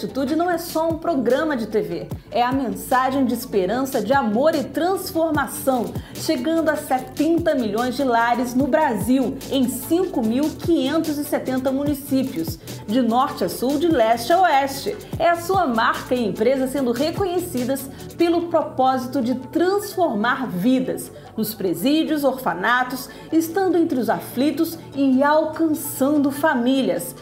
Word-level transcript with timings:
Atitude 0.00 0.34
não 0.34 0.50
é 0.50 0.56
só 0.56 0.88
um 0.88 0.96
programa 0.96 1.54
de 1.54 1.66
TV, 1.66 2.08
é 2.30 2.42
a 2.42 2.50
mensagem 2.50 3.26
de 3.26 3.34
esperança, 3.34 4.00
de 4.00 4.14
amor 4.14 4.54
e 4.54 4.64
transformação, 4.64 5.92
chegando 6.14 6.70
a 6.70 6.76
70 6.76 7.54
milhões 7.54 7.96
de 7.96 8.02
lares 8.02 8.54
no 8.54 8.66
Brasil, 8.66 9.36
em 9.50 9.66
5.570 9.66 11.70
municípios, 11.70 12.58
de 12.86 13.02
norte 13.02 13.44
a 13.44 13.48
sul, 13.50 13.78
de 13.78 13.88
leste 13.88 14.32
a 14.32 14.40
oeste. 14.40 14.96
É 15.18 15.28
a 15.28 15.36
sua 15.36 15.66
marca 15.66 16.14
e 16.14 16.26
empresa 16.26 16.66
sendo 16.66 16.92
reconhecidas 16.92 17.82
pelo 18.16 18.48
propósito 18.48 19.20
de 19.20 19.34
transformar 19.34 20.46
vidas 20.46 21.12
nos 21.36 21.54
presídios, 21.54 22.24
orfanatos, 22.24 23.10
estando 23.30 23.76
entre 23.76 24.00
os 24.00 24.08
aflitos 24.08 24.78
e 24.96 25.22
alcançando 25.22 26.30
famílias. 26.30 27.14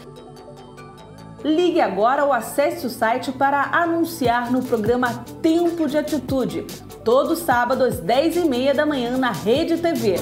Ligue 1.43 1.79
agora 1.79 2.25
ou 2.25 2.33
acesse 2.33 2.85
o 2.85 2.89
site 2.89 3.31
para 3.31 3.69
anunciar 3.71 4.51
no 4.51 4.61
programa 4.61 5.23
Tempo 5.41 5.87
de 5.87 5.97
Atitude, 5.97 6.65
todo 7.03 7.35
sábado 7.35 7.85
às 7.85 8.01
10h30 8.01 8.73
da 8.73 8.85
manhã 8.85 9.17
na 9.17 9.31
Rede 9.31 9.77
TV. 9.77 10.15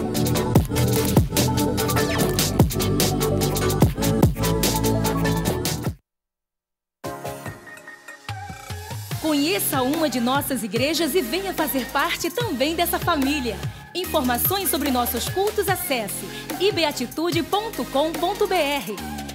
Conheça 9.19 9.81
uma 9.81 10.07
de 10.07 10.19
nossas 10.19 10.61
igrejas 10.61 11.15
e 11.15 11.21
venha 11.21 11.51
fazer 11.51 11.87
parte 11.87 12.29
também 12.29 12.75
dessa 12.75 12.99
família. 12.99 13.57
Informações 13.95 14.69
sobre 14.69 14.91
nossos 14.91 15.27
cultos 15.29 15.67
acesse 15.67 16.27
ibeatitude.com.br. 16.59 19.26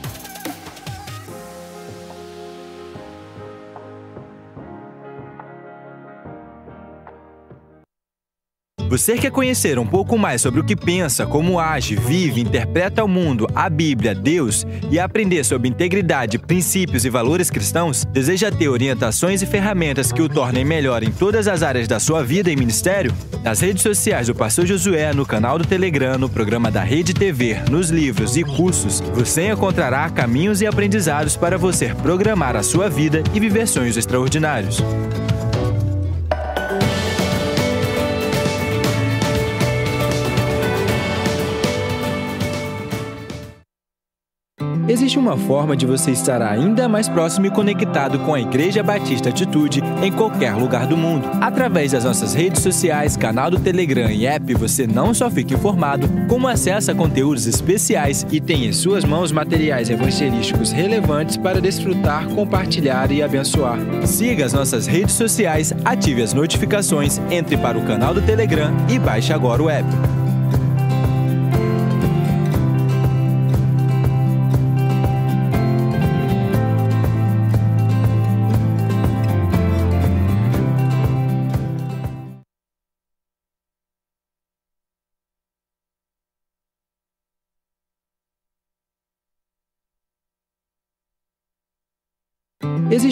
Você 8.92 9.16
quer 9.16 9.30
conhecer 9.30 9.78
um 9.78 9.86
pouco 9.86 10.18
mais 10.18 10.42
sobre 10.42 10.60
o 10.60 10.64
que 10.64 10.76
pensa, 10.76 11.24
como 11.24 11.58
age, 11.58 11.96
vive, 11.96 12.42
interpreta 12.42 13.02
o 13.02 13.08
mundo, 13.08 13.48
a 13.54 13.70
Bíblia, 13.70 14.14
Deus 14.14 14.66
e 14.90 14.98
aprender 14.98 15.44
sobre 15.44 15.66
integridade, 15.66 16.38
princípios 16.38 17.06
e 17.06 17.08
valores 17.08 17.48
cristãos? 17.48 18.04
Deseja 18.04 18.52
ter 18.52 18.68
orientações 18.68 19.40
e 19.40 19.46
ferramentas 19.46 20.12
que 20.12 20.20
o 20.20 20.28
tornem 20.28 20.62
melhor 20.62 21.02
em 21.02 21.10
todas 21.10 21.48
as 21.48 21.62
áreas 21.62 21.88
da 21.88 21.98
sua 21.98 22.22
vida 22.22 22.50
e 22.50 22.54
ministério? 22.54 23.14
Nas 23.42 23.60
redes 23.60 23.82
sociais 23.82 24.26
do 24.26 24.34
Pastor 24.34 24.66
Josué, 24.66 25.14
no 25.14 25.24
canal 25.24 25.58
do 25.58 25.64
Telegram, 25.64 26.18
no 26.18 26.28
programa 26.28 26.70
da 26.70 26.82
Rede 26.82 27.14
TV, 27.14 27.62
nos 27.70 27.88
livros 27.88 28.36
e 28.36 28.44
cursos, 28.44 29.00
você 29.14 29.48
encontrará 29.50 30.10
caminhos 30.10 30.60
e 30.60 30.66
aprendizados 30.66 31.34
para 31.34 31.56
você 31.56 31.94
programar 31.94 32.56
a 32.56 32.62
sua 32.62 32.90
vida 32.90 33.22
e 33.32 33.40
viver 33.40 33.66
sonhos 33.66 33.96
extraordinários. 33.96 34.82
Existe 44.92 45.18
uma 45.18 45.38
forma 45.38 45.74
de 45.74 45.86
você 45.86 46.10
estar 46.10 46.42
ainda 46.42 46.86
mais 46.86 47.08
próximo 47.08 47.46
e 47.46 47.50
conectado 47.50 48.18
com 48.18 48.34
a 48.34 48.40
Igreja 48.42 48.82
Batista 48.82 49.30
Atitude 49.30 49.82
em 50.02 50.12
qualquer 50.12 50.54
lugar 50.54 50.86
do 50.86 50.98
mundo. 50.98 51.26
Através 51.40 51.92
das 51.92 52.04
nossas 52.04 52.34
redes 52.34 52.62
sociais, 52.62 53.16
canal 53.16 53.50
do 53.50 53.58
Telegram 53.58 54.10
e 54.10 54.26
app, 54.26 54.52
você 54.52 54.86
não 54.86 55.14
só 55.14 55.30
fica 55.30 55.54
informado, 55.54 56.06
como 56.28 56.46
acessa 56.46 56.94
conteúdos 56.94 57.46
especiais 57.46 58.26
e 58.30 58.38
tem 58.38 58.66
em 58.66 58.72
suas 58.74 59.02
mãos 59.02 59.32
materiais 59.32 59.88
evangelísticos 59.88 60.72
relevantes 60.72 61.38
para 61.38 61.58
desfrutar, 61.58 62.28
compartilhar 62.28 63.10
e 63.10 63.22
abençoar. 63.22 63.78
Siga 64.04 64.44
as 64.44 64.52
nossas 64.52 64.86
redes 64.86 65.14
sociais, 65.14 65.72
ative 65.86 66.20
as 66.20 66.34
notificações, 66.34 67.18
entre 67.30 67.56
para 67.56 67.78
o 67.78 67.86
canal 67.86 68.12
do 68.12 68.20
Telegram 68.20 68.70
e 68.90 68.98
baixe 68.98 69.32
agora 69.32 69.62
o 69.62 69.70
app. 69.70 70.21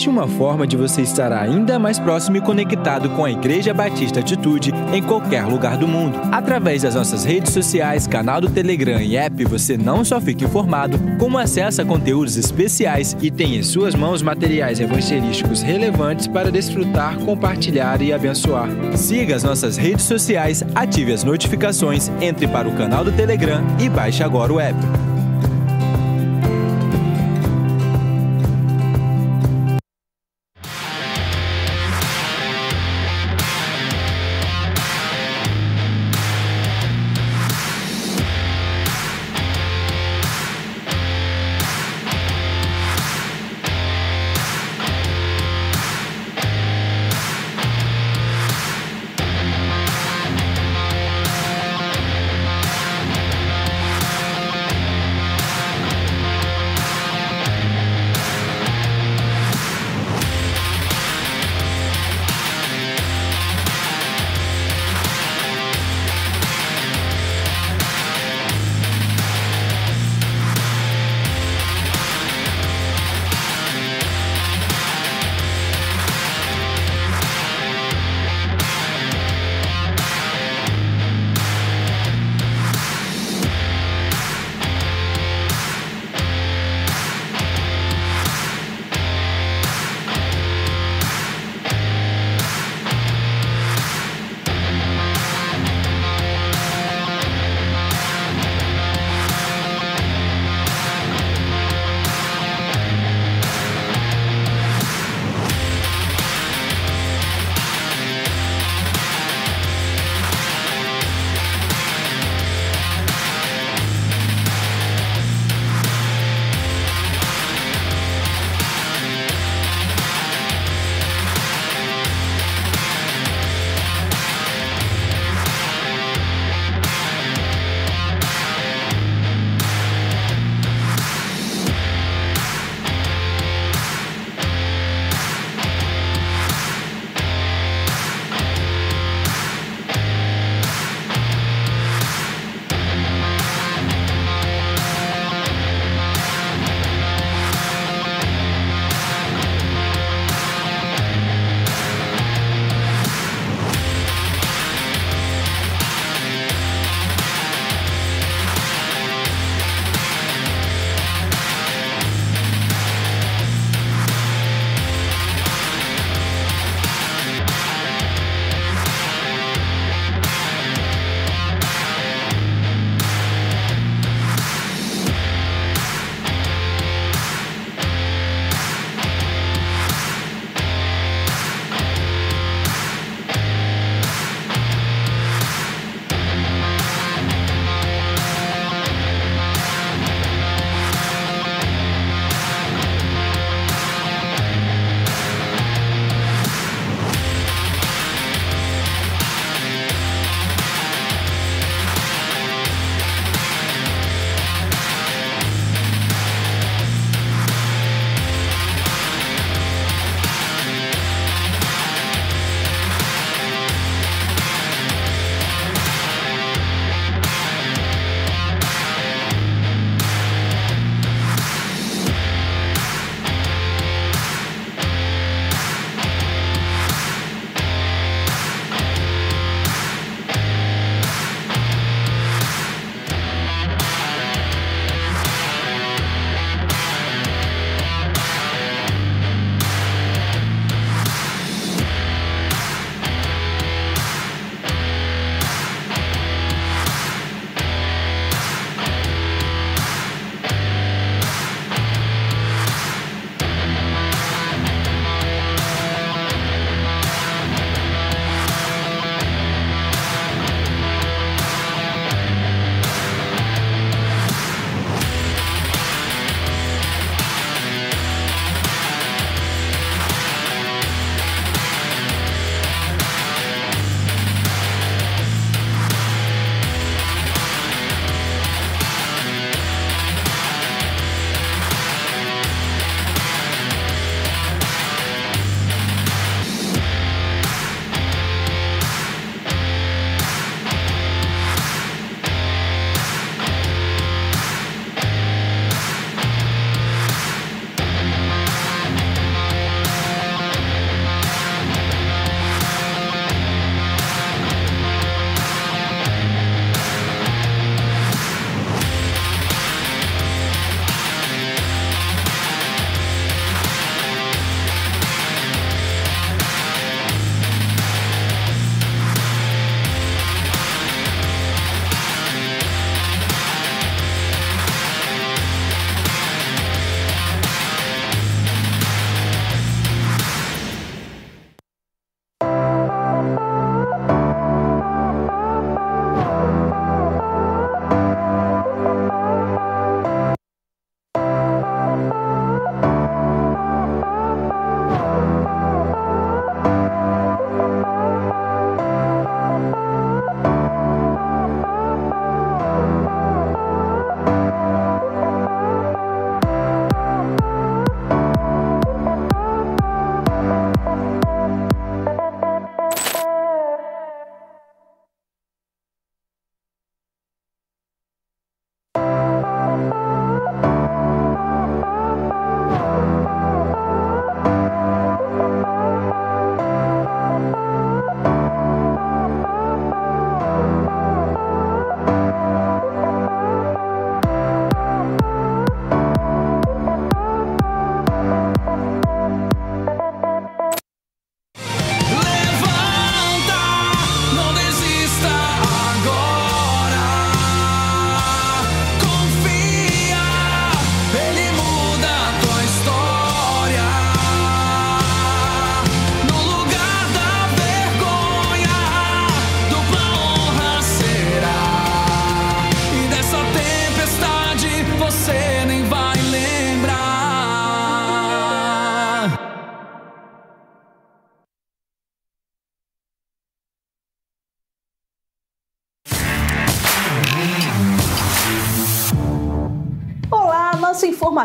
Existe 0.01 0.09
uma 0.09 0.27
forma 0.27 0.67
de 0.67 0.79
você 0.79 1.03
estar 1.03 1.31
ainda 1.31 1.79
mais 1.79 1.99
próximo 1.99 2.39
e 2.39 2.41
conectado 2.41 3.11
com 3.11 3.23
a 3.23 3.31
Igreja 3.31 3.75
Batista 3.75 4.21
Atitude 4.21 4.73
em 4.95 5.03
qualquer 5.03 5.45
lugar 5.45 5.77
do 5.77 5.87
mundo. 5.87 6.19
Através 6.33 6.81
das 6.81 6.95
nossas 6.95 7.23
redes 7.23 7.53
sociais, 7.53 8.07
canal 8.07 8.41
do 8.41 8.49
Telegram 8.49 8.99
e 8.99 9.15
app, 9.15 9.45
você 9.45 9.77
não 9.77 10.03
só 10.03 10.19
fica 10.19 10.47
informado, 10.47 10.99
como 11.19 11.37
acessa 11.37 11.85
conteúdos 11.85 12.39
especiais 12.39 13.15
e 13.21 13.31
tem 13.31 13.57
em 13.57 13.63
suas 13.63 13.95
mãos 13.95 14.23
materiais 14.23 14.81
evangelísticos 14.81 15.61
relevantes 15.61 16.27
para 16.27 16.51
desfrutar, 16.51 17.19
compartilhar 17.19 18.01
e 18.01 18.11
abençoar. 18.11 18.71
Siga 18.97 19.37
as 19.37 19.45
nossas 19.45 19.77
redes 19.77 20.07
sociais, 20.07 20.65
ative 20.75 21.13
as 21.13 21.25
notificações, 21.25 22.11
entre 22.23 22.49
para 22.49 22.67
o 22.67 22.75
canal 22.75 23.05
do 23.05 23.13
Telegram 23.13 23.63
e 23.79 23.91
baixe 23.91 24.23
agora 24.23 24.51
o 24.51 24.59
app. 24.59 25.10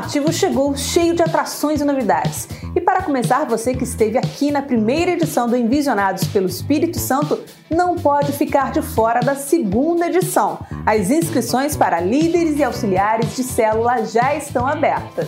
Informativo 0.06 0.32
chegou 0.32 0.78
cheio 0.78 1.16
de 1.16 1.24
atrações 1.24 1.82
e 1.82 1.86
novidades. 1.86 2.48
E 2.76 2.82
para 2.82 3.02
começar, 3.02 3.44
você 3.46 3.74
que 3.74 3.84
esteve 3.84 4.18
aqui 4.18 4.52
na 4.52 4.62
primeira 4.62 5.12
edição 5.12 5.48
do 5.48 5.58
Envisionados 5.58 6.26
pelo 6.26 6.48
Espírito 6.48 7.00
Santo 7.00 7.40
não 7.70 7.96
pode 7.96 8.32
ficar 8.32 8.72
de 8.72 8.82
fora 8.82 9.20
da 9.20 9.36
segunda 9.36 10.08
edição. 10.08 10.60
As 10.86 11.10
inscrições 11.10 11.76
para 11.76 12.00
líderes 12.00 12.60
e 12.60 12.64
auxiliares 12.64 13.36
de 13.36 13.44
célula 13.44 14.06
já 14.06 14.36
estão 14.36 14.68
abertas. 14.68 15.28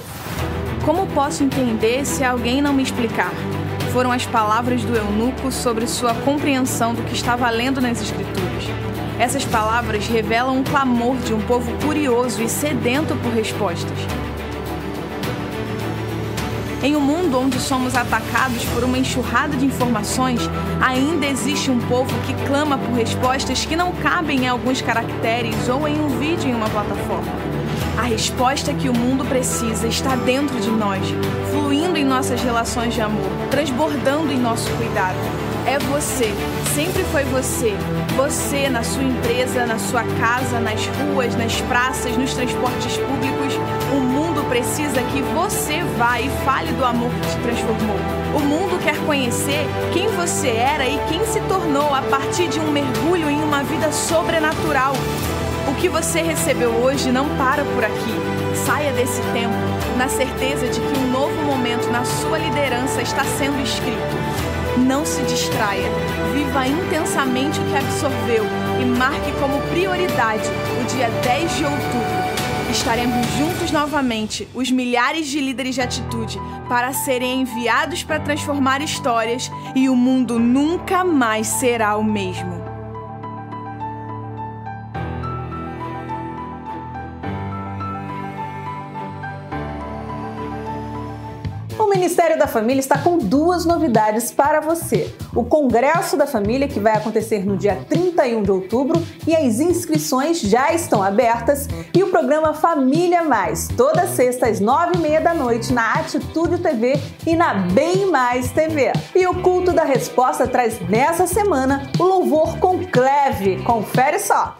Como 0.85 1.07
posso 1.07 1.43
entender 1.43 2.05
se 2.05 2.23
alguém 2.23 2.61
não 2.61 2.73
me 2.73 2.83
explicar? 2.83 3.31
Foram 3.91 4.11
as 4.11 4.25
palavras 4.27 4.83
do 4.83 4.95
eunuco 4.95 5.51
sobre 5.51 5.87
sua 5.87 6.13
compreensão 6.13 6.93
do 6.93 7.01
que 7.03 7.13
estava 7.13 7.49
lendo 7.49 7.81
nas 7.81 7.99
Escrituras. 7.99 8.65
Essas 9.19 9.43
palavras 9.43 10.07
revelam 10.07 10.57
um 10.57 10.63
clamor 10.63 11.17
de 11.17 11.33
um 11.33 11.41
povo 11.41 11.71
curioso 11.83 12.43
e 12.43 12.47
sedento 12.47 13.15
por 13.15 13.33
respostas. 13.33 14.26
Em 16.83 16.95
um 16.95 16.99
mundo 16.99 17.39
onde 17.39 17.59
somos 17.59 17.95
atacados 17.95 18.63
por 18.65 18.83
uma 18.83 18.99
enxurrada 18.99 19.57
de 19.57 19.65
informações, 19.65 20.39
ainda 20.79 21.25
existe 21.25 21.71
um 21.71 21.79
povo 21.79 22.13
que 22.21 22.33
clama 22.45 22.77
por 22.77 22.93
respostas 22.93 23.65
que 23.65 23.75
não 23.75 23.91
cabem 23.93 24.43
em 24.43 24.47
alguns 24.47 24.79
caracteres 24.79 25.67
ou 25.67 25.87
em 25.87 25.99
um 25.99 26.19
vídeo 26.19 26.49
em 26.49 26.53
uma 26.53 26.69
plataforma. 26.69 27.31
A 27.97 28.03
resposta 28.03 28.73
que 28.75 28.89
o 28.89 28.93
mundo 28.93 29.25
precisa 29.25 29.87
está 29.87 30.15
dentro 30.15 30.59
de 30.59 30.69
nós, 30.69 31.03
fluindo 31.51 31.97
em 31.97 32.05
nossas 32.05 32.41
relações 32.43 32.93
de 32.93 33.01
amor, 33.01 33.31
transbordando 33.49 34.31
em 34.31 34.37
nosso 34.37 34.69
cuidado. 34.73 35.17
É 35.67 35.77
você, 35.79 36.33
sempre 36.73 37.03
foi 37.11 37.25
você. 37.25 37.75
Você 38.15 38.69
na 38.69 38.83
sua 38.83 39.03
empresa, 39.03 39.65
na 39.65 39.77
sua 39.77 40.01
casa, 40.17 40.61
nas 40.61 40.87
ruas, 40.87 41.35
nas 41.35 41.59
praças, 41.59 42.15
nos 42.15 42.33
transportes 42.33 42.95
públicos. 42.95 43.53
O 43.91 43.99
mundo 43.99 44.47
precisa 44.47 45.01
que 45.03 45.21
você 45.35 45.83
vá 45.97 46.21
e 46.21 46.29
fale 46.45 46.71
do 46.71 46.85
amor 46.85 47.11
que 47.11 47.19
te 47.19 47.41
transformou. 47.41 47.97
O 48.33 48.39
mundo 48.39 48.81
quer 48.81 48.97
conhecer 49.05 49.65
quem 49.91 50.07
você 50.07 50.47
era 50.47 50.87
e 50.87 50.97
quem 51.09 51.25
se 51.25 51.41
tornou 51.41 51.93
a 51.93 52.01
partir 52.01 52.47
de 52.47 52.61
um 52.61 52.71
mergulho 52.71 53.29
em 53.29 53.43
uma 53.43 53.61
vida 53.61 53.91
sobrenatural. 53.91 54.93
O 55.67 55.75
que 55.75 55.89
você 55.89 56.21
recebeu 56.21 56.71
hoje 56.71 57.11
não 57.11 57.27
para 57.35 57.65
por 57.65 57.83
aqui. 57.83 58.15
Saia 58.65 58.93
desse 58.93 59.21
tempo 59.33 59.53
na 59.97 60.07
certeza 60.07 60.65
de 60.67 60.79
que 60.79 60.99
um 60.99 61.11
novo 61.11 61.35
momento 61.43 61.91
na 61.91 62.05
sua 62.05 62.37
liderança 62.37 63.01
está 63.01 63.25
sendo 63.25 63.61
escrito. 63.61 64.36
Não 64.85 65.05
se 65.05 65.21
distraia. 65.23 65.89
Viva 66.33 66.67
intensamente 66.67 67.59
o 67.59 67.63
que 67.63 67.75
absorveu 67.75 68.43
e 68.81 68.85
marque 68.85 69.31
como 69.39 69.59
prioridade 69.69 70.43
o 70.81 70.85
dia 70.85 71.09
10 71.23 71.55
de 71.55 71.63
outubro. 71.65 72.37
Estaremos 72.69 73.25
juntos 73.37 73.71
novamente, 73.71 74.47
os 74.53 74.69
milhares 74.69 75.27
de 75.27 75.39
líderes 75.39 75.75
de 75.75 75.81
atitude, 75.81 76.37
para 76.67 76.93
serem 76.93 77.41
enviados 77.41 78.03
para 78.03 78.19
transformar 78.19 78.81
histórias 78.81 79.49
e 79.73 79.89
o 79.89 79.95
mundo 79.95 80.37
nunca 80.37 81.03
mais 81.03 81.47
será 81.47 81.95
o 81.95 82.03
mesmo. 82.03 82.56
Ministério 92.07 92.39
da 92.39 92.47
Família 92.47 92.79
está 92.79 92.97
com 92.97 93.17
duas 93.17 93.65
novidades 93.65 94.31
para 94.31 94.61
você. 94.61 95.13
O 95.35 95.43
Congresso 95.43 96.15
da 96.15 96.25
Família, 96.25 96.65
que 96.65 96.79
vai 96.79 96.93
acontecer 96.93 97.45
no 97.45 97.57
dia 97.57 97.85
31 97.89 98.43
de 98.43 98.49
outubro, 98.49 99.05
e 99.27 99.35
as 99.35 99.59
inscrições 99.59 100.39
já 100.39 100.71
estão 100.71 101.03
abertas, 101.03 101.67
e 101.93 102.01
o 102.01 102.07
programa 102.09 102.53
Família 102.53 103.25
Mais, 103.25 103.67
toda 103.75 104.07
sexta 104.07 104.47
às 104.47 104.61
nove 104.61 104.93
e 104.95 104.99
meia 104.99 105.19
da 105.19 105.33
noite 105.33 105.73
na 105.73 105.95
Atitude 105.95 106.59
TV 106.59 106.97
e 107.25 107.35
na 107.35 107.55
Bem 107.55 108.09
Mais 108.09 108.53
TV. 108.53 108.93
E 109.13 109.27
o 109.27 109.41
Culto 109.41 109.73
da 109.73 109.83
Resposta 109.83 110.47
traz 110.47 110.79
nessa 110.87 111.27
semana 111.27 111.91
o 111.99 112.03
louvor 112.03 112.57
com 112.57 112.85
Cleve. 112.85 113.61
Confere 113.65 114.17
só! 114.17 114.55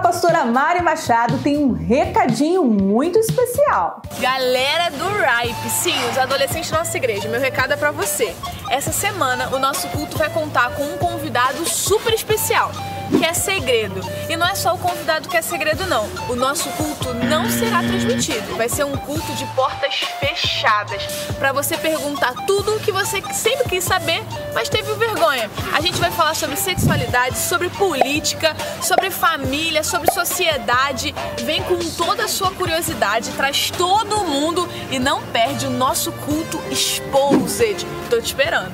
Pastora 0.00 0.44
Mari 0.44 0.82
Machado 0.82 1.38
tem 1.38 1.58
um 1.58 1.72
recadinho 1.72 2.64
muito 2.64 3.18
especial. 3.18 4.02
Galera 4.18 4.90
do 4.90 5.06
RIPE, 5.08 5.70
sim, 5.70 5.94
os 6.10 6.18
adolescentes 6.18 6.70
da 6.70 6.78
nossa 6.78 6.96
igreja, 6.96 7.28
meu 7.28 7.40
recado 7.40 7.72
é 7.72 7.76
para 7.76 7.90
você. 7.90 8.34
Essa 8.70 8.92
semana 8.92 9.54
o 9.54 9.58
nosso 9.58 9.86
culto 9.88 10.16
vai 10.16 10.30
contar 10.30 10.70
com 10.74 10.82
um 10.82 10.98
convidado 10.98 11.68
super 11.68 12.14
especial 12.14 12.72
que 13.18 13.24
é 13.24 13.32
segredo. 13.32 14.00
E 14.28 14.36
não 14.36 14.46
é 14.46 14.54
só 14.54 14.74
o 14.74 14.78
convidado 14.78 15.28
que 15.28 15.36
é 15.36 15.42
segredo, 15.42 15.86
não. 15.86 16.08
O 16.28 16.34
nosso 16.34 16.68
culto 16.70 17.12
não 17.14 17.48
será 17.50 17.80
transmitido. 17.80 18.56
Vai 18.56 18.68
ser 18.68 18.84
um 18.84 18.96
culto 18.96 19.32
de 19.34 19.44
portas 19.54 19.94
fechadas 20.18 21.02
para 21.38 21.52
você 21.52 21.76
perguntar 21.76 22.34
tudo 22.46 22.76
o 22.76 22.80
que 22.80 22.92
você 22.92 23.22
sempre 23.32 23.68
quis 23.68 23.84
saber, 23.84 24.22
mas 24.54 24.68
teve 24.68 24.92
vergonha. 24.94 25.50
A 25.72 25.80
gente 25.80 25.98
vai 25.98 26.10
falar 26.10 26.34
sobre 26.34 26.56
sexualidade, 26.56 27.38
sobre 27.38 27.68
política, 27.70 28.54
sobre 28.82 29.10
família, 29.10 29.82
sobre 29.82 30.12
sociedade. 30.12 31.14
Vem 31.44 31.62
com 31.62 31.78
toda 31.96 32.24
a 32.24 32.28
sua 32.28 32.50
curiosidade, 32.50 33.30
traz 33.32 33.70
todo 33.70 34.24
mundo 34.24 34.68
e 34.90 34.98
não 34.98 35.22
perde 35.26 35.66
o 35.66 35.70
nosso 35.70 36.12
culto 36.12 36.60
Exposed. 36.70 37.86
Tô 38.08 38.20
te 38.20 38.26
esperando. 38.26 38.72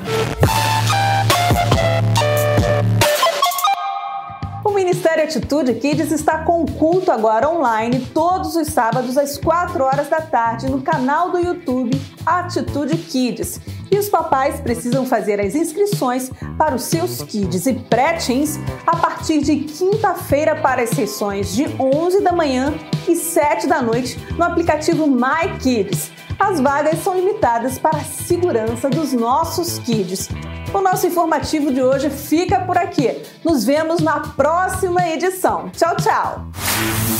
Ministério 4.76 5.24
Atitude 5.24 5.72
Kids 5.72 6.12
está 6.12 6.44
com 6.44 6.62
o 6.62 6.70
culto 6.70 7.10
agora 7.10 7.48
online 7.48 7.98
todos 8.12 8.54
os 8.56 8.68
sábados 8.68 9.16
às 9.16 9.38
4 9.38 9.82
horas 9.82 10.10
da 10.10 10.20
tarde 10.20 10.70
no 10.70 10.82
canal 10.82 11.30
do 11.30 11.38
YouTube 11.38 11.98
Atitude 12.26 12.98
Kids. 12.98 13.58
E 13.90 13.96
os 13.96 14.10
papais 14.10 14.60
precisam 14.60 15.06
fazer 15.06 15.40
as 15.40 15.54
inscrições 15.54 16.30
para 16.58 16.74
os 16.74 16.82
seus 16.82 17.22
kids 17.22 17.64
e 17.64 17.72
pré-teens 17.72 18.60
a 18.86 18.94
partir 18.96 19.40
de 19.40 19.60
quinta-feira 19.60 20.54
para 20.54 20.82
as 20.82 20.90
sessões 20.90 21.54
de 21.54 21.64
11 21.80 22.20
da 22.20 22.32
manhã 22.32 22.74
e 23.08 23.16
7 23.16 23.66
da 23.66 23.80
noite 23.80 24.18
no 24.36 24.44
aplicativo 24.44 25.06
My 25.06 25.56
Kids. 25.58 26.10
As 26.38 26.60
vagas 26.60 27.02
são 27.02 27.16
limitadas 27.16 27.78
para 27.78 27.96
a 27.96 28.04
segurança 28.04 28.90
dos 28.90 29.14
nossos 29.14 29.78
kids. 29.78 30.28
O 30.72 30.80
nosso 30.80 31.06
informativo 31.06 31.72
de 31.72 31.82
hoje 31.82 32.10
fica 32.10 32.60
por 32.60 32.76
aqui. 32.76 33.22
Nos 33.44 33.64
vemos 33.64 34.00
na 34.00 34.20
próxima 34.20 35.08
edição. 35.08 35.70
Tchau, 35.70 35.96
tchau! 35.96 37.15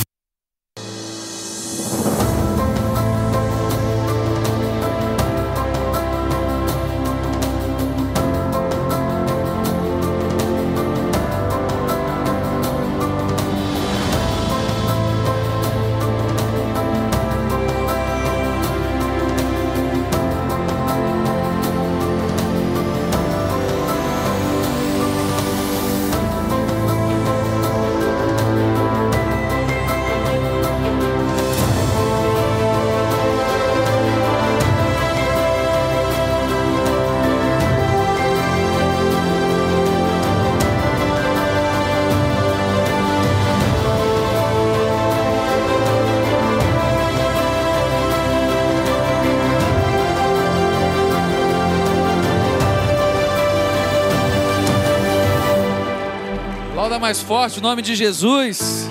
Mais 56.99 57.21
forte, 57.21 57.59
o 57.59 57.61
nome 57.61 57.81
de 57.81 57.95
Jesus. 57.95 58.87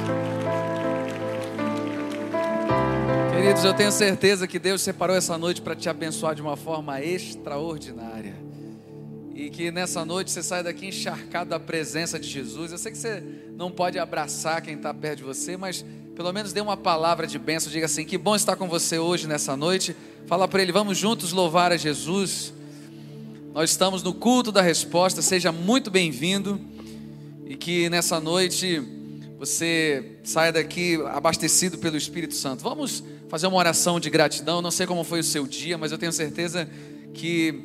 Queridos, 3.33 3.65
eu 3.65 3.75
tenho 3.75 3.91
certeza 3.91 4.47
que 4.47 4.59
Deus 4.59 4.81
separou 4.81 5.17
essa 5.17 5.37
noite 5.37 5.61
para 5.61 5.75
te 5.75 5.89
abençoar 5.89 6.35
de 6.35 6.43
uma 6.43 6.57
forma 6.57 7.03
extraordinária. 7.03 8.35
e 9.35 9.51
que 9.51 9.71
nessa 9.71 10.03
noite 10.03 10.31
você 10.31 10.43
saia 10.43 10.63
daqui 10.63 10.87
encharcado 10.87 11.51
da 11.51 11.61
presença 11.61 12.19
de 12.19 12.27
Jesus. 12.27 12.73
Eu 12.73 12.79
sei 12.79 12.91
que 12.91 12.97
você 12.97 13.23
não 13.55 13.71
pode 13.71 13.99
abraçar 13.99 14.63
quem 14.63 14.77
está 14.77 14.95
perto 14.95 15.19
de 15.19 15.25
você, 15.25 15.59
mas 15.59 15.85
pelo 16.15 16.33
menos 16.33 16.55
dê 16.55 16.61
uma 16.63 16.77
palavra 16.77 17.27
de 17.27 17.39
bênção. 17.39 17.71
Diga 17.71 17.85
assim: 17.85 18.05
que 18.05 18.17
bom 18.17 18.35
estar 18.35 18.57
com 18.57 18.67
você 18.67 18.99
hoje 18.99 19.27
nessa 19.27 19.55
noite. 19.57 19.95
Fala 20.27 20.49
para 20.49 20.63
ele: 20.63 20.73
vamos 20.73 20.97
juntos 20.97 21.33
louvar 21.33 21.71
a 21.71 21.77
Jesus. 21.77 22.55
Nós 23.53 23.71
estamos 23.71 24.03
no 24.03 24.15
culto 24.15 24.51
da 24.51 24.63
resposta. 24.63 25.21
Seja 25.21 25.53
muito 25.53 25.91
bem-vindo 25.91 26.59
e 27.47 27.57
que 27.57 27.89
nessa 27.89 28.21
noite 28.21 28.83
você 29.39 30.19
saia 30.25 30.53
daqui 30.53 30.99
abastecido 31.13 31.79
pelo 31.79 31.97
Espírito 31.97 32.35
Santo. 32.35 32.63
Vamos 32.63 33.05
fazer 33.29 33.47
uma 33.47 33.57
oração 33.57 34.01
de 34.01 34.11
gratidão. 34.11 34.61
Não 34.61 34.71
sei 34.71 34.87
como 34.87 35.05
foi 35.05 35.21
o 35.21 35.25
seu 35.25 35.47
dia, 35.47 35.79
mas 35.79 35.93
eu 35.93 35.99
tenho 35.99 36.13
certeza 36.13 36.69
que 37.15 37.63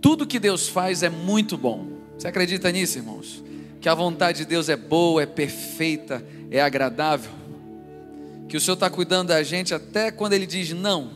tudo 0.00 0.26
que 0.26 0.38
Deus 0.38 0.68
faz 0.68 1.02
é 1.02 1.10
muito 1.10 1.56
bom. 1.56 1.86
Você 2.18 2.26
acredita 2.26 2.70
nisso, 2.72 2.98
irmãos? 2.98 3.44
Que 3.80 3.88
a 3.88 3.94
vontade 3.94 4.38
de 4.38 4.44
Deus 4.44 4.68
é 4.68 4.76
boa, 4.76 5.22
é 5.22 5.26
perfeita, 5.26 6.24
é 6.50 6.60
agradável. 6.60 7.30
Que 8.48 8.56
o 8.56 8.60
Senhor 8.60 8.74
está 8.74 8.90
cuidando 8.90 9.28
da 9.28 9.42
gente 9.42 9.74
até 9.74 10.10
quando 10.10 10.32
Ele 10.32 10.46
diz 10.46 10.72
não. 10.72 11.10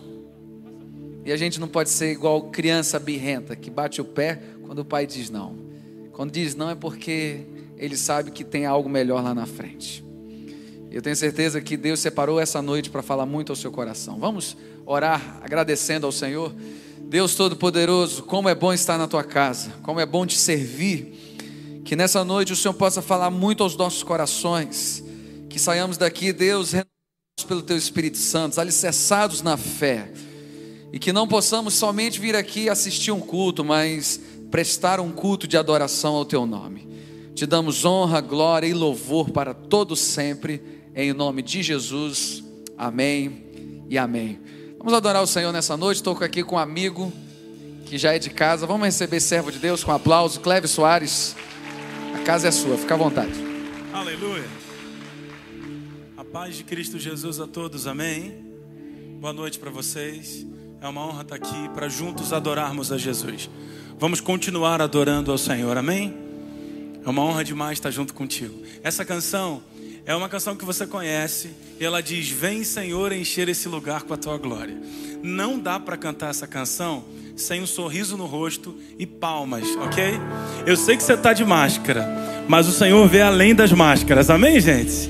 E 1.24 1.32
a 1.32 1.36
gente 1.36 1.58
não 1.58 1.66
pode 1.66 1.90
ser 1.90 2.12
igual 2.12 2.50
criança 2.50 3.00
birrenta, 3.00 3.56
que 3.56 3.68
bate 3.68 4.00
o 4.00 4.04
pé 4.04 4.40
quando 4.64 4.80
o 4.80 4.84
pai 4.84 5.06
diz 5.06 5.28
não. 5.28 5.56
Quando 6.12 6.30
diz 6.30 6.54
não 6.54 6.70
é 6.70 6.74
porque 6.74 7.55
ele 7.76 7.96
sabe 7.96 8.30
que 8.30 8.44
tem 8.44 8.66
algo 8.66 8.88
melhor 8.88 9.22
lá 9.22 9.34
na 9.34 9.46
frente. 9.46 10.04
Eu 10.90 11.02
tenho 11.02 11.16
certeza 11.16 11.60
que 11.60 11.76
Deus 11.76 12.00
separou 12.00 12.40
essa 12.40 12.62
noite 12.62 12.88
para 12.88 13.02
falar 13.02 13.26
muito 13.26 13.52
ao 13.52 13.56
seu 13.56 13.70
coração. 13.70 14.18
Vamos 14.18 14.56
orar 14.86 15.40
agradecendo 15.42 16.06
ao 16.06 16.12
Senhor. 16.12 16.54
Deus 17.02 17.34
Todo-Poderoso, 17.34 18.22
como 18.22 18.48
é 18.48 18.54
bom 18.54 18.72
estar 18.72 18.96
na 18.96 19.06
tua 19.06 19.22
casa, 19.22 19.70
como 19.82 20.00
é 20.00 20.06
bom 20.06 20.24
te 20.24 20.38
servir. 20.38 21.82
Que 21.84 21.94
nessa 21.94 22.24
noite 22.24 22.52
o 22.52 22.56
Senhor 22.56 22.74
possa 22.74 23.02
falar 23.02 23.30
muito 23.30 23.62
aos 23.62 23.76
nossos 23.76 24.02
corações. 24.02 25.04
Que 25.50 25.58
saiamos 25.58 25.98
daqui, 25.98 26.32
Deus, 26.32 26.72
renovados 26.72 27.44
pelo 27.46 27.62
teu 27.62 27.76
Espírito 27.76 28.16
Santo, 28.16 28.60
alicerçados 28.60 29.42
na 29.42 29.56
fé. 29.56 30.10
E 30.92 30.98
que 30.98 31.12
não 31.12 31.28
possamos 31.28 31.74
somente 31.74 32.18
vir 32.18 32.34
aqui 32.34 32.70
assistir 32.70 33.12
um 33.12 33.20
culto, 33.20 33.62
mas 33.62 34.18
prestar 34.50 34.98
um 34.98 35.12
culto 35.12 35.46
de 35.46 35.56
adoração 35.56 36.14
ao 36.14 36.24
teu 36.24 36.46
nome. 36.46 36.95
Te 37.36 37.44
damos 37.44 37.84
honra, 37.84 38.22
glória 38.22 38.66
e 38.66 38.72
louvor 38.72 39.28
para 39.28 39.52
todos 39.52 40.00
sempre, 40.00 40.62
em 40.94 41.12
nome 41.12 41.42
de 41.42 41.62
Jesus. 41.62 42.42
Amém 42.78 43.84
e 43.90 43.98
amém. 43.98 44.40
Vamos 44.78 44.94
adorar 44.94 45.22
o 45.22 45.26
Senhor 45.26 45.52
nessa 45.52 45.76
noite. 45.76 45.98
Estou 45.98 46.16
aqui 46.16 46.42
com 46.42 46.56
um 46.56 46.58
amigo 46.58 47.12
que 47.84 47.98
já 47.98 48.14
é 48.14 48.18
de 48.18 48.30
casa. 48.30 48.66
Vamos 48.66 48.86
receber 48.86 49.20
servo 49.20 49.52
de 49.52 49.58
Deus 49.58 49.84
com 49.84 49.92
aplauso. 49.92 50.40
Cleve 50.40 50.66
Soares, 50.66 51.36
a 52.14 52.20
casa 52.20 52.48
é 52.48 52.50
sua, 52.50 52.78
fica 52.78 52.94
à 52.94 52.96
vontade. 52.96 53.34
Aleluia. 53.92 54.48
A 56.16 56.24
paz 56.24 56.56
de 56.56 56.64
Cristo 56.64 56.98
Jesus 56.98 57.38
a 57.38 57.46
todos, 57.46 57.86
amém. 57.86 58.34
Boa 59.20 59.34
noite 59.34 59.58
para 59.58 59.70
vocês. 59.70 60.46
É 60.80 60.88
uma 60.88 61.06
honra 61.06 61.20
estar 61.20 61.36
aqui 61.36 61.68
para 61.74 61.86
juntos 61.86 62.32
adorarmos 62.32 62.90
a 62.90 62.96
Jesus. 62.96 63.50
Vamos 63.98 64.22
continuar 64.22 64.80
adorando 64.80 65.30
ao 65.30 65.36
Senhor, 65.36 65.76
amém? 65.76 66.25
É 67.06 67.08
uma 67.08 67.22
honra 67.22 67.44
demais 67.44 67.78
estar 67.78 67.92
junto 67.92 68.12
contigo. 68.12 68.52
Essa 68.82 69.04
canção 69.04 69.62
é 70.04 70.12
uma 70.12 70.28
canção 70.28 70.56
que 70.56 70.64
você 70.64 70.84
conhece 70.84 71.50
e 71.78 71.84
ela 71.84 72.02
diz: 72.02 72.28
Vem, 72.28 72.64
Senhor, 72.64 73.12
encher 73.12 73.48
esse 73.48 73.68
lugar 73.68 74.02
com 74.02 74.12
a 74.12 74.16
tua 74.16 74.36
glória. 74.36 74.76
Não 75.22 75.56
dá 75.56 75.78
para 75.78 75.96
cantar 75.96 76.30
essa 76.30 76.48
canção 76.48 77.04
sem 77.36 77.62
um 77.62 77.66
sorriso 77.66 78.16
no 78.16 78.26
rosto 78.26 78.76
e 78.98 79.06
palmas, 79.06 79.68
ok? 79.76 80.14
Eu 80.66 80.76
sei 80.76 80.96
que 80.96 81.02
você 81.04 81.12
está 81.12 81.32
de 81.32 81.44
máscara, 81.44 82.08
mas 82.48 82.66
o 82.66 82.72
Senhor 82.72 83.06
vê 83.06 83.22
além 83.22 83.54
das 83.54 83.70
máscaras, 83.70 84.28
amém, 84.28 84.58
gente? 84.58 85.08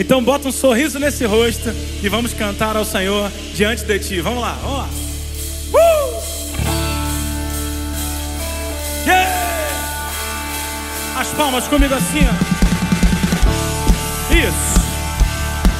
Então 0.00 0.24
bota 0.24 0.48
um 0.48 0.52
sorriso 0.52 0.98
nesse 0.98 1.24
rosto 1.26 1.68
e 2.02 2.08
vamos 2.08 2.34
cantar 2.34 2.76
ao 2.76 2.84
Senhor 2.84 3.30
diante 3.54 3.84
de 3.84 3.98
ti. 4.00 4.20
Vamos 4.20 4.40
lá, 4.40 4.54
vamos 4.54 4.78
lá. 4.78 4.88
Uh! 5.74 6.16
Yeah! 9.06 9.55
As 11.18 11.28
palmas 11.28 11.66
comigo 11.66 11.94
assim, 11.94 12.26
ó. 12.28 12.32
Isso. 14.34 14.76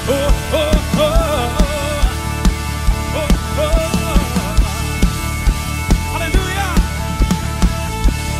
Oh, 0.08 0.30
oh, 0.56 0.70
oh, 0.98 1.02
oh, 3.16 3.28
oh. 3.60 3.74
Aleluia. 6.16 6.68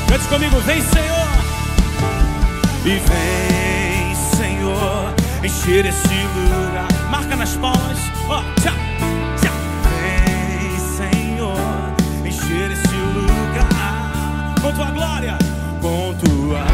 Cante 0.09 0.27
comigo, 0.29 0.59
vem 0.61 0.81
Senhor. 0.81 1.29
E 2.87 2.99
vem 2.99 4.15
Senhor, 4.37 5.13
encher 5.45 5.85
esse 5.85 6.09
lugar. 6.09 6.89
Marca 7.11 7.37
nas 7.37 7.55
palmas. 7.57 7.99
Ó, 8.27 8.39
oh, 8.39 8.43
tchau, 8.63 8.73
tchau. 9.43 9.53
Vem 10.01 10.79
Senhor, 10.97 11.59
encher 12.25 12.71
esse 12.71 12.97
lugar 12.97 14.55
com 14.63 14.73
tua 14.73 14.91
glória, 14.93 15.37
com 15.83 16.15
tua 16.15 16.65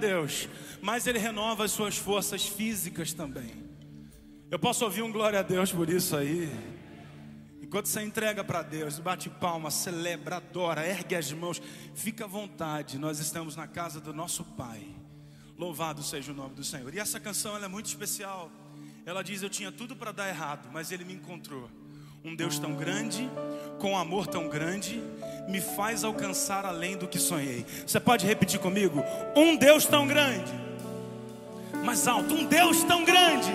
Deus, 0.00 0.48
mais 0.80 1.06
Ele 1.06 1.18
renova 1.18 1.64
as 1.64 1.70
suas 1.70 1.96
forças 1.96 2.46
físicas 2.46 3.12
também. 3.12 3.52
Eu 4.50 4.58
posso 4.58 4.84
ouvir 4.84 5.02
um 5.02 5.12
glória 5.12 5.38
a 5.38 5.42
Deus 5.42 5.70
por 5.70 5.88
isso 5.88 6.16
aí. 6.16 6.50
Enquanto 7.62 7.86
você 7.86 8.02
entrega 8.02 8.42
para 8.42 8.62
Deus, 8.62 8.98
bate 8.98 9.28
palma, 9.30 9.70
celebra, 9.70 10.38
adora, 10.38 10.84
ergue 10.84 11.14
as 11.14 11.30
mãos, 11.32 11.62
fica 11.94 12.24
à 12.24 12.26
vontade. 12.26 12.98
Nós 12.98 13.20
estamos 13.20 13.54
na 13.54 13.68
casa 13.68 14.00
do 14.00 14.12
nosso 14.12 14.42
Pai. 14.42 14.82
Louvado 15.56 16.02
seja 16.02 16.32
o 16.32 16.34
nome 16.34 16.54
do 16.54 16.64
Senhor. 16.64 16.92
E 16.92 16.98
essa 16.98 17.20
canção 17.20 17.56
é 17.62 17.68
muito 17.68 17.86
especial. 17.86 18.50
Ela 19.06 19.22
diz: 19.22 19.42
Eu 19.42 19.50
tinha 19.50 19.70
tudo 19.70 19.94
para 19.94 20.10
dar 20.10 20.28
errado, 20.28 20.68
mas 20.72 20.90
Ele 20.90 21.04
me 21.04 21.12
encontrou. 21.12 21.70
Um 22.24 22.34
Deus 22.34 22.58
tão 22.58 22.74
grande, 22.74 23.30
com 23.78 23.96
amor 23.96 24.26
tão 24.26 24.48
grande, 24.48 25.00
me 25.50 25.60
faz 25.60 26.04
alcançar 26.04 26.64
além 26.64 26.96
do 26.96 27.08
que 27.08 27.18
sonhei. 27.18 27.66
Você 27.84 27.98
pode 27.98 28.24
repetir 28.24 28.60
comigo? 28.60 29.04
Um 29.36 29.56
Deus 29.56 29.84
tão 29.84 30.06
grande, 30.06 30.52
mais 31.84 32.06
alto, 32.06 32.32
um 32.34 32.44
Deus 32.44 32.84
tão 32.84 33.04
grande, 33.04 33.52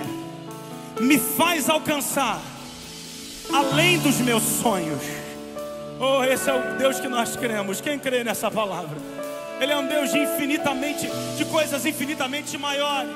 me 0.99 1.17
faz 1.17 1.69
alcançar 1.69 2.41
além 3.53 3.97
dos 3.99 4.17
meus 4.17 4.43
sonhos. 4.43 5.01
Oh, 5.99 6.21
esse 6.25 6.49
é 6.49 6.53
o 6.53 6.77
Deus 6.77 6.99
que 6.99 7.07
nós 7.07 7.37
cremos. 7.37 7.79
Quem 7.79 7.97
crê 7.97 8.23
nessa 8.23 8.51
palavra? 8.51 8.97
Ele 9.61 9.71
é 9.71 9.77
um 9.77 9.87
Deus 9.87 10.11
de 10.11 10.17
infinitamente, 10.17 11.09
de 11.37 11.45
coisas 11.45 11.85
infinitamente 11.85 12.57
maiores. 12.57 13.15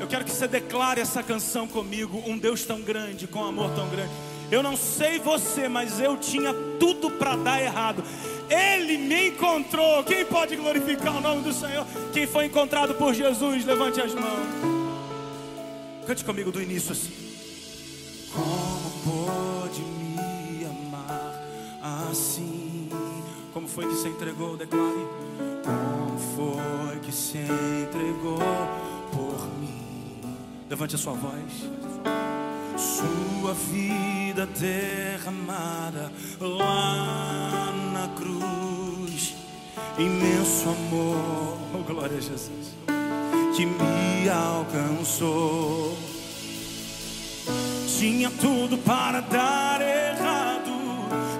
Eu 0.00 0.06
quero 0.06 0.24
que 0.24 0.30
você 0.30 0.46
declare 0.46 1.00
essa 1.00 1.20
canção 1.20 1.66
comigo. 1.66 2.22
Um 2.24 2.38
Deus 2.38 2.64
tão 2.64 2.80
grande, 2.80 3.26
com 3.26 3.44
amor 3.44 3.72
tão 3.74 3.88
grande. 3.88 4.12
Eu 4.52 4.62
não 4.62 4.76
sei 4.76 5.18
você, 5.18 5.66
mas 5.66 5.98
eu 5.98 6.14
tinha 6.18 6.52
tudo 6.78 7.10
para 7.10 7.34
dar 7.36 7.62
errado. 7.62 8.04
Ele 8.50 8.98
me 8.98 9.28
encontrou. 9.28 10.04
Quem 10.04 10.26
pode 10.26 10.54
glorificar 10.56 11.16
o 11.16 11.22
nome 11.22 11.40
do 11.40 11.54
Senhor? 11.54 11.86
Quem 12.12 12.26
foi 12.26 12.44
encontrado 12.44 12.94
por 12.94 13.14
Jesus, 13.14 13.64
levante 13.64 13.98
as 13.98 14.12
mãos. 14.12 14.46
Cante 16.06 16.22
comigo 16.22 16.52
do 16.52 16.60
início 16.60 16.92
assim. 16.92 17.14
Como 18.30 18.90
pode 19.06 19.80
me 19.80 20.66
amar 20.66 21.40
assim? 22.10 22.90
Como 23.54 23.66
foi 23.66 23.88
que 23.88 23.94
se 23.94 24.08
entregou? 24.08 24.58
Declare. 24.58 25.06
Como 25.64 26.18
foi 26.36 27.00
que 27.00 27.10
se 27.10 27.38
entregou 27.38 28.38
por 29.10 29.48
mim? 29.58 30.20
Levante 30.68 30.94
a 30.94 30.98
sua 30.98 31.14
voz. 31.14 32.51
Sua 32.76 33.54
vida 33.54 34.46
derramada 34.46 36.10
lá 36.40 37.72
na 37.92 38.08
cruz, 38.16 39.34
imenso 39.98 40.68
amor, 40.68 41.58
oh, 41.74 41.82
glória 41.84 42.16
a 42.16 42.20
Jesus, 42.20 42.74
que 43.56 43.66
me 43.66 44.28
alcançou. 44.28 45.96
Tinha 47.98 48.30
tudo 48.30 48.78
para 48.78 49.20
dar 49.20 49.80
errado, 49.80 50.72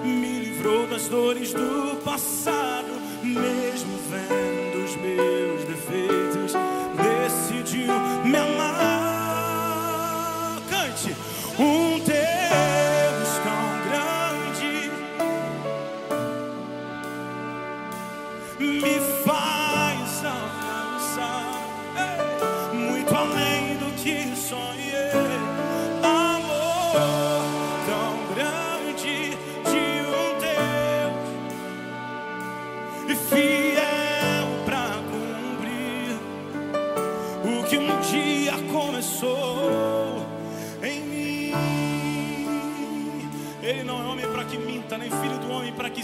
me 0.05 0.39
livrou 0.39 0.87
das 0.87 1.09
dores 1.09 1.51
do 1.51 2.01
passado, 2.03 2.93
mesmo 3.21 3.97
vendo 4.09 4.85
os 4.85 4.95
meus 4.95 5.63
defeitos, 5.65 6.53
decidiu 6.95 7.93
me 8.23 8.37
amar. 8.37 8.62
Cante, 11.57 11.92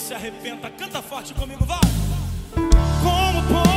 se 0.09 0.15
arrependa. 0.15 0.71
Canta 0.71 1.03
forte 1.03 1.35
comigo, 1.35 1.63
vai. 1.65 1.79
Como 3.03 3.43
pode 3.43 3.68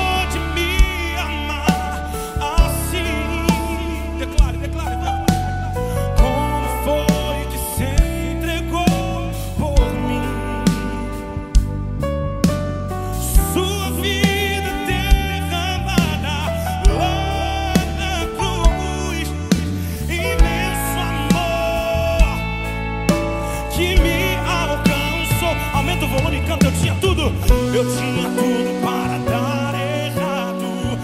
Tinha 27.84 28.28
tudo 28.28 28.80
para 28.80 29.18
dar 29.28 29.74
errado. 29.74 30.98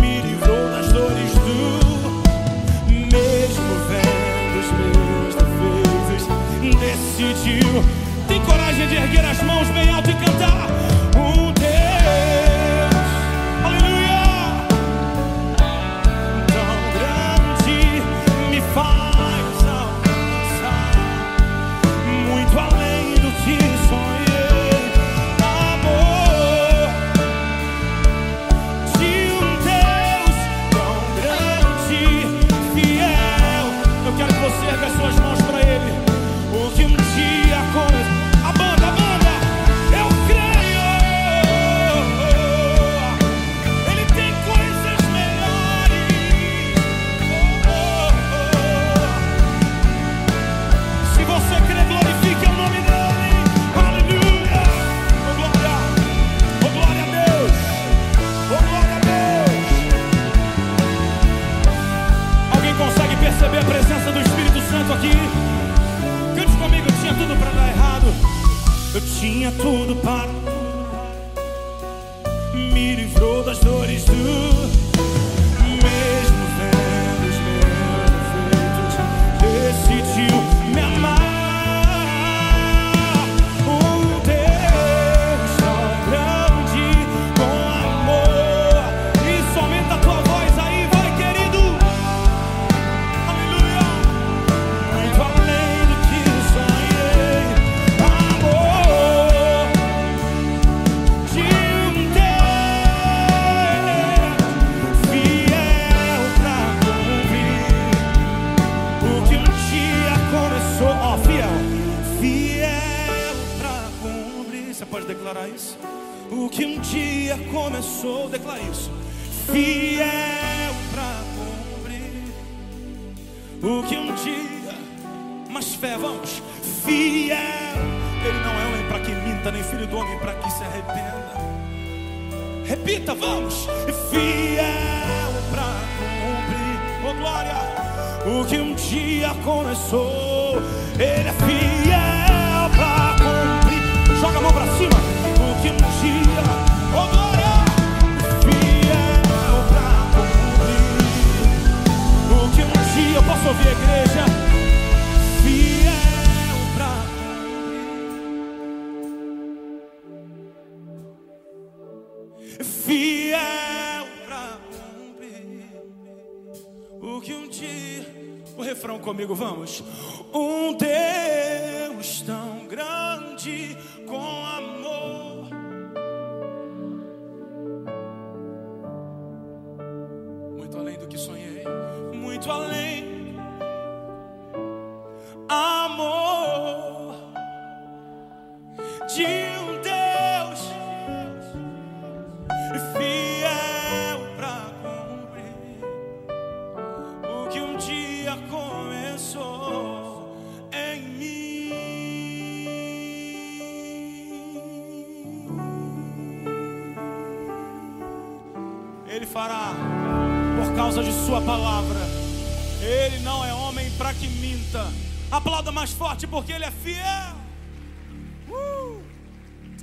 Me 0.00 0.20
livrou 0.20 0.70
das 0.70 0.92
dores 0.92 1.32
do 1.32 2.22
mesmo 2.88 3.70
vendo 3.88 4.56
os 4.60 4.70
meus 4.78 5.34
defeitos. 5.34 6.22
Decidiu. 6.78 7.84
Tem 8.28 8.40
coragem 8.42 8.86
de 8.86 8.94
erguer 8.94 9.24
as 9.24 9.42
mãos 9.42 9.68
bem 9.70 9.90
alto 9.90 10.10
e 10.10 10.14
cantar. 10.14 10.89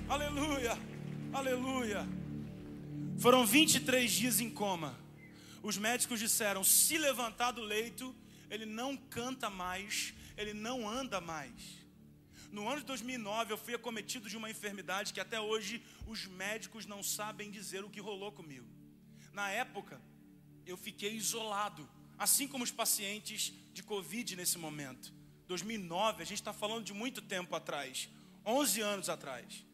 Aleluia, 0.10 0.72
aleluia. 1.34 2.08
Foram 3.20 3.46
23 3.46 4.10
dias 4.10 4.40
em 4.40 4.50
coma. 4.50 4.98
Os 5.62 5.78
médicos 5.78 6.18
disseram: 6.18 6.64
se 6.64 6.98
levantar 6.98 7.52
do 7.52 7.62
leito, 7.62 8.16
ele 8.50 8.66
não 8.66 8.96
canta 8.96 9.50
mais, 9.50 10.14
ele 10.38 10.54
não 10.54 10.88
anda 10.88 11.20
mais. 11.20 11.86
No 12.54 12.70
ano 12.70 12.80
de 12.80 12.86
2009, 12.86 13.52
eu 13.52 13.58
fui 13.58 13.74
acometido 13.74 14.30
de 14.30 14.38
uma 14.38 14.50
enfermidade 14.50 15.14
que 15.14 15.20
até 15.20 15.42
hoje 15.42 15.84
os 16.06 16.26
médicos 16.26 16.86
não 16.86 17.04
sabem 17.04 17.52
dizer 17.52 17.84
o 17.84 17.90
que 17.90 18.00
rolou 18.00 18.32
comigo. 18.32 18.66
Na 19.34 19.50
época, 19.50 20.02
eu 20.66 20.78
fiquei 20.78 21.16
isolado, 21.16 21.88
assim 22.18 22.48
como 22.48 22.64
os 22.64 22.72
pacientes 22.72 23.54
de 23.74 23.84
Covid 23.84 24.38
nesse 24.38 24.58
momento. 24.58 25.14
2009, 25.48 26.24
a 26.24 26.26
gente 26.26 26.40
está 26.40 26.54
falando 26.54 26.86
de 26.86 26.94
muito 26.94 27.22
tempo 27.22 27.54
atrás, 27.54 28.10
11 28.46 28.80
anos 28.80 29.10
atrás. 29.10 29.67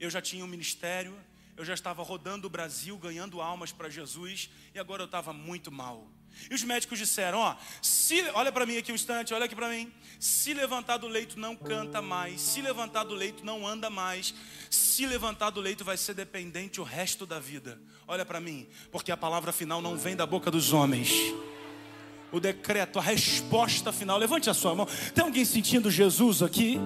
Eu 0.00 0.08
já 0.08 0.20
tinha 0.22 0.42
um 0.42 0.48
ministério, 0.48 1.14
eu 1.56 1.64
já 1.64 1.74
estava 1.74 2.02
rodando 2.02 2.46
o 2.46 2.50
Brasil, 2.50 2.96
ganhando 2.96 3.40
almas 3.40 3.70
para 3.70 3.90
Jesus, 3.90 4.48
e 4.74 4.78
agora 4.78 5.02
eu 5.02 5.06
estava 5.06 5.30
muito 5.30 5.70
mal. 5.70 6.08
E 6.50 6.54
os 6.54 6.64
médicos 6.64 6.98
disseram: 6.98 7.38
Ó, 7.38 7.54
se, 7.82 8.22
olha 8.30 8.50
para 8.50 8.64
mim 8.64 8.78
aqui 8.78 8.90
um 8.90 8.94
instante, 8.94 9.34
olha 9.34 9.44
aqui 9.44 9.54
para 9.54 9.68
mim. 9.68 9.92
Se 10.18 10.54
levantar 10.54 10.96
do 10.96 11.06
leito, 11.06 11.38
não 11.38 11.54
canta 11.54 12.00
mais. 12.00 12.40
Se 12.40 12.62
levantar 12.62 13.04
do 13.04 13.14
leito, 13.14 13.44
não 13.44 13.66
anda 13.66 13.90
mais. 13.90 14.34
Se 14.70 15.06
levantar 15.06 15.50
do 15.50 15.60
leito, 15.60 15.84
vai 15.84 15.96
ser 15.96 16.14
dependente 16.14 16.80
o 16.80 16.84
resto 16.84 17.26
da 17.26 17.38
vida. 17.38 17.78
Olha 18.06 18.24
para 18.24 18.40
mim, 18.40 18.66
porque 18.90 19.12
a 19.12 19.16
palavra 19.16 19.52
final 19.52 19.82
não 19.82 19.96
vem 19.96 20.16
da 20.16 20.24
boca 20.26 20.50
dos 20.50 20.72
homens. 20.72 21.10
O 22.32 22.40
decreto, 22.40 22.98
a 22.98 23.02
resposta 23.02 23.92
final. 23.92 24.16
Levante 24.16 24.48
a 24.48 24.54
sua 24.54 24.74
mão. 24.74 24.86
Tem 25.14 25.24
alguém 25.24 25.44
sentindo 25.44 25.90
Jesus 25.90 26.42
aqui? 26.42 26.78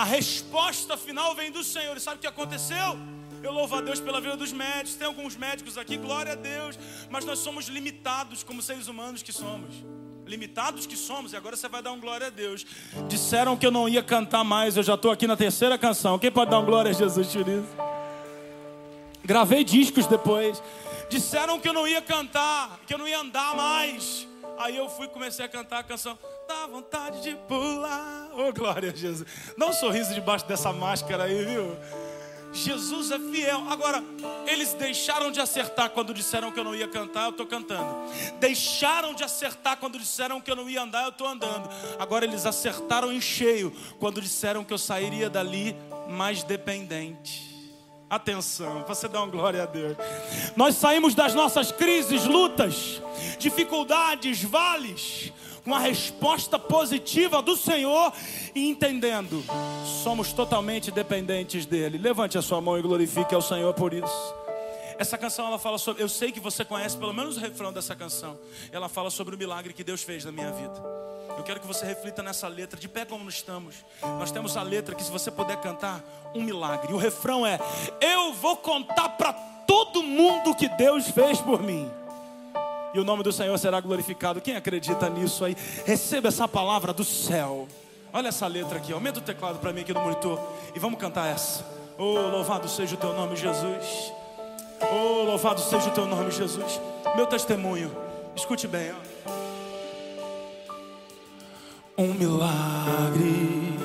A 0.00 0.04
resposta 0.04 0.96
final 0.96 1.34
vem 1.34 1.50
do 1.50 1.62
Senhor. 1.62 1.94
E 1.94 2.00
sabe 2.00 2.16
o 2.16 2.20
que 2.20 2.26
aconteceu? 2.26 2.98
Eu 3.42 3.52
louvo 3.52 3.76
a 3.76 3.82
Deus 3.82 4.00
pela 4.00 4.18
vida 4.18 4.34
dos 4.34 4.50
médicos. 4.50 4.94
Tem 4.94 5.06
alguns 5.06 5.36
médicos 5.36 5.76
aqui, 5.76 5.98
glória 5.98 6.32
a 6.32 6.34
Deus. 6.34 6.78
Mas 7.10 7.26
nós 7.26 7.38
somos 7.40 7.66
limitados 7.66 8.42
como 8.42 8.62
seres 8.62 8.88
humanos 8.88 9.22
que 9.22 9.30
somos. 9.30 9.74
Limitados 10.26 10.86
que 10.86 10.96
somos, 10.96 11.34
e 11.34 11.36
agora 11.36 11.54
você 11.54 11.68
vai 11.68 11.82
dar 11.82 11.92
um 11.92 12.00
glória 12.00 12.28
a 12.28 12.30
Deus. 12.30 12.64
Disseram 13.08 13.58
que 13.58 13.66
eu 13.66 13.70
não 13.70 13.86
ia 13.86 14.02
cantar 14.02 14.42
mais, 14.42 14.74
eu 14.74 14.82
já 14.82 14.94
estou 14.94 15.10
aqui 15.10 15.26
na 15.26 15.36
terceira 15.36 15.76
canção. 15.76 16.18
Quem 16.18 16.32
pode 16.32 16.50
dar 16.50 16.60
um 16.60 16.64
glória 16.64 16.92
a 16.92 16.94
Jesus 16.94 17.28
por 17.34 17.46
isso? 17.46 17.68
Gravei 19.22 19.62
discos 19.64 20.06
depois. 20.06 20.62
Disseram 21.10 21.60
que 21.60 21.68
eu 21.68 21.74
não 21.74 21.86
ia 21.86 22.00
cantar, 22.00 22.80
que 22.86 22.94
eu 22.94 22.98
não 22.98 23.06
ia 23.06 23.20
andar 23.20 23.54
mais. 23.54 24.26
Aí 24.60 24.78
eu 24.78 24.88
fui 24.88 25.08
comecei 25.08 25.44
a 25.44 25.48
cantar 25.48 25.80
a 25.80 25.82
canção. 25.82 26.18
Dá 26.50 26.66
vontade 26.66 27.22
de 27.22 27.36
pular. 27.46 28.28
Oh, 28.34 28.52
glória 28.52 28.90
a 28.90 28.94
Jesus. 28.94 29.24
Dá 29.56 29.66
um 29.66 29.72
sorriso 29.72 30.12
debaixo 30.12 30.44
dessa 30.46 30.72
máscara 30.72 31.22
aí, 31.22 31.44
viu? 31.44 31.76
Jesus 32.52 33.12
é 33.12 33.20
fiel. 33.20 33.62
Agora, 33.70 34.02
eles 34.48 34.74
deixaram 34.74 35.30
de 35.30 35.40
acertar 35.40 35.90
quando 35.90 36.12
disseram 36.12 36.50
que 36.50 36.58
eu 36.58 36.64
não 36.64 36.74
ia 36.74 36.88
cantar, 36.88 37.26
eu 37.26 37.30
estou 37.30 37.46
cantando. 37.46 37.94
Deixaram 38.40 39.14
de 39.14 39.22
acertar 39.22 39.76
quando 39.76 39.96
disseram 39.96 40.40
que 40.40 40.50
eu 40.50 40.56
não 40.56 40.68
ia 40.68 40.82
andar, 40.82 41.04
eu 41.04 41.10
estou 41.10 41.28
andando. 41.28 41.70
Agora 42.00 42.24
eles 42.24 42.44
acertaram 42.44 43.12
em 43.12 43.20
cheio 43.20 43.72
quando 44.00 44.20
disseram 44.20 44.64
que 44.64 44.72
eu 44.72 44.78
sairia 44.78 45.30
dali 45.30 45.76
mais 46.08 46.42
dependente. 46.42 47.48
Atenção, 48.10 48.84
você 48.88 49.06
dá 49.06 49.22
uma 49.22 49.30
glória 49.30 49.62
a 49.62 49.66
Deus. 49.66 49.96
Nós 50.56 50.74
saímos 50.74 51.14
das 51.14 51.32
nossas 51.32 51.70
crises, 51.70 52.24
lutas, 52.24 53.00
dificuldades, 53.38 54.42
vales, 54.42 55.32
com 55.70 55.76
a 55.76 55.78
resposta 55.78 56.58
positiva 56.58 57.40
do 57.40 57.56
Senhor 57.56 58.12
e 58.56 58.68
entendendo, 58.68 59.44
somos 60.02 60.32
totalmente 60.32 60.90
dependentes 60.90 61.64
dele. 61.64 61.96
Levante 61.96 62.36
a 62.36 62.42
sua 62.42 62.60
mão 62.60 62.76
e 62.76 62.82
glorifique 62.82 63.32
ao 63.36 63.40
Senhor 63.40 63.72
por 63.72 63.94
isso. 63.94 64.34
Essa 64.98 65.16
canção 65.16 65.46
ela 65.46 65.60
fala 65.60 65.78
sobre, 65.78 66.02
eu 66.02 66.08
sei 66.08 66.32
que 66.32 66.40
você 66.40 66.64
conhece 66.64 66.96
pelo 66.96 67.14
menos 67.14 67.36
o 67.36 67.40
refrão 67.40 67.72
dessa 67.72 67.94
canção. 67.94 68.36
Ela 68.72 68.88
fala 68.88 69.10
sobre 69.10 69.36
o 69.36 69.38
milagre 69.38 69.72
que 69.72 69.84
Deus 69.84 70.02
fez 70.02 70.24
na 70.24 70.32
minha 70.32 70.50
vida. 70.50 70.74
Eu 71.38 71.44
quero 71.44 71.60
que 71.60 71.68
você 71.68 71.86
reflita 71.86 72.20
nessa 72.20 72.48
letra, 72.48 72.78
de 72.78 72.88
pé 72.88 73.04
como 73.04 73.22
nós 73.22 73.34
estamos. 73.34 73.76
Nós 74.02 74.32
temos 74.32 74.56
a 74.56 74.64
letra 74.64 74.96
que, 74.96 75.04
se 75.04 75.10
você 75.10 75.30
puder 75.30 75.58
cantar, 75.58 76.02
um 76.34 76.42
milagre. 76.42 76.92
O 76.92 76.96
refrão 76.96 77.46
é: 77.46 77.60
Eu 78.00 78.32
vou 78.32 78.56
contar 78.56 79.10
para 79.10 79.32
todo 79.68 80.02
mundo 80.02 80.52
que 80.52 80.68
Deus 80.68 81.08
fez 81.10 81.40
por 81.40 81.62
mim. 81.62 81.88
E 82.92 82.98
o 82.98 83.04
nome 83.04 83.22
do 83.22 83.32
Senhor 83.32 83.56
será 83.58 83.80
glorificado. 83.80 84.40
Quem 84.40 84.56
acredita 84.56 85.08
nisso 85.08 85.44
aí? 85.44 85.56
Receba 85.84 86.28
essa 86.28 86.48
palavra 86.48 86.92
do 86.92 87.04
céu. 87.04 87.68
Olha 88.12 88.28
essa 88.28 88.46
letra 88.48 88.78
aqui, 88.78 88.92
aumenta 88.92 89.20
o 89.20 89.22
teclado 89.22 89.60
para 89.60 89.72
mim 89.72 89.82
aqui 89.82 89.94
no 89.94 90.00
monitor. 90.00 90.40
E 90.74 90.78
vamos 90.78 90.98
cantar 90.98 91.28
essa. 91.28 91.64
Oh, 91.96 92.28
louvado 92.28 92.68
seja 92.68 92.94
o 92.96 92.98
teu 92.98 93.12
nome, 93.12 93.36
Jesus. 93.36 94.12
Oh, 94.92 95.22
louvado 95.22 95.60
seja 95.60 95.88
o 95.88 95.92
teu 95.92 96.06
nome, 96.06 96.30
Jesus. 96.32 96.80
Meu 97.14 97.26
testemunho, 97.26 97.94
escute 98.34 98.66
bem. 98.66 98.92
Um 101.96 102.14
milagre. 102.14 103.78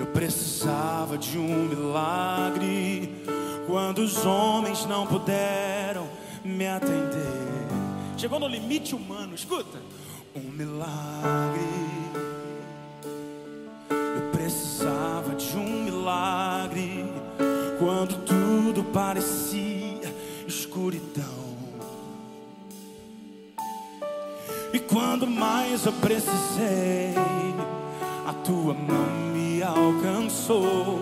Eu 0.00 0.06
precisava 0.06 1.18
de 1.18 1.36
um 1.36 1.64
milagre. 1.68 3.22
Quando 3.66 3.98
os 3.98 4.24
homens 4.24 4.86
não 4.86 5.06
puderam 5.06 6.23
me 6.44 6.66
atender. 6.66 7.64
Chegou 8.18 8.38
no 8.38 8.46
limite 8.46 8.94
humano, 8.94 9.34
escuta. 9.34 9.78
Um 10.36 10.40
milagre. 10.40 11.60
Eu 13.90 14.30
precisava 14.32 15.34
de 15.34 15.56
um 15.56 15.84
milagre. 15.84 17.04
Quando 17.78 18.24
tudo 18.24 18.84
parecia 18.84 20.14
escuridão. 20.46 21.44
E 24.72 24.78
quando 24.78 25.26
mais 25.26 25.86
eu 25.86 25.92
precisei, 25.92 27.14
a 28.26 28.32
tua 28.44 28.74
mão 28.74 29.32
me 29.32 29.62
alcançou. 29.62 31.00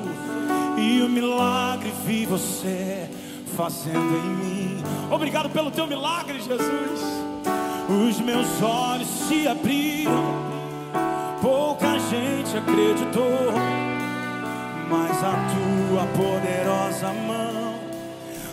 E 0.79 1.03
o 1.03 1.09
milagre 1.09 1.93
vi 2.05 2.27
você 2.27 3.09
fazendo 3.57 4.17
em 4.17 4.31
mim. 4.31 4.85
Obrigado 5.11 5.51
pelo 5.51 5.71
teu 5.71 5.87
milagre, 5.87 6.41
Jesus. 6.41 7.01
Os 7.89 8.21
meus 8.21 8.63
olhos 8.63 9.09
se 9.09 9.47
abriram, 9.47 10.35
pouca 11.41 11.99
gente 11.99 12.57
acreditou, 12.57 13.53
mas 14.89 15.23
a 15.23 15.35
tua 15.53 16.07
poderosa 16.17 17.13
mão, 17.13 17.75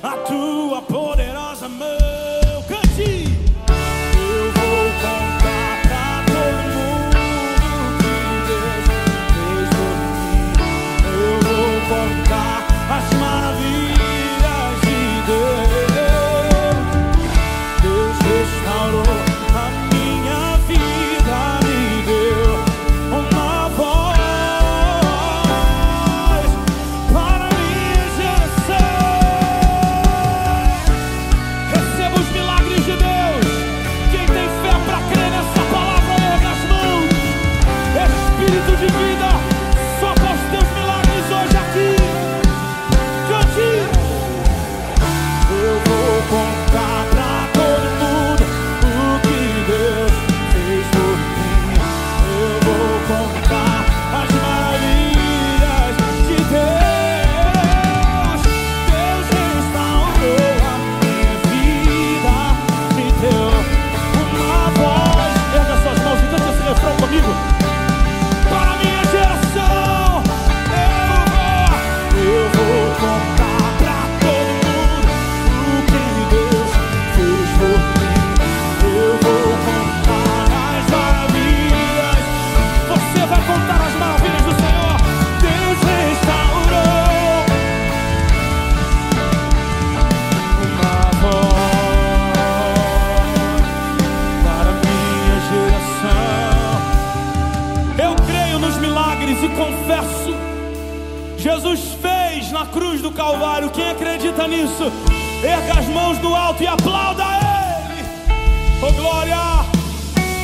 a 0.03 0.17
tua 0.17 0.81
poderosa 0.81 1.69
mão, 1.69 2.28
cruz 102.79 103.01
do 103.01 103.11
Calvário. 103.11 103.69
Quem 103.71 103.89
acredita 103.89 104.47
nisso? 104.47 104.85
Erga 105.43 105.79
as 105.79 105.87
mãos 105.87 106.17
do 106.19 106.33
alto 106.33 106.63
e 106.63 106.67
aplauda 106.67 107.23
Ele. 107.25 108.01
Oh 108.81 108.93
glória! 108.93 109.35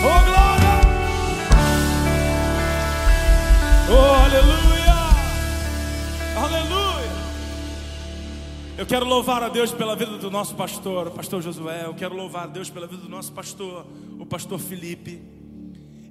Oh 0.04 0.26
glória! 0.26 0.76
Oh 3.90 4.16
aleluia! 4.26 4.96
Aleluia! 6.44 7.12
Eu 8.78 8.86
quero 8.86 9.06
louvar 9.06 9.42
a 9.42 9.48
Deus 9.48 9.72
pela 9.72 9.96
vida 9.96 10.18
do 10.18 10.30
nosso 10.30 10.56
pastor, 10.56 11.08
o 11.08 11.12
pastor 11.12 11.42
Josué. 11.42 11.86
Eu 11.86 11.94
quero 11.94 12.14
louvar 12.14 12.44
a 12.44 12.48
Deus 12.48 12.70
pela 12.70 12.86
vida 12.86 13.02
do 13.02 13.10
nosso 13.10 13.32
pastor, 13.32 13.86
o 14.20 14.26
pastor 14.26 14.60
Felipe. 14.60 15.22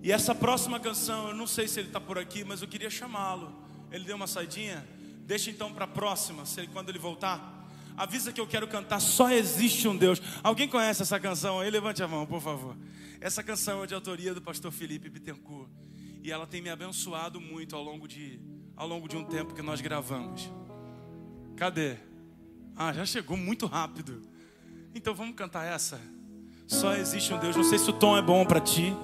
E 0.03 0.11
essa 0.11 0.35
próxima 0.35 0.81
canção, 0.81 1.29
eu 1.29 1.35
não 1.35 1.47
sei 1.47 1.69
se 1.69 1.81
ele 1.81 1.89
está 1.89 2.01
por 2.01 2.19
aqui, 2.19 2.45
mas 2.45 2.63
eu 2.63 2.69
queria 2.69 2.89
chamá-lo. 2.89 3.53
Ele 3.93 4.05
deu 4.05 4.17
uma 4.17 4.27
saidinha. 4.27 4.94
Deixa 5.25 5.51
então 5.51 5.73
para 5.73 5.85
a 5.85 5.89
próxima, 5.89 6.45
se 6.45 6.61
ele, 6.61 6.69
quando 6.69 6.89
ele 6.91 6.99
voltar. 6.99 7.67
Avisa 7.97 8.33
que 8.33 8.41
eu 8.41 8.47
quero 8.47 8.67
cantar 8.67 9.01
Só 9.01 9.31
Existe 9.31 9.87
um 9.87 9.97
Deus. 9.97 10.21
Alguém 10.43 10.69
conhece 10.69 11.03
essa 11.03 11.19
canção 11.19 11.61
aí? 11.61 11.71
Levante 11.71 12.03
a 12.03 12.09
mão, 12.09 12.27
por 12.27 12.41
favor. 12.41 12.77
Essa 13.21 13.43
canção 13.43 13.85
é 13.85 13.87
de 13.87 13.95
autoria 13.95 14.35
do 14.35 14.43
pastor 14.43 14.71
Felipe 14.73 15.09
Bittencourt. 15.09 15.69
E 16.23 16.31
ela 16.31 16.47
tem 16.47 16.61
me 16.61 16.71
abençoado 16.71 17.41
muito 17.41 17.77
ao 17.77 17.83
longo 17.83 18.09
de, 18.09 18.41
ao 18.77 18.89
longo 18.89 19.09
de 19.09 19.17
um 19.17 19.25
tempo 19.25 19.55
que 19.55 19.63
nós 19.63 19.81
gravamos. 19.81 20.51
Cadê? 21.57 21.97
Ah, 22.77 22.93
já 22.93 23.07
chegou 23.07 23.37
muito 23.37 23.67
rápido. 23.67 24.23
Então 24.95 25.15
vamos 25.15 25.37
cantar 25.37 25.65
essa. 25.65 26.01
Só 26.67 26.95
existe 26.95 27.33
um 27.33 27.39
Deus. 27.39 27.55
Não 27.55 27.65
sei 27.65 27.79
se 27.79 27.89
o 27.89 27.93
tom 27.93 28.17
é 28.17 28.23
bom 28.23 28.45
para 28.45 28.61
ti. 28.61 28.95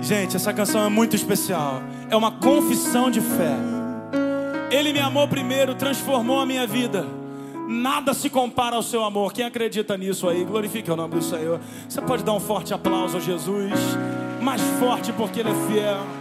Gente, 0.00 0.36
essa 0.36 0.52
canção 0.52 0.84
é 0.84 0.88
muito 0.88 1.14
especial. 1.14 1.82
É 2.08 2.16
uma 2.16 2.32
confissão 2.38 3.10
de 3.10 3.20
fé. 3.20 3.79
Ele 4.70 4.92
me 4.92 5.00
amou 5.00 5.26
primeiro, 5.26 5.74
transformou 5.74 6.40
a 6.40 6.46
minha 6.46 6.66
vida. 6.66 7.04
Nada 7.68 8.14
se 8.14 8.30
compara 8.30 8.76
ao 8.76 8.82
seu 8.82 9.04
amor. 9.04 9.32
Quem 9.32 9.44
acredita 9.44 9.96
nisso 9.96 10.28
aí, 10.28 10.44
glorifique 10.44 10.90
o 10.90 10.96
nome 10.96 11.16
do 11.16 11.22
Senhor. 11.22 11.60
Você 11.88 12.00
pode 12.00 12.22
dar 12.22 12.32
um 12.32 12.40
forte 12.40 12.72
aplauso 12.72 13.16
a 13.16 13.20
Jesus. 13.20 13.72
Mais 14.40 14.60
forte 14.78 15.12
porque 15.12 15.40
Ele 15.40 15.50
é 15.50 15.54
fiel. 15.66 16.19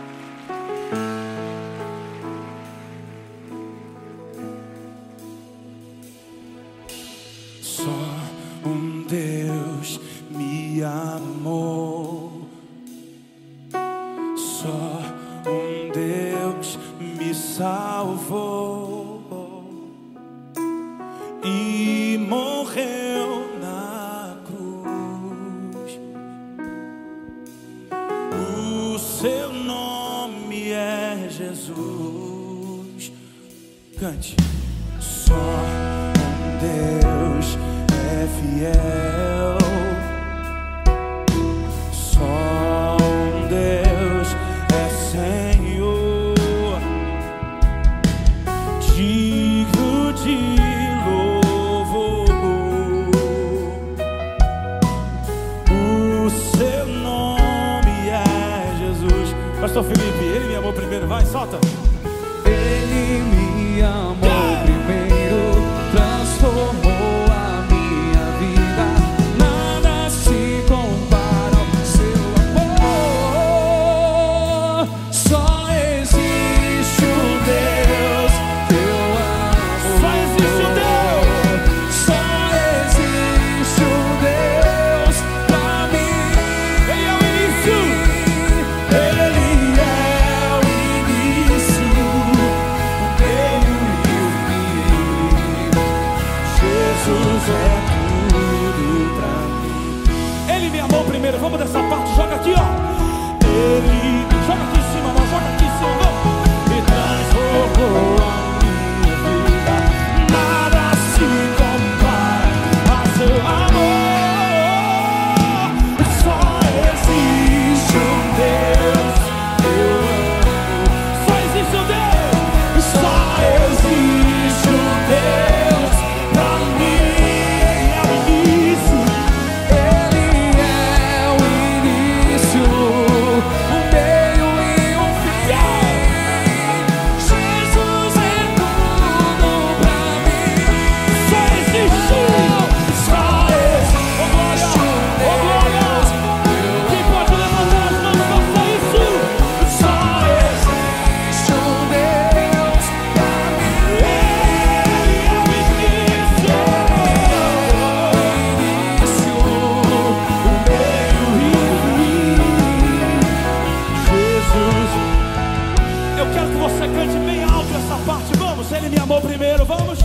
Primeiro, 169.39 169.63
vamos. 169.63 169.99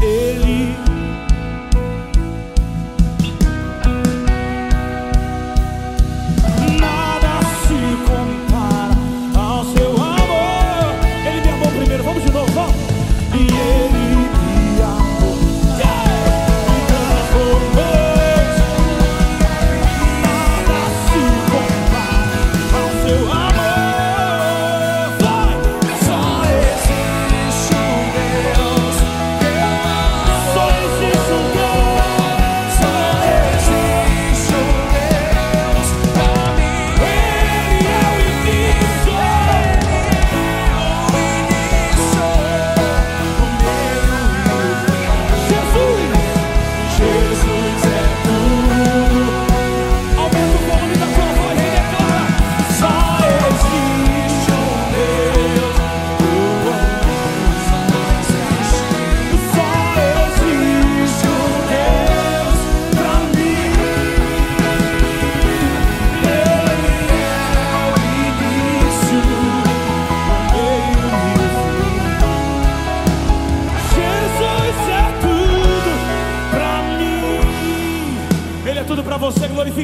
Ele 0.00 0.93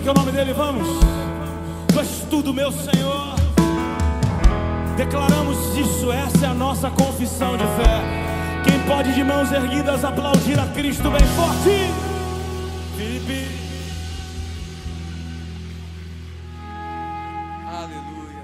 você. 0.00 0.08
Glorifique 0.08 0.08
o 0.08 0.14
nome 0.14 0.32
dele. 0.32 0.52
Vamos. 0.52 0.86
Tu 1.92 1.98
és 1.98 2.24
tudo, 2.30 2.52
meu 2.52 2.72
Senhor. 2.72 3.34
Declaramos 4.96 5.76
isso. 5.76 6.10
Essa 6.10 6.46
é 6.46 6.48
a 6.48 6.54
nossa 6.54 6.90
confissão 6.90 7.56
de 7.56 7.64
fé. 7.64 8.00
Quem 8.64 8.86
pode 8.86 9.14
de 9.14 9.24
mãos 9.24 9.50
erguidas 9.52 10.04
aplaudir 10.04 10.58
a 10.58 10.66
Cristo 10.72 11.10
bem 11.10 11.26
forte? 11.36 11.70
Felipe. 12.96 13.48
Aleluia. 17.66 18.42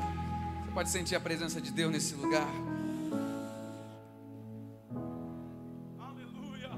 Você 0.64 0.72
pode 0.72 0.90
sentir 0.90 1.16
a 1.16 1.20
presença 1.20 1.60
de 1.60 1.70
Deus 1.70 1.92
nesse 1.92 2.14
lugar. 2.14 2.48
Aleluia. 5.98 6.70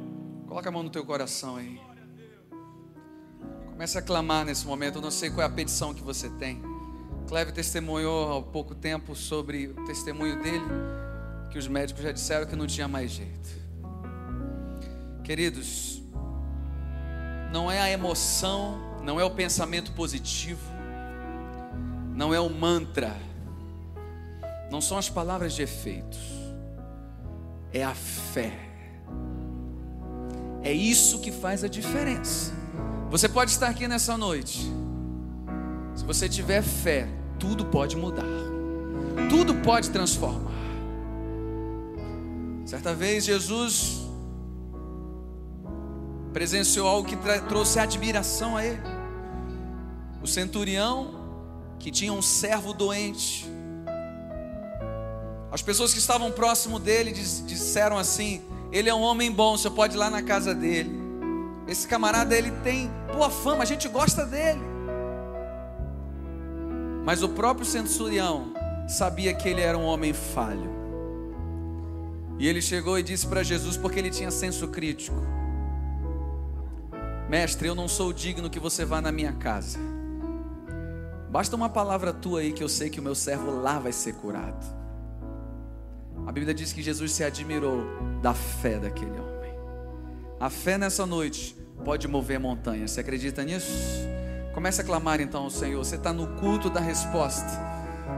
Coloca 0.46 0.68
a 0.68 0.72
mão 0.72 0.82
no 0.82 0.90
teu 0.90 1.04
coração 1.04 1.56
aí. 1.56 1.88
Comece 3.78 3.96
a 3.96 4.02
clamar 4.02 4.44
nesse 4.44 4.66
momento. 4.66 4.96
Eu 4.96 5.02
não 5.02 5.10
sei 5.12 5.30
qual 5.30 5.42
é 5.42 5.44
a 5.44 5.48
petição 5.48 5.94
que 5.94 6.02
você 6.02 6.28
tem. 6.30 6.60
Cleve 7.28 7.52
testemunhou 7.52 8.38
há 8.38 8.42
pouco 8.42 8.74
tempo 8.74 9.14
sobre 9.14 9.68
o 9.68 9.84
testemunho 9.84 10.42
dele, 10.42 10.64
que 11.48 11.56
os 11.56 11.68
médicos 11.68 12.02
já 12.02 12.10
disseram 12.10 12.44
que 12.44 12.56
não 12.56 12.66
tinha 12.66 12.88
mais 12.88 13.12
jeito. 13.12 13.48
Queridos, 15.22 16.02
não 17.52 17.70
é 17.70 17.80
a 17.80 17.88
emoção, 17.88 18.80
não 19.04 19.20
é 19.20 19.24
o 19.24 19.30
pensamento 19.30 19.92
positivo, 19.92 20.72
não 22.16 22.34
é 22.34 22.40
o 22.40 22.50
mantra, 22.50 23.14
não 24.72 24.80
são 24.80 24.98
as 24.98 25.08
palavras 25.08 25.54
de 25.54 25.62
efeitos, 25.62 26.18
é 27.72 27.84
a 27.84 27.94
fé. 27.94 28.58
É 30.64 30.72
isso 30.72 31.20
que 31.20 31.30
faz 31.30 31.62
a 31.62 31.68
diferença. 31.68 32.57
Você 33.10 33.26
pode 33.26 33.50
estar 33.50 33.68
aqui 33.68 33.88
nessa 33.88 34.18
noite. 34.18 34.70
Se 35.94 36.04
você 36.04 36.28
tiver 36.28 36.62
fé, 36.62 37.08
tudo 37.38 37.64
pode 37.64 37.96
mudar. 37.96 38.26
Tudo 39.30 39.54
pode 39.54 39.90
transformar. 39.90 40.52
Certa 42.66 42.94
vez 42.94 43.24
Jesus 43.24 44.02
presenciou 46.34 46.86
algo 46.86 47.08
que 47.08 47.16
trouxe 47.48 47.78
admiração 47.78 48.56
a 48.58 48.66
ele. 48.66 48.82
O 50.22 50.26
centurião 50.26 51.18
que 51.78 51.90
tinha 51.90 52.12
um 52.12 52.20
servo 52.20 52.74
doente. 52.74 53.46
As 55.50 55.62
pessoas 55.62 55.94
que 55.94 55.98
estavam 55.98 56.30
próximo 56.30 56.78
dele 56.78 57.12
disseram 57.12 57.96
assim: 57.96 58.42
Ele 58.70 58.90
é 58.90 58.94
um 58.94 59.00
homem 59.00 59.32
bom, 59.32 59.56
você 59.56 59.70
pode 59.70 59.94
ir 59.94 59.98
lá 59.98 60.10
na 60.10 60.22
casa 60.22 60.54
dele. 60.54 60.97
Esse 61.68 61.86
camarada 61.86 62.34
ele 62.34 62.50
tem 62.62 62.90
boa 63.12 63.28
fama, 63.28 63.62
a 63.62 63.66
gente 63.66 63.86
gosta 63.88 64.24
dele. 64.24 64.62
Mas 67.04 67.22
o 67.22 67.28
próprio 67.28 67.66
centurião 67.66 68.54
sabia 68.88 69.34
que 69.34 69.48
ele 69.48 69.60
era 69.60 69.76
um 69.76 69.84
homem 69.84 70.14
falho. 70.14 70.78
E 72.38 72.48
ele 72.48 72.62
chegou 72.62 72.98
e 72.98 73.02
disse 73.02 73.26
para 73.26 73.42
Jesus, 73.42 73.76
porque 73.76 73.98
ele 73.98 74.10
tinha 74.10 74.30
senso 74.30 74.68
crítico: 74.68 75.16
Mestre, 77.28 77.68
eu 77.68 77.74
não 77.74 77.86
sou 77.86 78.12
digno 78.14 78.48
que 78.48 78.58
você 78.58 78.86
vá 78.86 79.02
na 79.02 79.12
minha 79.12 79.32
casa. 79.34 79.78
Basta 81.30 81.54
uma 81.54 81.68
palavra 81.68 82.14
tua 82.14 82.40
aí 82.40 82.52
que 82.52 82.64
eu 82.64 82.68
sei 82.68 82.88
que 82.88 83.00
o 83.00 83.02
meu 83.02 83.14
servo 83.14 83.60
lá 83.60 83.78
vai 83.78 83.92
ser 83.92 84.14
curado. 84.14 84.64
A 86.26 86.32
Bíblia 86.32 86.54
diz 86.54 86.72
que 86.72 86.82
Jesus 86.82 87.12
se 87.12 87.22
admirou 87.22 87.82
da 88.22 88.32
fé 88.32 88.78
daquele 88.78 89.10
homem. 89.10 89.37
A 90.40 90.48
fé 90.48 90.78
nessa 90.78 91.04
noite 91.04 91.56
pode 91.84 92.06
mover 92.06 92.38
montanhas. 92.38 92.92
Você 92.92 93.00
acredita 93.00 93.42
nisso? 93.42 93.72
Comece 94.54 94.80
a 94.80 94.84
clamar 94.84 95.20
então 95.20 95.42
ao 95.42 95.50
Senhor. 95.50 95.84
Você 95.84 95.96
está 95.96 96.12
no 96.12 96.28
culto 96.38 96.70
da 96.70 96.78
resposta. 96.78 97.48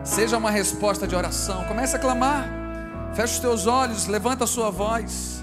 Seja 0.04 0.36
uma 0.36 0.50
resposta 0.50 1.06
de 1.06 1.16
oração. 1.16 1.64
Comece 1.64 1.96
a 1.96 1.98
clamar. 1.98 2.46
Feche 3.14 3.34
os 3.34 3.40
teus 3.40 3.66
olhos, 3.66 4.06
levanta 4.06 4.44
a 4.44 4.46
sua 4.46 4.70
voz. 4.70 5.42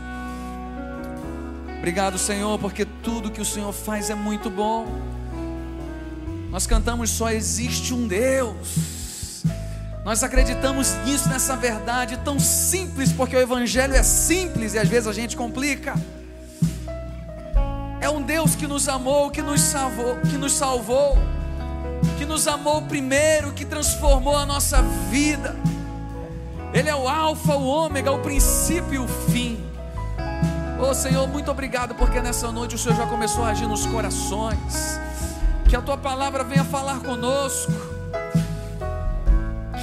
Obrigado, 1.79 2.17
Senhor, 2.17 2.59
porque 2.59 2.85
tudo 2.85 3.31
que 3.31 3.41
o 3.41 3.45
Senhor 3.45 3.73
faz 3.73 4.11
é 4.11 4.15
muito 4.15 4.49
bom. 4.49 4.85
Nós 6.51 6.67
cantamos 6.67 7.09
só 7.09 7.31
existe 7.31 7.93
um 7.93 8.07
Deus. 8.07 9.43
Nós 10.05 10.23
acreditamos 10.23 10.93
nisso, 11.05 11.27
nessa 11.27 11.55
verdade 11.55 12.17
tão 12.23 12.39
simples, 12.39 13.11
porque 13.11 13.35
o 13.35 13.39
Evangelho 13.39 13.95
é 13.95 14.03
simples 14.03 14.75
e 14.75 14.79
às 14.79 14.87
vezes 14.87 15.07
a 15.07 15.13
gente 15.13 15.35
complica. 15.35 15.95
É 18.07 18.09
um 18.09 18.21
Deus 18.21 18.55
que 18.55 18.65
nos 18.65 18.87
amou, 18.87 19.29
que 19.29 19.41
nos 19.41 19.59
salvou, 19.59 20.15
que 20.21 20.37
nos 20.37 20.53
salvou, 20.53 21.17
que 22.17 22.25
nos 22.25 22.47
amou 22.47 22.81
primeiro, 22.83 23.51
que 23.51 23.65
transformou 23.65 24.37
a 24.37 24.45
nossa 24.45 24.81
vida. 25.11 25.53
Ele 26.73 26.87
é 26.87 26.95
o 26.95 27.05
Alfa, 27.05 27.55
o 27.55 27.67
Ômega, 27.67 28.09
o 28.09 28.19
princípio 28.19 28.93
e 28.93 28.97
o 28.97 29.07
fim. 29.09 29.61
Oh 30.79 30.93
Senhor, 30.93 31.27
muito 31.27 31.51
obrigado, 31.51 31.95
porque 31.95 32.21
nessa 32.21 32.49
noite 32.49 32.75
o 32.75 32.77
Senhor 32.77 32.95
já 32.95 33.05
começou 33.07 33.43
a 33.43 33.49
agir 33.49 33.67
nos 33.67 33.85
corações. 33.85 34.97
Que 35.67 35.75
a 35.75 35.81
tua 35.81 35.97
palavra 35.97 36.45
venha 36.45 36.63
falar 36.63 37.01
conosco. 37.01 37.73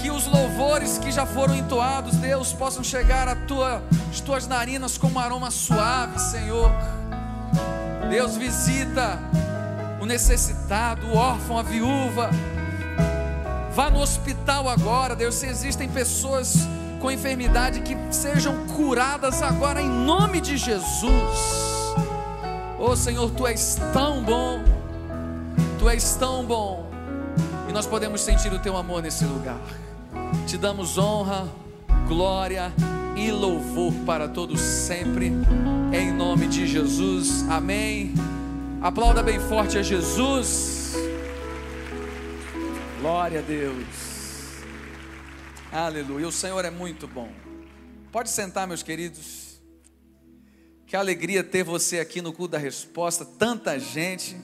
Que 0.00 0.10
os 0.10 0.26
louvores 0.26 0.96
que 0.96 1.12
já 1.12 1.26
foram 1.26 1.54
entoados, 1.54 2.16
Deus, 2.16 2.54
possam 2.54 2.82
chegar 2.82 3.28
às 3.28 3.38
tua, 3.46 3.82
tuas 4.24 4.46
narinas 4.46 4.96
como 4.96 5.16
um 5.16 5.18
aroma 5.18 5.50
suave, 5.50 6.18
Senhor. 6.18 6.70
Deus 8.11 8.36
visita 8.36 9.18
o 10.00 10.07
necessitado, 10.07 11.07
o 11.07 11.16
órfão, 11.16 11.59
a 11.59 11.62
viúva. 11.62 12.30
Vá 13.74 13.90
no 13.90 14.00
hospital 14.00 14.68
agora, 14.68 15.16
Deus. 15.16 15.34
Se 15.34 15.46
existem 15.46 15.88
pessoas 15.88 16.68
com 17.00 17.11
enfermidade 17.11 17.80
que 17.80 17.96
sejam 18.11 18.66
curadas 18.68 19.42
agora 19.42 19.82
em 19.82 19.88
nome 19.88 20.40
de 20.40 20.57
Jesus. 20.57 21.64
Oh 22.78 22.94
Senhor, 22.96 23.30
tu 23.30 23.46
és 23.46 23.78
tão 23.92 24.22
bom. 24.22 24.61
Tu 25.78 25.88
és 25.88 26.14
tão 26.14 26.44
bom. 26.44 26.88
E 27.68 27.72
nós 27.72 27.86
podemos 27.86 28.20
sentir 28.20 28.52
o 28.52 28.59
teu 28.59 28.76
amor 28.76 29.02
nesse 29.02 29.24
lugar. 29.24 29.61
Te 30.46 30.57
damos 30.57 30.96
honra, 30.96 31.48
glória 32.07 32.72
e 33.16 33.30
louvor 33.30 33.92
para 34.07 34.28
todos 34.28 34.61
sempre. 34.61 35.32
Em 35.97 36.11
nome 36.11 36.49
de 36.49 36.66
Jesus. 36.66 37.49
Amém. 37.49 38.14
Aplauda 38.82 39.22
bem 39.22 39.38
forte 39.38 39.78
a 39.78 39.82
Jesus. 39.82 40.95
Glória 43.01 43.38
a 43.38 43.42
Deus. 43.42 43.86
Aleluia. 45.70 46.26
O 46.26 46.32
Senhor 46.32 46.64
é 46.64 46.70
muito 46.70 47.07
bom. 47.07 47.30
Pode 48.11 48.28
sentar, 48.28 48.66
meus 48.66 48.82
queridos. 48.82 49.62
Que 50.84 50.97
alegria 50.97 51.45
ter 51.45 51.62
você 51.62 52.01
aqui 52.01 52.20
no 52.20 52.32
culto 52.32 52.51
da 52.51 52.59
resposta, 52.59 53.24
tanta 53.24 53.78
gente. 53.78 54.36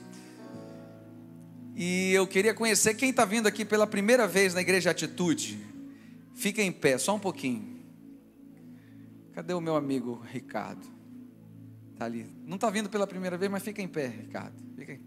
E 1.75 2.13
eu 2.13 2.25
queria 2.25 2.53
conhecer 2.53 2.93
quem 2.93 3.09
está 3.09 3.25
vindo 3.25 3.45
aqui 3.45 3.65
pela 3.65 3.85
primeira 3.85 4.25
vez 4.25 4.53
na 4.53 4.61
Igreja 4.61 4.91
Atitude. 4.91 5.59
Fica 6.33 6.61
em 6.61 6.71
pé, 6.71 6.97
só 6.97 7.13
um 7.13 7.19
pouquinho. 7.19 7.77
Cadê 9.33 9.53
o 9.53 9.59
meu 9.59 9.75
amigo 9.75 10.23
Ricardo? 10.31 11.00
Tá 12.01 12.05
ali. 12.05 12.25
Não 12.47 12.55
está 12.55 12.67
vindo 12.71 12.89
pela 12.89 13.05
primeira 13.05 13.37
vez, 13.37 13.51
mas 13.51 13.61
fica 13.61 13.79
em 13.79 13.87
pé, 13.87 14.07
Ricardo. 14.07 14.55
Fica 14.75 14.93
em, 14.93 15.01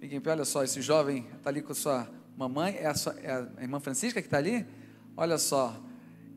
fica 0.00 0.16
em 0.16 0.20
pé. 0.22 0.30
Olha 0.30 0.46
só, 0.46 0.64
esse 0.64 0.80
jovem 0.80 1.26
está 1.36 1.50
ali 1.50 1.60
com 1.60 1.74
sua 1.74 2.08
mamãe. 2.34 2.76
É 2.78 2.86
a, 2.86 2.94
sua, 2.94 3.14
é 3.20 3.30
a 3.30 3.60
irmã 3.60 3.78
Francisca 3.78 4.22
que 4.22 4.26
está 4.26 4.38
ali? 4.38 4.66
Olha 5.14 5.36
só. 5.36 5.78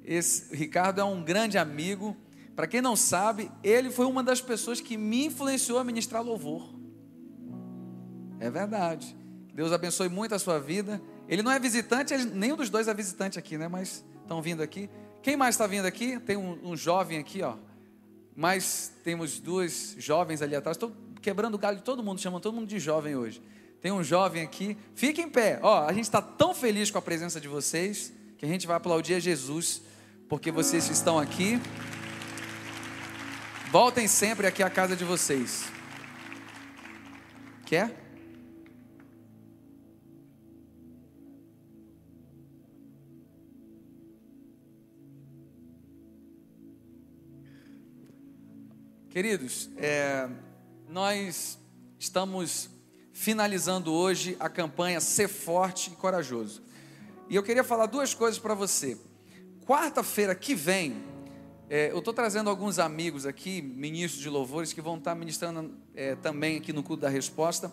Esse 0.03 0.53
Ricardo 0.53 0.99
é 0.99 1.05
um 1.05 1.23
grande 1.23 1.57
amigo. 1.57 2.17
Para 2.53 2.67
quem 2.67 2.81
não 2.81 2.97
sabe, 2.97 3.49
ele 3.63 3.89
foi 3.89 4.05
uma 4.05 4.21
das 4.21 4.41
pessoas 4.41 4.81
que 4.81 4.97
me 4.97 5.27
influenciou 5.27 5.79
a 5.79 5.85
ministrar 5.85 6.21
louvor. 6.21 6.75
É 8.41 8.49
verdade. 8.49 9.15
Deus 9.53 9.71
abençoe 9.71 10.09
muito 10.09 10.35
a 10.35 10.39
sua 10.39 10.59
vida. 10.59 11.01
Ele 11.29 11.41
não 11.41 11.49
é 11.49 11.57
visitante, 11.57 12.13
ele, 12.13 12.25
nenhum 12.25 12.57
dos 12.57 12.69
dois 12.69 12.89
é 12.89 12.93
visitante 12.93 13.39
aqui, 13.39 13.57
né? 13.57 13.69
Mas 13.69 14.03
estão 14.21 14.41
vindo 14.41 14.61
aqui. 14.61 14.89
Quem 15.23 15.37
mais 15.37 15.55
está 15.55 15.65
vindo 15.65 15.85
aqui? 15.85 16.19
Tem 16.19 16.35
um, 16.35 16.59
um, 16.61 16.75
jovem 16.75 17.19
aqui, 17.19 17.41
ó. 17.41 17.55
Mas 18.35 18.91
temos 19.03 19.39
duas 19.39 19.95
jovens 19.97 20.41
ali 20.41 20.55
atrás. 20.55 20.75
Estou 20.75 20.91
quebrando 21.21 21.55
o 21.55 21.57
galho 21.57 21.77
de 21.77 21.83
todo 21.83 22.03
mundo, 22.03 22.19
chamando 22.19 22.41
todo 22.41 22.55
mundo 22.55 22.67
de 22.67 22.79
jovem 22.79 23.15
hoje. 23.15 23.41
Tem 23.81 23.91
um 23.91 24.03
jovem 24.03 24.43
aqui. 24.43 24.77
Fique 24.93 25.21
em 25.21 25.29
pé. 25.29 25.59
Ó, 25.61 25.85
a 25.85 25.93
gente 25.93 26.05
está 26.05 26.21
tão 26.21 26.53
feliz 26.53 26.91
com 26.91 26.97
a 26.97 27.01
presença 27.01 27.39
de 27.39 27.47
vocês 27.47 28.11
que 28.37 28.45
a 28.45 28.47
gente 28.47 28.67
vai 28.67 28.75
aplaudir 28.75 29.13
a 29.13 29.19
Jesus 29.19 29.81
porque 30.27 30.51
vocês 30.51 30.89
estão 30.89 31.19
aqui. 31.19 31.59
Voltem 33.71 34.07
sempre 34.07 34.47
aqui 34.47 34.63
à 34.63 34.69
casa 34.69 34.95
de 34.95 35.03
vocês. 35.03 35.65
Quer? 37.65 38.04
Queridos, 49.15 49.69
é, 49.77 50.27
nós 50.89 51.57
estamos 51.97 52.69
finalizando 53.13 53.93
hoje 53.93 54.35
a 54.41 54.49
campanha 54.49 54.99
Ser 54.99 55.29
Forte 55.29 55.89
e 55.89 55.95
Corajoso. 55.95 56.61
E 57.29 57.35
eu 57.37 57.41
queria 57.41 57.63
falar 57.63 57.85
duas 57.85 58.13
coisas 58.13 58.37
para 58.37 58.53
você. 58.53 58.97
Quarta-feira 59.65 60.35
que 60.35 60.53
vem, 60.53 61.01
é, 61.69 61.91
eu 61.91 61.99
estou 61.99 62.13
trazendo 62.13 62.49
alguns 62.49 62.77
amigos 62.77 63.25
aqui, 63.25 63.61
ministros 63.61 64.21
de 64.21 64.27
louvores, 64.27 64.73
que 64.73 64.81
vão 64.81 64.97
estar 64.97 65.15
ministrando 65.15 65.73
é, 65.95 66.15
também 66.15 66.57
aqui 66.57 66.73
no 66.73 66.83
culto 66.83 67.03
da 67.03 67.09
resposta. 67.09 67.71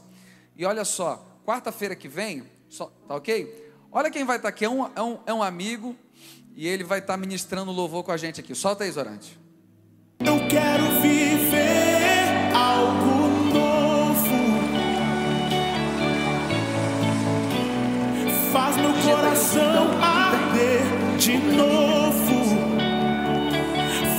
E 0.57 0.65
olha 0.65 0.85
só, 0.85 1.41
quarta-feira 1.45 1.97
que 1.97 2.07
vem, 2.07 2.45
só, 2.69 2.87
tá 3.09 3.17
ok? 3.17 3.73
Olha 3.91 4.13
quem 4.13 4.25
vai 4.25 4.37
estar 4.37 4.49
aqui, 4.49 4.65
é 4.65 4.71
um, 4.71 4.85
é 4.95 5.03
um, 5.03 5.19
é 5.27 5.35
um 5.35 5.43
amigo, 5.43 5.97
e 6.55 6.69
ele 6.69 6.85
vai 6.85 7.01
estar 7.01 7.17
ministrando 7.17 7.73
louvor 7.73 8.05
com 8.05 8.13
a 8.13 8.17
gente 8.17 8.39
aqui. 8.39 8.55
Solta 8.55 8.85
aí, 8.85 8.93
Zorante. 8.93 9.37
Eu 10.25 10.47
quero 10.49 11.01
viver 11.01 11.22
de 21.23 21.39
novo. 21.39 22.33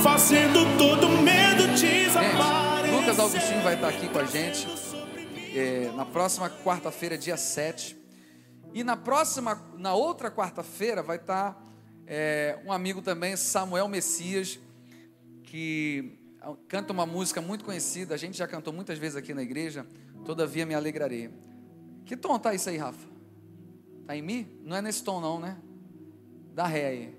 Fazendo 0.02 0.78
todo 0.78 1.06
medo 1.08 1.68
desaparecer. 1.78 2.86
Gente, 2.86 3.00
Lucas 3.00 3.18
Augustinho 3.18 3.62
vai 3.62 3.74
estar 3.74 3.88
aqui 3.88 4.08
com 4.08 4.18
a 4.18 4.24
gente 4.24 4.66
é, 5.54 5.92
na 5.94 6.06
próxima 6.06 6.48
quarta-feira, 6.48 7.18
dia 7.18 7.36
7. 7.36 7.94
E 8.72 8.82
na 8.82 8.96
próxima, 8.96 9.62
na 9.76 9.92
outra 9.92 10.30
quarta-feira, 10.30 11.02
vai 11.02 11.16
estar 11.16 11.62
é, 12.06 12.58
um 12.64 12.72
amigo 12.72 13.02
também, 13.02 13.36
Samuel 13.36 13.86
Messias 13.86 14.58
que 15.42 16.18
canta 16.68 16.92
uma 16.92 17.04
música 17.04 17.40
muito 17.40 17.66
conhecida, 17.66 18.14
a 18.14 18.18
gente 18.18 18.36
já 18.36 18.48
cantou 18.48 18.72
muitas 18.72 18.98
vezes 18.98 19.16
aqui 19.16 19.32
na 19.32 19.42
igreja, 19.42 19.86
Todavia 20.24 20.64
me 20.64 20.74
alegrarei. 20.74 21.30
Que 22.06 22.16
tom 22.16 22.38
tá 22.38 22.54
isso 22.54 22.70
aí, 22.70 22.78
Rafa? 22.78 23.06
Tá 24.06 24.16
em 24.16 24.22
mi? 24.22 24.58
Não 24.64 24.74
é 24.74 24.80
nesse 24.80 25.04
tom 25.04 25.20
não, 25.20 25.38
né? 25.38 25.58
Dá 26.54 26.66
ré 26.66 26.86
aí. 26.86 27.14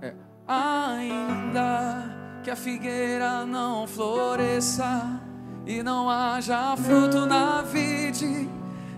É. 0.00 0.14
Ainda 0.46 2.04
que 2.42 2.50
a 2.50 2.56
figueira 2.56 3.44
não 3.44 3.86
floresça 3.86 5.20
e 5.66 5.82
não 5.82 6.08
haja 6.08 6.74
fruto 6.78 7.26
na 7.26 7.60
vide 7.60 8.48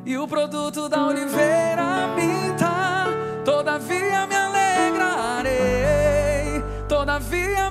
e 0.07 0.17
o 0.17 0.29
produto 0.29 0.89
da 0.89 1.09
oliveira 1.09 2.15
minta, 2.15 3.07
todavia 3.45 4.29
me 4.29 4.37
alegrarei, 4.37 5.51
todavia 6.89 7.70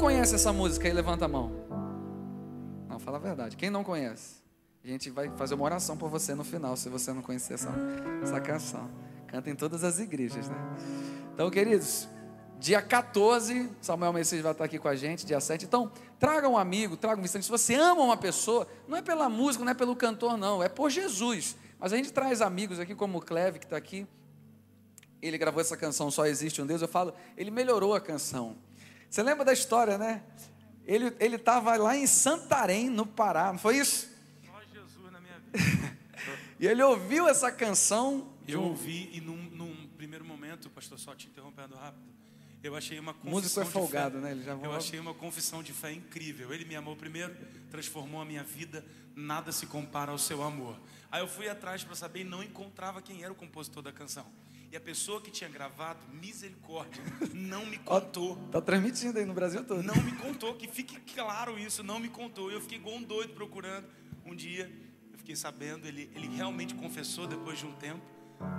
conhece 0.00 0.34
essa 0.34 0.50
música 0.50 0.88
aí, 0.88 0.94
levanta 0.94 1.26
a 1.26 1.28
mão. 1.28 1.52
Não, 2.88 2.98
fala 2.98 3.18
a 3.18 3.20
verdade. 3.20 3.54
Quem 3.54 3.68
não 3.68 3.84
conhece? 3.84 4.40
A 4.82 4.88
gente 4.88 5.10
vai 5.10 5.28
fazer 5.36 5.54
uma 5.54 5.64
oração 5.64 5.94
por 5.94 6.08
você 6.08 6.34
no 6.34 6.42
final, 6.42 6.74
se 6.74 6.88
você 6.88 7.12
não 7.12 7.20
conhecer 7.20 7.54
essa, 7.54 7.70
essa 8.22 8.40
canção. 8.40 8.90
Canta 9.26 9.50
em 9.50 9.54
todas 9.54 9.84
as 9.84 9.98
igrejas, 9.98 10.48
né? 10.48 10.56
Então, 11.34 11.50
queridos, 11.50 12.08
dia 12.58 12.80
14, 12.80 13.70
Samuel 13.82 14.14
Messias 14.14 14.40
vai 14.40 14.52
estar 14.52 14.64
aqui 14.64 14.78
com 14.78 14.88
a 14.88 14.96
gente, 14.96 15.26
dia 15.26 15.38
7. 15.38 15.66
Então, 15.66 15.92
traga 16.18 16.48
um 16.48 16.56
amigo, 16.56 16.96
traga 16.96 17.18
um 17.18 17.22
visitante. 17.22 17.44
Se 17.44 17.50
você 17.50 17.74
ama 17.74 18.02
uma 18.02 18.16
pessoa, 18.16 18.66
não 18.88 18.96
é 18.96 19.02
pela 19.02 19.28
música, 19.28 19.62
não 19.62 19.70
é 19.70 19.74
pelo 19.74 19.94
cantor, 19.94 20.38
não, 20.38 20.62
é 20.62 20.68
por 20.70 20.88
Jesus. 20.88 21.56
Mas 21.78 21.92
a 21.92 21.96
gente 21.96 22.10
traz 22.10 22.40
amigos 22.40 22.80
aqui, 22.80 22.94
como 22.94 23.18
o 23.18 23.20
Cleve, 23.20 23.58
que 23.58 23.66
está 23.66 23.76
aqui. 23.76 24.06
Ele 25.20 25.36
gravou 25.36 25.60
essa 25.60 25.76
canção 25.76 26.10
Só 26.10 26.24
Existe 26.24 26.62
um 26.62 26.66
Deus. 26.66 26.80
Eu 26.80 26.88
falo, 26.88 27.12
ele 27.36 27.50
melhorou 27.50 27.94
a 27.94 28.00
canção. 28.00 28.56
Você 29.10 29.24
lembra 29.24 29.44
da 29.44 29.52
história, 29.52 29.98
né? 29.98 30.22
Ele 30.84 31.36
estava 31.36 31.76
lá 31.76 31.96
em 31.96 32.06
Santarém, 32.06 32.88
no 32.88 33.04
Pará, 33.04 33.52
não 33.52 33.58
foi 33.58 33.76
isso? 33.78 34.08
Só 34.46 34.60
Jesus 34.72 35.12
na 35.12 35.20
minha 35.20 35.38
vida. 35.52 35.96
E 36.58 36.66
ele 36.66 36.82
ouviu 36.82 37.28
essa 37.28 37.50
canção. 37.50 38.32
Eu 38.46 38.62
ouvi 38.62 39.10
e 39.12 39.20
num, 39.20 39.36
num 39.36 39.88
primeiro 39.96 40.24
momento, 40.24 40.70
pastor, 40.70 40.98
só 40.98 41.14
te 41.14 41.26
interrompendo 41.26 41.74
rápido, 41.74 42.02
eu 42.62 42.76
achei 42.76 42.98
uma 42.98 43.14
confissão 43.14 43.32
músico 43.32 43.60
é 43.60 43.64
de 43.64 43.70
folgado, 43.70 44.14
fé. 44.16 44.20
né? 44.20 44.30
Ele 44.32 44.42
já 44.42 44.52
Eu 44.52 44.72
achei 44.74 44.98
uma 45.00 45.14
confissão 45.14 45.62
de 45.62 45.72
fé 45.72 45.92
incrível. 45.92 46.52
Ele 46.52 46.64
me 46.64 46.76
amou 46.76 46.94
primeiro, 46.94 47.34
transformou 47.70 48.20
a 48.20 48.24
minha 48.24 48.44
vida. 48.44 48.84
Nada 49.16 49.50
se 49.50 49.66
compara 49.66 50.12
ao 50.12 50.18
seu 50.18 50.42
amor. 50.42 50.78
Aí 51.10 51.20
eu 51.20 51.26
fui 51.26 51.48
atrás 51.48 51.82
para 51.82 51.94
saber 51.96 52.20
e 52.20 52.24
não 52.24 52.42
encontrava 52.42 53.00
quem 53.02 53.22
era 53.24 53.32
o 53.32 53.36
compositor 53.36 53.82
da 53.82 53.92
canção. 53.92 54.26
E 54.72 54.76
a 54.76 54.80
pessoa 54.80 55.20
que 55.20 55.32
tinha 55.32 55.50
gravado, 55.50 55.98
misericórdia, 56.12 57.02
não 57.34 57.66
me 57.66 57.80
Ó, 57.86 58.00
contou. 58.00 58.36
Tá 58.52 58.60
transmitindo 58.60 59.18
aí 59.18 59.24
no 59.24 59.34
Brasil 59.34 59.64
todo. 59.64 59.82
Não 59.82 59.96
me 59.96 60.12
contou, 60.12 60.54
que 60.54 60.68
fique 60.68 61.00
claro 61.12 61.58
isso, 61.58 61.82
não 61.82 61.98
me 61.98 62.08
contou. 62.08 62.52
Eu 62.52 62.60
fiquei 62.60 62.78
igual 62.78 62.94
um 62.94 63.02
doido 63.02 63.32
procurando. 63.34 63.86
Um 64.24 64.34
dia, 64.34 64.70
eu 65.12 65.18
fiquei 65.18 65.34
sabendo, 65.34 65.86
ele, 65.88 66.08
ele 66.14 66.28
realmente 66.28 66.74
confessou 66.74 67.26
depois 67.26 67.58
de 67.58 67.66
um 67.66 67.72
tempo. 67.72 68.00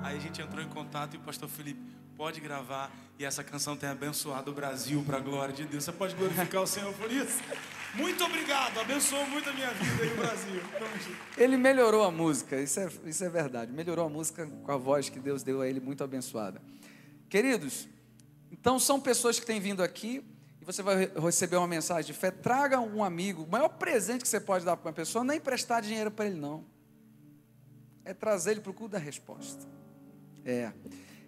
Aí 0.04 0.18
a 0.18 0.20
gente 0.20 0.42
entrou 0.42 0.62
em 0.62 0.68
contato 0.68 1.14
e 1.14 1.18
o 1.18 1.22
pastor 1.22 1.48
Felipe, 1.48 1.80
pode 2.18 2.42
gravar. 2.42 2.92
E 3.18 3.24
essa 3.24 3.44
canção 3.44 3.78
tem 3.78 3.88
abençoado 3.88 4.52
o 4.52 4.54
Brasil 4.54 5.02
para 5.06 5.18
a 5.18 5.22
glória 5.22 5.54
de 5.54 5.66
Deus. 5.66 5.86
Você 5.86 5.92
pode 5.94 6.14
glorificar 6.14 6.62
o 6.62 6.68
Senhor 6.68 6.94
por 6.94 7.10
isso? 7.10 7.40
Muito 7.94 8.24
obrigado, 8.24 8.80
abençoou 8.80 9.28
muito 9.28 9.50
a 9.50 9.54
minha 9.54 9.70
vida 9.72 10.06
e 10.06 10.14
o 10.14 10.16
Brasil. 10.16 10.62
Ele 11.38 11.58
melhorou 11.58 12.04
a 12.04 12.12
música, 12.12 12.60
isso 12.60 12.80
é, 12.80 12.90
isso 13.06 13.24
é 13.24 13.30
verdade. 13.30 13.72
Melhorou 13.72 14.06
a 14.06 14.10
música 14.10 14.48
com 14.48 14.72
a 14.72 14.78
voz 14.78 15.10
que 15.10 15.20
Deus 15.20 15.44
deu 15.44 15.62
a 15.62 15.68
ele, 15.68 15.80
muito 15.82 16.02
abençoada. 16.04 16.62
Queridos, 17.30 17.88
então 18.52 18.80
são 18.80 19.00
pessoas 19.00 19.40
que 19.40 19.46
têm 19.46 19.60
vindo 19.60 19.84
aqui 19.84 20.24
e 20.62 20.66
você 20.66 20.82
vai 20.82 20.96
re- 21.06 21.12
receber 21.20 21.58
uma 21.58 21.68
mensagem 21.68 22.14
de 22.14 22.18
fé. 22.18 22.32
Traga 22.32 22.80
um 22.80 23.04
amigo. 23.04 23.44
O 23.44 23.48
maior 23.50 23.68
presente 23.70 24.22
que 24.22 24.28
você 24.28 24.40
pode 24.40 24.64
dar 24.64 24.78
para 24.78 24.88
uma 24.90 24.94
pessoa 24.94 25.24
não 25.24 25.34
é 25.34 25.38
emprestar 25.38 25.82
dinheiro 25.82 26.12
para 26.12 26.26
ele, 26.28 26.40
não. 26.40 26.64
É 28.06 28.14
trazer 28.14 28.52
ele 28.52 28.62
para 28.62 28.72
o 28.72 28.74
culto 28.74 28.94
da 28.94 29.00
resposta. 29.00 29.66
É. 30.46 30.72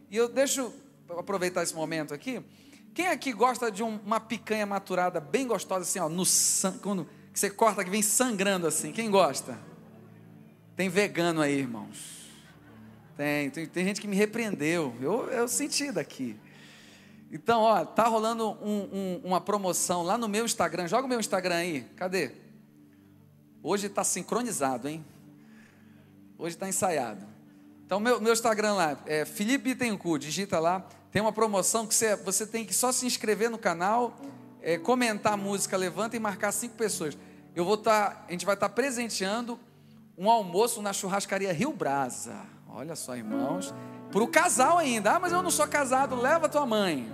E 0.10 0.16
eu 0.16 0.30
deixo 0.30 0.74
aproveitar 1.10 1.62
esse 1.62 1.76
momento 1.76 2.14
aqui. 2.14 2.42
Quem 2.94 3.08
aqui 3.08 3.34
gosta 3.34 3.72
de 3.72 3.82
um- 3.84 3.98
uma 4.06 4.20
picanha 4.20 4.66
maturada 4.66 5.20
bem 5.20 5.48
gostosa, 5.48 5.82
assim, 5.82 6.00
ó, 6.00 6.08
no 6.08 6.26
sangue, 6.26 6.80
quando 6.80 7.10
você 7.34 7.50
corta 7.50 7.84
que 7.84 7.90
vem 7.90 8.02
sangrando 8.04 8.68
assim? 8.68 8.92
Quem 8.92 9.10
gosta? 9.10 9.58
Tem 10.76 10.90
vegano 10.90 11.42
aí, 11.42 11.58
irmãos. 11.60 12.24
Tem, 13.18 13.50
tem, 13.50 13.66
tem 13.68 13.86
gente 13.86 14.02
que 14.02 14.08
me 14.08 14.16
repreendeu. 14.16 14.96
Eu, 15.02 15.28
eu 15.30 15.48
senti 15.48 15.92
daqui. 15.92 16.36
Então, 17.32 17.62
ó, 17.62 17.84
tá 17.84 18.04
rolando 18.08 18.52
um- 18.62 18.90
um- 18.94 19.22
uma 19.24 19.42
promoção 19.42 20.04
lá 20.04 20.18
no 20.18 20.28
meu 20.28 20.46
Instagram. 20.46 20.88
Joga 20.88 21.06
o 21.06 21.10
meu 21.10 21.20
Instagram 21.20 21.56
aí. 21.56 21.82
Cadê? 21.96 22.32
Hoje 23.62 23.88
está 23.88 24.04
sincronizado, 24.04 24.88
hein? 24.88 25.04
Hoje 26.38 26.56
está 26.56 26.68
ensaiado. 26.68 27.26
Então, 27.86 28.00
meu, 28.00 28.20
meu 28.22 28.34
Instagram 28.34 28.74
lá 28.74 28.98
é 29.06 29.26
Felipe 29.26 29.74
Bittencourt, 29.74 30.22
digita 30.22 30.60
lá. 30.60 30.88
Tem 31.14 31.22
uma 31.22 31.32
promoção 31.32 31.86
que 31.86 31.94
você, 31.94 32.16
você 32.16 32.48
tem 32.48 32.66
que 32.66 32.74
só 32.74 32.92
se 32.92 33.06
inscrever 33.06 33.48
no 33.48 33.60
canal, 33.60 34.20
é, 34.64 34.80
comentar 34.80 35.34
a 35.34 35.38
música, 35.38 35.78
levanta 35.78 36.18
e 36.18 36.20
marcar 36.20 36.52
cinco 36.52 36.74
pessoas. 36.74 37.16
Eu 37.56 37.64
vou 37.64 37.76
estar, 37.76 38.10
tá, 38.10 38.26
a 38.28 38.32
gente 38.32 38.48
vai 38.48 38.56
estar 38.56 38.68
tá 38.68 38.74
presenteando 38.74 39.60
um 40.18 40.28
almoço 40.28 40.82
na 40.82 40.92
churrascaria 40.92 41.54
Rio 41.54 41.72
Brasa. 41.72 42.36
Olha 42.68 42.96
só, 42.96 43.16
irmãos. 43.16 43.72
Para 44.12 44.24
o 44.24 44.28
casal 44.28 44.80
ainda. 44.80 45.12
Ah, 45.12 45.20
mas 45.20 45.32
eu 45.32 45.44
não 45.44 45.52
sou 45.52 45.68
casado. 45.68 46.16
Leva 46.16 46.50
tua 46.50 46.66
mãe. 46.66 47.08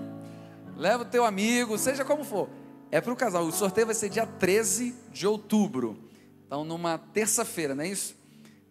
Leva 0.77 1.03
o 1.03 1.05
teu 1.05 1.25
amigo, 1.25 1.77
seja 1.77 2.05
como 2.05 2.23
for. 2.23 2.47
É 2.89 3.01
para 3.01 3.11
o 3.11 3.17
casal. 3.17 3.43
O 3.43 3.51
sorteio 3.51 3.87
vai 3.87 3.95
ser 3.95 4.07
dia 4.07 4.25
13 4.25 4.95
de 5.11 5.27
outubro. 5.27 5.99
Então, 6.47 6.63
numa 6.63 6.97
terça-feira, 6.97 7.75
não 7.75 7.83
é 7.83 7.89
isso? 7.89 8.15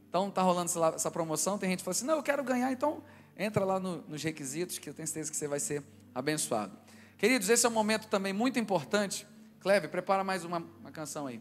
Então, 0.08 0.30
tá 0.30 0.40
rolando 0.40 0.70
essa 0.94 1.10
promoção. 1.10 1.58
Tem 1.58 1.68
gente 1.68 1.80
que 1.80 1.84
fala 1.84 1.94
assim: 1.94 2.06
não, 2.06 2.16
eu 2.16 2.22
quero 2.22 2.42
ganhar. 2.42 2.72
Então, 2.72 3.02
entra 3.38 3.64
lá 3.64 3.78
no, 3.78 4.02
nos 4.02 4.22
requisitos, 4.22 4.78
que 4.78 4.90
eu 4.90 4.94
tenho 4.94 5.06
certeza 5.06 5.30
que 5.30 5.36
você 5.36 5.46
vai 5.46 5.60
ser 5.60 5.82
abençoado. 6.12 6.76
Queridos, 7.16 7.48
esse 7.48 7.64
é 7.64 7.68
um 7.68 7.72
momento 7.72 8.08
também 8.08 8.32
muito 8.32 8.58
importante. 8.58 9.26
Cleve, 9.60 9.86
prepara 9.86 10.24
mais 10.24 10.44
uma, 10.44 10.58
uma 10.80 10.90
canção 10.90 11.26
aí. 11.26 11.40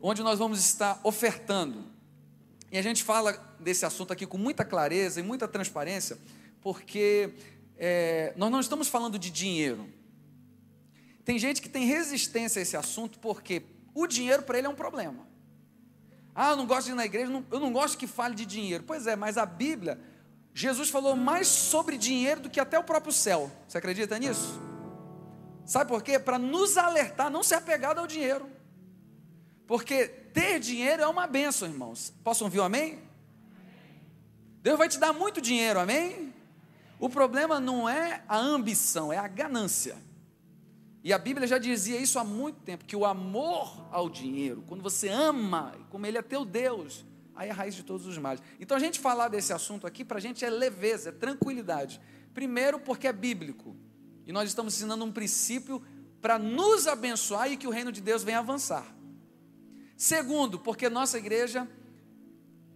Onde 0.00 0.22
nós 0.22 0.38
vamos 0.38 0.58
estar 0.58 1.00
ofertando. 1.04 1.84
E 2.70 2.76
a 2.76 2.82
gente 2.82 3.04
fala 3.04 3.32
desse 3.60 3.86
assunto 3.86 4.12
aqui 4.12 4.26
com 4.26 4.36
muita 4.36 4.64
clareza 4.64 5.20
e 5.20 5.22
muita 5.22 5.46
transparência, 5.46 6.18
porque 6.60 7.32
é, 7.78 8.34
nós 8.36 8.50
não 8.50 8.60
estamos 8.60 8.88
falando 8.88 9.18
de 9.18 9.30
dinheiro. 9.30 9.88
Tem 11.24 11.38
gente 11.38 11.62
que 11.62 11.68
tem 11.68 11.86
resistência 11.86 12.60
a 12.60 12.62
esse 12.62 12.76
assunto 12.76 13.18
porque 13.20 13.62
o 13.94 14.06
dinheiro 14.06 14.42
para 14.42 14.58
ele 14.58 14.66
é 14.66 14.70
um 14.70 14.74
problema. 14.74 15.26
Ah, 16.34 16.50
eu 16.50 16.56
não 16.56 16.66
gosto 16.66 16.86
de 16.86 16.92
ir 16.92 16.94
na 16.94 17.06
igreja, 17.06 17.30
não, 17.30 17.44
eu 17.50 17.58
não 17.58 17.72
gosto 17.72 17.96
que 17.96 18.06
fale 18.06 18.34
de 18.34 18.44
dinheiro. 18.44 18.84
Pois 18.84 19.06
é, 19.06 19.16
mas 19.16 19.38
a 19.38 19.46
Bíblia, 19.46 19.98
Jesus 20.56 20.88
falou 20.88 21.14
mais 21.14 21.48
sobre 21.48 21.98
dinheiro 21.98 22.40
do 22.40 22.48
que 22.48 22.58
até 22.58 22.78
o 22.78 22.82
próprio 22.82 23.12
céu. 23.12 23.52
Você 23.68 23.76
acredita 23.76 24.18
nisso? 24.18 24.58
Sabe 25.66 25.90
por 25.90 26.02
quê? 26.02 26.18
Para 26.18 26.38
nos 26.38 26.78
alertar, 26.78 27.28
não 27.30 27.42
ser 27.42 27.56
apegado 27.56 27.98
ao 27.98 28.06
dinheiro. 28.06 28.48
Porque 29.66 30.06
ter 30.08 30.58
dinheiro 30.58 31.02
é 31.02 31.06
uma 31.06 31.26
benção, 31.26 31.68
irmãos. 31.68 32.10
Posso 32.24 32.42
ouvir 32.42 32.60
um 32.60 32.64
amém? 32.64 32.98
Deus 34.62 34.78
vai 34.78 34.88
te 34.88 34.98
dar 34.98 35.12
muito 35.12 35.42
dinheiro, 35.42 35.78
amém? 35.78 36.32
O 36.98 37.10
problema 37.10 37.60
não 37.60 37.86
é 37.86 38.22
a 38.26 38.38
ambição, 38.38 39.12
é 39.12 39.18
a 39.18 39.28
ganância. 39.28 39.98
E 41.04 41.12
a 41.12 41.18
Bíblia 41.18 41.46
já 41.46 41.58
dizia 41.58 42.00
isso 42.00 42.18
há 42.18 42.24
muito 42.24 42.60
tempo, 42.60 42.86
que 42.86 42.96
o 42.96 43.04
amor 43.04 43.86
ao 43.92 44.08
dinheiro, 44.08 44.64
quando 44.66 44.82
você 44.82 45.10
ama, 45.10 45.74
como 45.90 46.06
ele 46.06 46.16
é 46.16 46.22
teu 46.22 46.46
Deus, 46.46 47.04
aí 47.36 47.48
é 47.48 47.52
a 47.52 47.54
raiz 47.54 47.74
de 47.74 47.82
todos 47.82 48.06
os 48.06 48.16
males. 48.18 48.42
Então 48.58 48.76
a 48.76 48.80
gente 48.80 48.98
falar 48.98 49.28
desse 49.28 49.52
assunto 49.52 49.86
aqui, 49.86 50.04
para 50.04 50.16
a 50.16 50.20
gente 50.20 50.44
é 50.44 50.50
leveza, 50.50 51.10
é 51.10 51.12
tranquilidade. 51.12 52.00
Primeiro, 52.32 52.80
porque 52.80 53.06
é 53.06 53.12
bíblico. 53.12 53.76
E 54.26 54.32
nós 54.32 54.48
estamos 54.48 54.74
ensinando 54.74 55.04
um 55.04 55.12
princípio 55.12 55.82
para 56.20 56.38
nos 56.38 56.86
abençoar 56.86 57.52
e 57.52 57.56
que 57.56 57.66
o 57.66 57.70
reino 57.70 57.92
de 57.92 58.00
Deus 58.00 58.24
venha 58.24 58.40
avançar. 58.40 58.86
Segundo, 59.96 60.58
porque 60.58 60.88
nossa 60.88 61.18
igreja, 61.18 61.68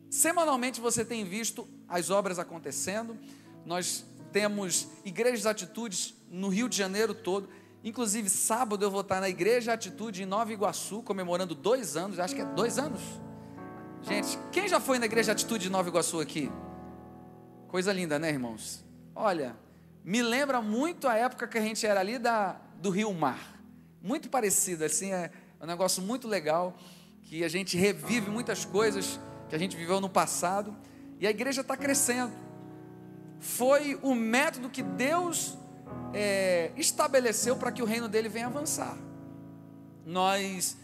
semanalmente 0.09 0.81
você 0.81 1.05
tem 1.05 1.25
visto 1.25 1.69
as 1.89 2.11
obras 2.11 2.39
acontecendo, 2.39 3.19
nós 3.65 4.05
temos 4.33 4.89
igrejas 5.05 5.47
atitudes 5.47 6.15
no 6.31 6.49
Rio 6.49 6.69
de 6.69 6.77
Janeiro 6.77 7.15
todo. 7.15 7.49
Inclusive, 7.83 8.29
sábado 8.29 8.85
eu 8.85 8.91
vou 8.91 9.01
estar 9.01 9.21
na 9.21 9.29
Igreja 9.29 9.73
Atitude 9.73 10.23
em 10.23 10.27
Nova 10.27 10.53
Iguaçu, 10.53 11.03
comemorando 11.03 11.55
dois 11.55 11.97
anos, 11.97 12.19
acho 12.19 12.35
que 12.35 12.43
é 12.43 12.45
dois 12.45 12.79
anos. 12.79 13.01
Gente, 14.03 14.39
quem 14.51 14.67
já 14.67 14.81
foi 14.81 14.99
na 14.99 15.07
Igreja 15.07 15.33
Atitude 15.33 15.65
de 15.65 15.71
Nova 15.71 15.89
Iguaçu 15.89 16.21
aqui? 16.21 16.51
Coisa 17.69 17.93
linda, 17.93 18.19
né, 18.19 18.31
irmãos? 18.31 18.83
Olha, 19.15 19.55
me 20.03 20.23
lembra 20.23 20.63
muito 20.63 21.07
a 21.07 21.17
época 21.17 21.47
que 21.47 21.59
a 21.59 21.61
gente 21.61 21.87
era 21.87 22.01
ali 22.01 22.19
da, 22.19 22.57
do 22.81 22.89
Rio 22.89 23.13
Mar. 23.13 23.61
Muito 24.03 24.31
parecido, 24.31 24.85
assim, 24.85 25.13
é 25.13 25.31
um 25.61 25.67
negócio 25.67 26.03
muito 26.03 26.27
legal, 26.27 26.75
que 27.25 27.45
a 27.45 27.49
gente 27.49 27.77
revive 27.77 28.31
muitas 28.31 28.65
coisas 28.65 29.21
que 29.51 29.55
a 29.55 29.59
gente 29.59 29.77
viveu 29.77 30.01
no 30.01 30.09
passado, 30.09 30.75
e 31.19 31.27
a 31.27 31.31
igreja 31.31 31.61
está 31.61 31.77
crescendo. 31.77 32.33
Foi 33.39 33.99
o 34.03 34.15
método 34.15 34.71
que 34.71 34.83
Deus 34.83 35.59
é, 36.15 36.73
estabeleceu 36.77 37.55
para 37.57 37.71
que 37.71 37.83
o 37.83 37.85
reino 37.85 38.09
dele 38.09 38.31
venha 38.31 38.47
avançar. 38.47 38.97
Nós, 40.07 40.77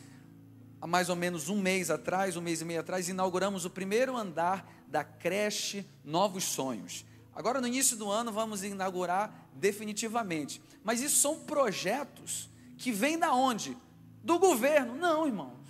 há 0.80 0.86
mais 0.86 1.08
ou 1.08 1.16
menos 1.16 1.48
um 1.48 1.60
mês 1.60 1.90
atrás, 1.90 2.36
um 2.36 2.40
mês 2.40 2.60
e 2.60 2.64
meio 2.64 2.80
atrás, 2.80 3.08
inauguramos 3.08 3.64
o 3.64 3.70
primeiro 3.70 4.16
andar 4.16 4.70
da 4.88 5.04
creche 5.04 5.86
Novos 6.04 6.44
Sonhos. 6.44 7.04
Agora, 7.34 7.60
no 7.60 7.66
início 7.66 7.96
do 7.96 8.10
ano, 8.10 8.32
vamos 8.32 8.64
inaugurar 8.64 9.48
definitivamente. 9.54 10.62
Mas 10.82 11.00
isso 11.00 11.16
são 11.16 11.40
projetos 11.40 12.48
que 12.78 12.92
vêm 12.92 13.18
da 13.18 13.34
onde? 13.34 13.76
Do 14.22 14.38
governo? 14.38 14.96
Não, 14.96 15.26
irmãos. 15.26 15.66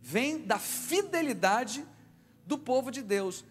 Vem 0.00 0.38
da 0.38 0.58
fidelidade 0.58 1.84
do 2.46 2.58
povo 2.58 2.90
de 2.90 3.02
Deus, 3.02 3.44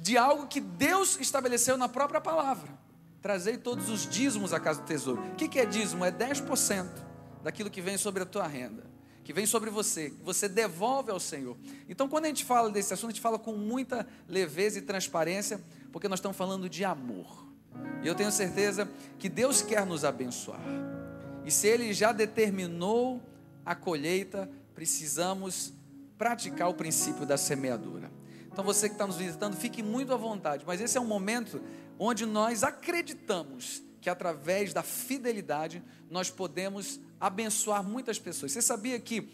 de 0.00 0.16
algo 0.16 0.46
que 0.46 0.60
Deus 0.60 1.18
estabeleceu 1.20 1.76
na 1.76 1.88
própria 1.88 2.20
palavra. 2.20 2.78
Trazei 3.20 3.58
todos 3.58 3.88
os 3.88 4.08
dízimos 4.08 4.52
à 4.52 4.58
casa 4.58 4.80
do 4.80 4.86
tesouro. 4.86 5.22
O 5.32 5.34
que 5.34 5.58
é 5.58 5.66
dízimo? 5.66 6.04
É 6.04 6.10
10% 6.10 6.88
daquilo 7.42 7.70
que 7.70 7.82
vem 7.82 7.98
sobre 7.98 8.22
a 8.22 8.26
tua 8.26 8.46
renda, 8.46 8.84
que 9.30 9.34
vem 9.34 9.46
sobre 9.46 9.70
você, 9.70 10.10
que 10.10 10.24
você 10.24 10.48
devolve 10.48 11.12
ao 11.12 11.20
Senhor. 11.20 11.56
Então, 11.88 12.08
quando 12.08 12.24
a 12.24 12.26
gente 12.26 12.44
fala 12.44 12.68
desse 12.68 12.92
assunto, 12.92 13.10
a 13.10 13.12
gente 13.12 13.20
fala 13.20 13.38
com 13.38 13.52
muita 13.52 14.04
leveza 14.26 14.80
e 14.80 14.82
transparência, 14.82 15.60
porque 15.92 16.08
nós 16.08 16.18
estamos 16.18 16.36
falando 16.36 16.68
de 16.68 16.84
amor. 16.84 17.46
E 18.02 18.08
eu 18.08 18.16
tenho 18.16 18.32
certeza 18.32 18.90
que 19.20 19.28
Deus 19.28 19.62
quer 19.62 19.86
nos 19.86 20.04
abençoar. 20.04 20.60
E 21.44 21.50
se 21.52 21.68
Ele 21.68 21.92
já 21.92 22.10
determinou 22.10 23.22
a 23.64 23.72
colheita, 23.72 24.50
precisamos 24.74 25.72
praticar 26.18 26.68
o 26.68 26.74
princípio 26.74 27.24
da 27.24 27.36
semeadura. 27.36 28.10
Então 28.50 28.64
você 28.64 28.88
que 28.88 28.96
está 28.96 29.06
nos 29.06 29.14
visitando, 29.14 29.54
fique 29.54 29.80
muito 29.80 30.12
à 30.12 30.16
vontade, 30.16 30.64
mas 30.66 30.80
esse 30.80 30.98
é 30.98 31.00
um 31.00 31.06
momento 31.06 31.62
onde 32.00 32.26
nós 32.26 32.64
acreditamos 32.64 33.80
que 34.00 34.10
através 34.10 34.72
da 34.72 34.82
fidelidade 34.82 35.80
nós 36.10 36.30
podemos 36.30 36.98
abençoar 37.20 37.84
muitas 37.84 38.18
pessoas. 38.18 38.52
Você 38.52 38.62
sabia 38.62 38.98
que 38.98 39.28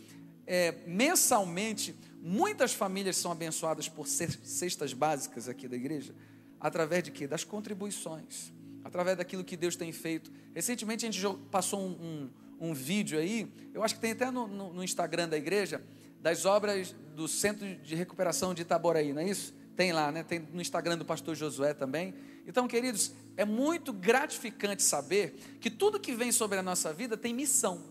é, 0.46 0.74
mensalmente 0.86 1.94
muitas 2.20 2.74
famílias 2.74 3.16
são 3.16 3.30
abençoadas 3.30 3.88
por 3.88 4.06
cestas 4.08 4.92
básicas 4.92 5.48
aqui 5.48 5.68
da 5.68 5.76
igreja? 5.76 6.14
Através 6.58 7.04
de 7.04 7.12
quê? 7.12 7.26
Das 7.26 7.44
contribuições, 7.44 8.52
através 8.82 9.16
daquilo 9.16 9.44
que 9.44 9.56
Deus 9.56 9.76
tem 9.76 9.92
feito. 9.92 10.32
Recentemente 10.54 11.06
a 11.06 11.10
gente 11.10 11.38
passou 11.50 11.80
um, 11.80 12.30
um, 12.60 12.68
um 12.70 12.74
vídeo 12.74 13.18
aí, 13.18 13.50
eu 13.72 13.82
acho 13.82 13.94
que 13.94 14.00
tem 14.00 14.12
até 14.12 14.30
no, 14.30 14.48
no, 14.48 14.72
no 14.72 14.82
Instagram 14.82 15.28
da 15.28 15.36
igreja, 15.36 15.80
das 16.20 16.44
obras 16.44 16.94
do 17.14 17.28
Centro 17.28 17.76
de 17.76 17.94
Recuperação 17.94 18.52
de 18.52 18.62
Itaboraí, 18.62 19.12
não 19.12 19.22
é 19.22 19.28
isso? 19.28 19.54
Tem 19.76 19.92
lá, 19.92 20.10
né? 20.10 20.24
Tem 20.24 20.40
no 20.40 20.60
Instagram 20.60 20.96
do 20.96 21.04
pastor 21.04 21.36
Josué 21.36 21.74
também. 21.74 22.14
Então, 22.46 22.66
queridos, 22.66 23.12
é 23.36 23.44
muito 23.44 23.92
gratificante 23.92 24.82
saber 24.82 25.34
que 25.60 25.70
tudo 25.70 26.00
que 26.00 26.14
vem 26.14 26.32
sobre 26.32 26.56
a 26.58 26.62
nossa 26.62 26.94
vida 26.94 27.14
tem 27.14 27.34
missão. 27.34 27.82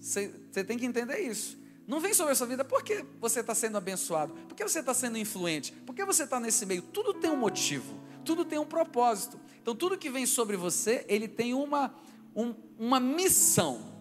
Você, 0.00 0.28
tem 0.64 0.78
que 0.78 0.86
entender 0.86 1.18
isso. 1.18 1.58
Não 1.88 1.98
vem 1.98 2.14
sobre 2.14 2.32
a 2.32 2.34
sua 2.36 2.46
vida 2.46 2.64
porque 2.64 3.04
você 3.20 3.40
está 3.40 3.54
sendo 3.54 3.76
abençoado, 3.76 4.32
porque 4.46 4.62
você 4.62 4.78
está 4.78 4.94
sendo 4.94 5.18
influente, 5.18 5.72
porque 5.84 6.04
você 6.04 6.22
está 6.22 6.38
nesse 6.38 6.64
meio. 6.64 6.82
Tudo 6.82 7.12
tem 7.14 7.30
um 7.30 7.36
motivo, 7.36 7.98
tudo 8.24 8.44
tem 8.44 8.58
um 8.58 8.66
propósito. 8.66 9.40
Então, 9.60 9.74
tudo 9.74 9.98
que 9.98 10.08
vem 10.08 10.24
sobre 10.24 10.56
você, 10.56 11.04
ele 11.08 11.26
tem 11.26 11.52
uma, 11.52 11.92
um, 12.34 12.54
uma 12.78 13.00
missão. 13.00 13.92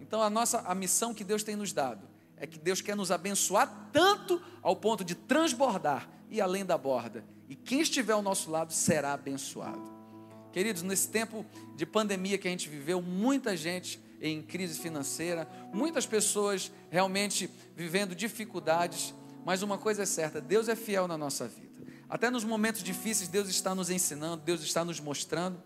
Então, 0.00 0.22
a 0.22 0.30
nossa 0.30 0.60
a 0.60 0.74
missão 0.74 1.12
que 1.12 1.22
Deus 1.22 1.42
tem 1.42 1.54
nos 1.54 1.72
dado 1.72 2.09
é 2.40 2.46
que 2.46 2.58
Deus 2.58 2.80
quer 2.80 2.96
nos 2.96 3.10
abençoar 3.10 3.90
tanto 3.92 4.40
ao 4.62 4.74
ponto 4.74 5.04
de 5.04 5.14
transbordar 5.14 6.08
e 6.30 6.40
além 6.40 6.64
da 6.64 6.78
borda. 6.78 7.22
E 7.48 7.54
quem 7.54 7.80
estiver 7.80 8.14
ao 8.14 8.22
nosso 8.22 8.50
lado 8.50 8.72
será 8.72 9.12
abençoado. 9.12 10.00
Queridos, 10.50 10.82
nesse 10.82 11.08
tempo 11.08 11.44
de 11.76 11.84
pandemia 11.84 12.38
que 12.38 12.48
a 12.48 12.50
gente 12.50 12.68
viveu, 12.68 13.02
muita 13.02 13.56
gente 13.56 14.00
em 14.20 14.42
crise 14.42 14.80
financeira, 14.80 15.46
muitas 15.72 16.06
pessoas 16.06 16.72
realmente 16.90 17.48
vivendo 17.76 18.14
dificuldades, 18.14 19.14
mas 19.44 19.62
uma 19.62 19.76
coisa 19.76 20.02
é 20.02 20.06
certa: 20.06 20.40
Deus 20.40 20.68
é 20.68 20.74
fiel 20.74 21.06
na 21.06 21.18
nossa 21.18 21.46
vida. 21.46 21.70
Até 22.08 22.30
nos 22.30 22.42
momentos 22.42 22.82
difíceis, 22.82 23.28
Deus 23.28 23.48
está 23.48 23.74
nos 23.74 23.90
ensinando, 23.90 24.42
Deus 24.42 24.62
está 24.62 24.84
nos 24.84 24.98
mostrando, 24.98 25.62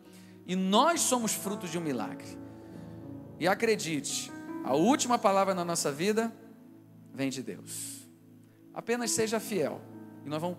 e 0.47 0.55
nós 0.57 1.01
somos 1.01 1.33
frutos 1.33 1.71
de 1.71 1.79
um 1.79 1.81
milagre. 1.81 2.37
E 3.39 3.49
acredite, 3.49 4.31
a 4.65 4.75
última 4.75 5.19
palavra 5.19 5.55
na 5.55 5.65
nossa 5.65 5.91
vida 5.91 6.33
vem 7.15 7.31
de 7.31 7.43
Deus. 7.43 8.07
Apenas 8.75 9.13
seja 9.13 9.39
fiel. 9.39 9.81
E 10.27 10.29
nós 10.29 10.41
vamos 10.41 10.59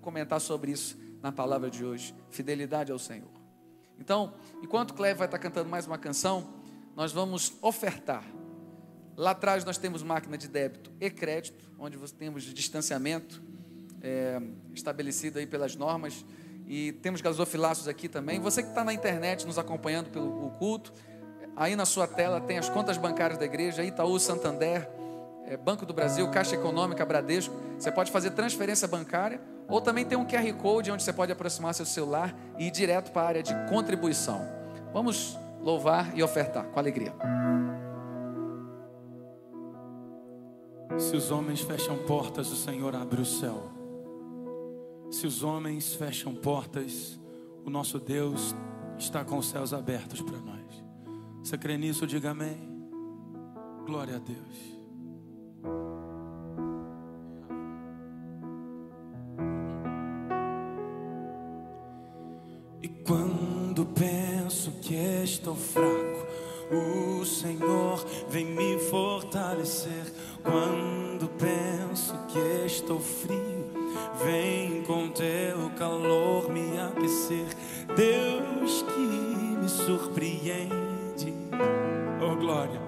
comentar 0.00 0.40
sobre 0.40 0.70
isso 0.70 0.96
na 1.20 1.32
palavra 1.32 1.68
de 1.68 1.84
hoje. 1.84 2.14
Fidelidade 2.30 2.92
ao 2.92 2.98
Senhor. 2.98 3.28
Então, 3.98 4.34
enquanto 4.62 4.94
Cleve 4.94 5.18
vai 5.18 5.26
estar 5.26 5.38
cantando 5.38 5.68
mais 5.68 5.86
uma 5.86 5.98
canção, 5.98 6.54
nós 6.94 7.12
vamos 7.12 7.54
ofertar. 7.60 8.24
Lá 9.16 9.32
atrás 9.32 9.64
nós 9.64 9.76
temos 9.76 10.04
máquina 10.04 10.38
de 10.38 10.46
débito 10.46 10.92
e 11.00 11.10
crédito, 11.10 11.68
onde 11.76 11.98
temos 12.12 12.44
distanciamento 12.44 13.42
é, 14.00 14.40
estabelecido 14.72 15.40
aí 15.40 15.46
pelas 15.46 15.74
normas. 15.74 16.24
E 16.68 16.92
temos 16.92 17.20
gasofilaços 17.20 17.88
aqui 17.88 18.08
também. 18.08 18.38
Você 18.38 18.62
que 18.62 18.68
está 18.68 18.84
na 18.84 18.92
internet 18.92 19.44
nos 19.44 19.58
acompanhando 19.58 20.10
pelo 20.10 20.46
o 20.46 20.50
culto, 20.52 20.92
aí 21.56 21.74
na 21.74 21.84
sua 21.84 22.06
tela 22.06 22.40
tem 22.40 22.58
as 22.58 22.68
contas 22.68 22.96
bancárias 22.96 23.38
da 23.38 23.46
igreja, 23.46 23.82
Itaú, 23.82 24.20
Santander, 24.20 24.88
é, 25.48 25.56
Banco 25.56 25.86
do 25.86 25.94
Brasil, 25.94 26.28
Caixa 26.30 26.54
Econômica, 26.54 27.04
Bradesco. 27.04 27.54
Você 27.78 27.90
pode 27.90 28.12
fazer 28.12 28.32
transferência 28.32 28.86
bancária 28.86 29.40
ou 29.66 29.80
também 29.80 30.04
tem 30.04 30.16
um 30.16 30.26
QR 30.26 30.52
Code 30.54 30.90
onde 30.90 31.02
você 31.02 31.12
pode 31.12 31.32
aproximar 31.32 31.74
seu 31.74 31.86
celular 31.86 32.34
e 32.58 32.66
ir 32.66 32.70
direto 32.70 33.10
para 33.10 33.22
a 33.22 33.28
área 33.28 33.42
de 33.42 33.54
contribuição. 33.68 34.46
Vamos 34.92 35.38
louvar 35.60 36.16
e 36.16 36.22
ofertar 36.22 36.64
com 36.64 36.78
alegria. 36.78 37.14
Se 40.98 41.16
os 41.16 41.30
homens 41.30 41.60
fecham 41.60 41.96
portas, 41.96 42.50
o 42.50 42.56
Senhor 42.56 42.94
abre 42.94 43.20
o 43.20 43.24
céu. 43.24 43.70
Se 45.10 45.26
os 45.26 45.42
homens 45.42 45.94
fecham 45.94 46.34
portas, 46.34 47.18
o 47.64 47.70
nosso 47.70 47.98
Deus 47.98 48.54
está 48.98 49.24
com 49.24 49.38
os 49.38 49.48
céus 49.48 49.72
abertos 49.72 50.20
para 50.20 50.38
nós. 50.38 50.84
Você 51.42 51.56
crê 51.56 51.78
nisso? 51.78 52.06
Diga 52.06 52.30
amém. 52.30 52.68
Glória 53.86 54.16
a 54.16 54.18
Deus. 54.18 54.77
O 66.70 67.24
Senhor 67.24 68.04
vem 68.28 68.44
me 68.44 68.78
fortalecer. 68.78 70.12
Quando 70.42 71.28
penso 71.38 72.14
que 72.28 72.66
estou 72.66 73.00
frio, 73.00 73.70
vem 74.24 74.82
com 74.82 75.08
teu 75.08 75.70
calor 75.78 76.50
me 76.50 76.78
aquecer. 76.78 77.46
Deus 77.96 78.82
que 78.82 79.00
me 79.00 79.68
surpreende, 79.68 81.34
oh 82.20 82.36
glória, 82.36 82.80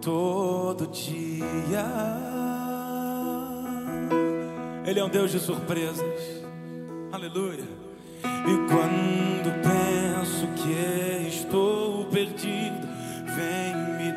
todo 0.00 0.86
dia. 0.88 1.86
Ele 4.84 4.98
é 4.98 5.04
um 5.04 5.08
Deus 5.08 5.30
de 5.30 5.38
surpresas, 5.38 6.42
aleluia. 7.12 7.64
E 8.24 8.68
quando 8.68 9.21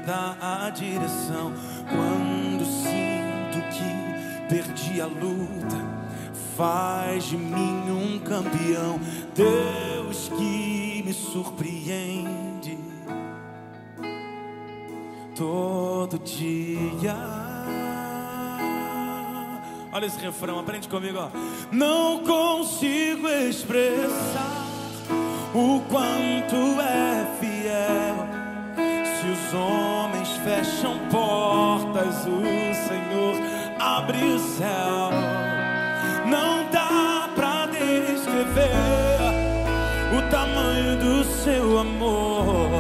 dar 0.06 0.38
a 0.42 0.70
direção. 0.70 1.54
Quando 1.90 2.66
sinto 2.66 3.60
que 3.74 4.48
perdi 4.48 5.02
a 5.02 5.08
luta, 5.08 5.78
faz 6.56 7.26
de 7.26 7.38
mim 7.38 7.90
um 7.90 8.20
campeão. 8.20 9.00
Deus 9.34 10.30
que 10.30 11.04
me 11.06 11.14
surpreende 11.14 12.78
todo 15.36 16.18
dia. 16.20 17.16
Olha 19.92 20.06
esse 20.08 20.20
refrão, 20.20 20.60
aprende 20.60 20.90
comigo, 20.90 21.18
ó. 21.18 21.30
Não 21.72 22.20
consigo 22.20 23.28
expressar 23.30 24.66
o 25.54 25.82
quanto 25.90 26.82
é 26.82 27.26
fiel. 27.40 28.35
Os 29.46 29.54
homens 29.54 30.30
fecham 30.38 30.98
portas, 31.12 32.26
o 32.26 32.42
Senhor 32.88 33.36
abre 33.80 34.18
o 34.18 34.40
céu. 34.40 35.12
Não 36.26 36.68
dá 36.72 37.30
pra 37.36 37.68
descrever 37.68 38.72
o 40.18 40.30
tamanho 40.32 40.98
do 40.98 41.24
seu 41.24 41.78
amor. 41.78 42.72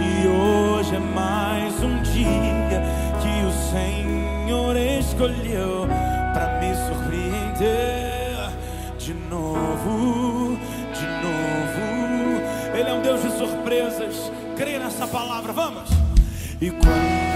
E 0.00 0.26
hoje 0.26 0.96
é 0.96 1.00
mais 1.00 1.74
um 1.82 2.00
dia 2.00 2.82
que 3.20 3.44
o 3.44 3.52
Senhor 3.70 4.74
escolheu 4.74 5.86
para 6.32 6.60
me 6.60 6.74
surpreender 6.86 8.48
de 8.96 9.12
novo, 9.12 10.56
de 10.94 11.06
novo. 11.06 12.40
Ele 12.74 12.88
é 12.88 12.92
um 12.94 13.02
Deus 13.02 13.20
de 13.20 13.30
surpresas. 13.32 14.27
Palavra, 15.10 15.52
vamos. 15.52 15.88
E 16.60 16.70
quando 16.70 17.27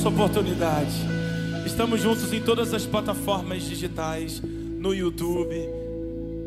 essa 0.00 0.08
oportunidade. 0.08 0.94
Estamos 1.66 2.00
juntos 2.00 2.32
em 2.32 2.42
todas 2.42 2.72
as 2.72 2.86
plataformas 2.86 3.62
digitais, 3.62 4.40
no 4.40 4.94
YouTube. 4.94 5.54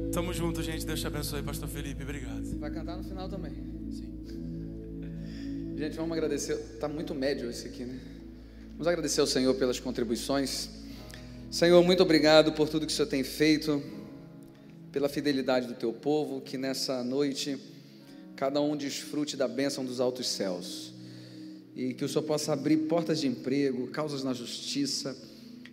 Estamos 0.08 0.36
juntos, 0.36 0.66
gente. 0.66 0.84
Deus 0.84 1.00
te 1.00 1.06
abençoe, 1.06 1.44
Pastor 1.44 1.70
Felipe. 1.70 2.02
Obrigado. 2.02 2.44
Vai 2.58 2.72
cantar 2.72 2.98
no 2.98 3.04
final 3.04 3.30
também. 3.30 3.52
Sim. 3.92 5.76
Gente, 5.78 5.96
vamos 5.96 6.14
agradecer. 6.14 6.58
Tá 6.80 6.88
muito 6.88 7.14
médio 7.14 7.48
esse 7.48 7.68
aqui, 7.68 7.84
né? 7.86 8.00
Vamos 8.72 8.88
agradecer 8.88 9.22
ao 9.22 9.28
Senhor 9.28 9.54
pelas 9.54 9.80
contribuições. 9.80 10.70
Senhor, 11.52 11.84
muito 11.84 12.02
obrigado 12.02 12.54
por 12.54 12.68
tudo 12.68 12.88
que 12.88 12.92
o 12.92 12.96
Senhor 12.96 13.08
tem 13.08 13.24
feito, 13.24 13.84
pela 14.92 15.08
fidelidade 15.08 15.68
do 15.68 15.76
teu 15.76 15.94
povo, 15.94 16.42
que 16.42 16.58
nessa 16.58 17.04
noite 17.04 17.60
cada 18.36 18.60
um 18.60 18.76
desfrute 18.76 19.38
da 19.38 19.48
bênção 19.48 19.86
dos 19.86 20.00
altos 20.00 20.28
céus. 20.28 20.93
E 21.76 21.94
que 21.94 22.06
o 22.06 22.10
Senhor 22.10 22.24
possa 22.24 22.54
abrir 22.54 22.78
portas 22.88 23.20
de 23.20 23.28
emprego, 23.28 23.88
causas 23.88 24.24
na 24.24 24.34
justiça, 24.34 25.18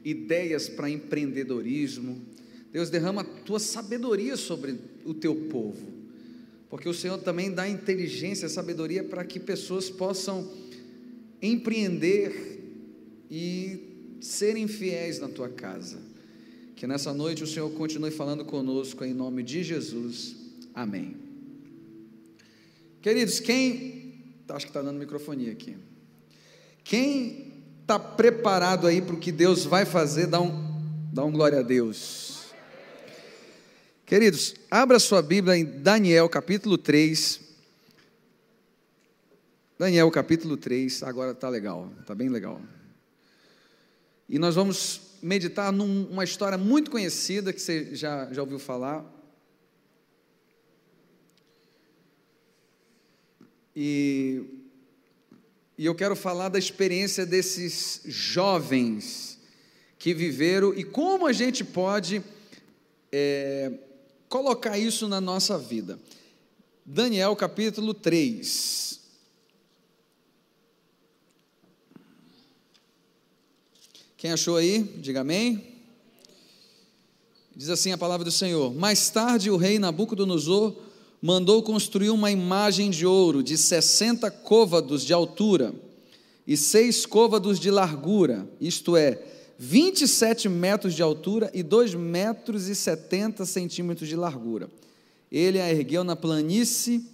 ideias 0.05 0.69
para 0.69 0.89
empreendedorismo. 0.89 2.21
Deus, 2.73 2.89
derrama 2.89 3.23
a 3.23 3.25
tua 3.25 3.59
sabedoria 3.59 4.37
sobre 4.37 4.79
o 5.05 5.13
teu 5.13 5.35
povo 5.35 6.01
porque 6.71 6.89
o 6.89 6.95
Senhor 6.95 7.19
também 7.19 7.51
dá 7.51 7.69
inteligência, 7.69 8.49
sabedoria 8.49 9.03
para 9.03 9.25
que 9.25 9.41
pessoas 9.41 9.91
possam 9.91 10.49
empreender 11.43 12.61
e 13.29 14.17
serem 14.21 14.69
fiéis 14.69 15.19
na 15.19 15.29
tua 15.29 15.49
casa. 15.49 15.99
Que 16.77 16.87
nessa 16.87 17.13
noite 17.13 17.43
o 17.43 17.47
Senhor 17.47 17.69
continue 17.73 18.13
falando 18.13 18.45
conosco 18.45 19.05
em 19.05 19.13
nome 19.13 19.43
de 19.43 19.65
Jesus. 19.65 20.37
Amém. 20.73 21.17
Queridos, 23.03 23.41
quem. 23.41 23.99
Acho 24.49 24.67
que 24.67 24.71
está 24.71 24.81
dando 24.81 24.99
microfonia 24.99 25.53
aqui. 25.53 25.77
Quem 26.91 27.53
está 27.83 28.01
preparado 28.01 28.85
aí 28.85 29.01
para 29.01 29.15
o 29.15 29.21
que 29.21 29.31
Deus 29.31 29.65
vai 29.65 29.87
fazer, 29.87 30.27
dá 30.27 30.41
um, 30.41 30.51
dá 31.13 31.25
um 31.25 31.31
glória 31.31 31.61
a 31.61 31.63
Deus. 31.63 32.47
Queridos, 34.05 34.57
abra 34.69 34.99
sua 34.99 35.23
Bíblia 35.23 35.57
em 35.57 35.65
Daniel 35.65 36.29
capítulo 36.29 36.77
3. 36.77 37.43
Daniel 39.79 40.11
capítulo 40.11 40.57
3, 40.57 41.05
agora 41.05 41.31
está 41.31 41.49
legal, 41.49 41.93
está 42.01 42.13
bem 42.13 42.29
legal. 42.29 42.61
E 44.29 44.37
nós 44.37 44.57
vamos 44.57 45.17
meditar 45.23 45.71
numa 45.73 46.25
história 46.25 46.59
muito 46.59 46.91
conhecida 46.91 47.53
que 47.53 47.61
você 47.61 47.95
já, 47.95 48.33
já 48.33 48.43
ouviu 48.43 48.59
falar. 48.59 49.05
E, 53.77 54.60
e 55.81 55.87
eu 55.87 55.95
quero 55.95 56.15
falar 56.15 56.51
da 56.51 56.59
experiência 56.59 57.25
desses 57.25 58.03
jovens 58.05 59.39
que 59.99 60.13
viveram 60.13 60.75
e 60.75 60.85
como 60.85 61.27
a 61.27 61.33
gente 61.33 61.65
pode. 61.65 62.23
É, 63.11 63.73
colocar 64.29 64.77
isso 64.77 65.09
na 65.09 65.23
nossa 65.23 65.57
vida. 65.57 65.99
Daniel 66.85 67.35
capítulo 67.35 67.95
3. 67.95 69.01
Quem 74.19 74.33
achou 74.33 74.59
aí? 74.59 74.83
Diga 74.99 75.23
amém. 75.23 75.79
Diz 77.57 77.71
assim 77.71 77.91
a 77.91 77.97
palavra 77.97 78.23
do 78.23 78.31
Senhor: 78.31 78.75
Mais 78.75 79.09
tarde 79.09 79.51
o 79.51 79.57
rei 79.57 79.79
Nabucodonosor 79.79 80.90
mandou 81.21 81.63
construir 81.63 82.11
uma 82.11 82.31
imagem 82.31 82.91
de 82.91 83.07
ouro 83.07 83.43
de 83.43 83.57
60 83.59 84.31
côvados 84.31 85.05
de 85.05 85.13
altura 85.13 85.75
e 86.47 86.57
seis 86.57 87.05
côvados 87.05 87.61
de 87.61 87.71
largura, 87.71 88.49
isto 88.61 88.97
é, 88.97 89.23
27 89.59 90.49
metros 90.49 90.95
de 90.95 91.03
altura 91.03 91.51
e 91.53 91.63
2 91.63 91.95
metros 91.95 92.69
e 92.69 92.75
70 92.75 93.45
centímetros 93.45 94.09
de 94.09 94.17
largura. 94.17 94.71
Ele 95.31 95.61
a 95.61 95.71
ergueu 95.71 96.03
na 96.03 96.17
planície 96.17 97.05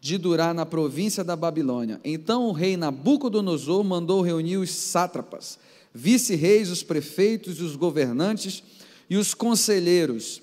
de 0.00 0.18
Durá, 0.18 0.52
na 0.52 0.66
província 0.66 1.22
da 1.22 1.36
Babilônia. 1.36 2.00
Então 2.02 2.48
o 2.48 2.52
rei 2.52 2.76
Nabucodonosor 2.76 3.84
mandou 3.84 4.20
reunir 4.22 4.56
os 4.56 4.70
sátrapas, 4.70 5.58
vice-reis, 5.94 6.70
os 6.70 6.82
prefeitos, 6.82 7.60
os 7.60 7.76
governantes 7.76 8.64
e 9.08 9.16
os 9.16 9.34
conselheiros, 9.34 10.42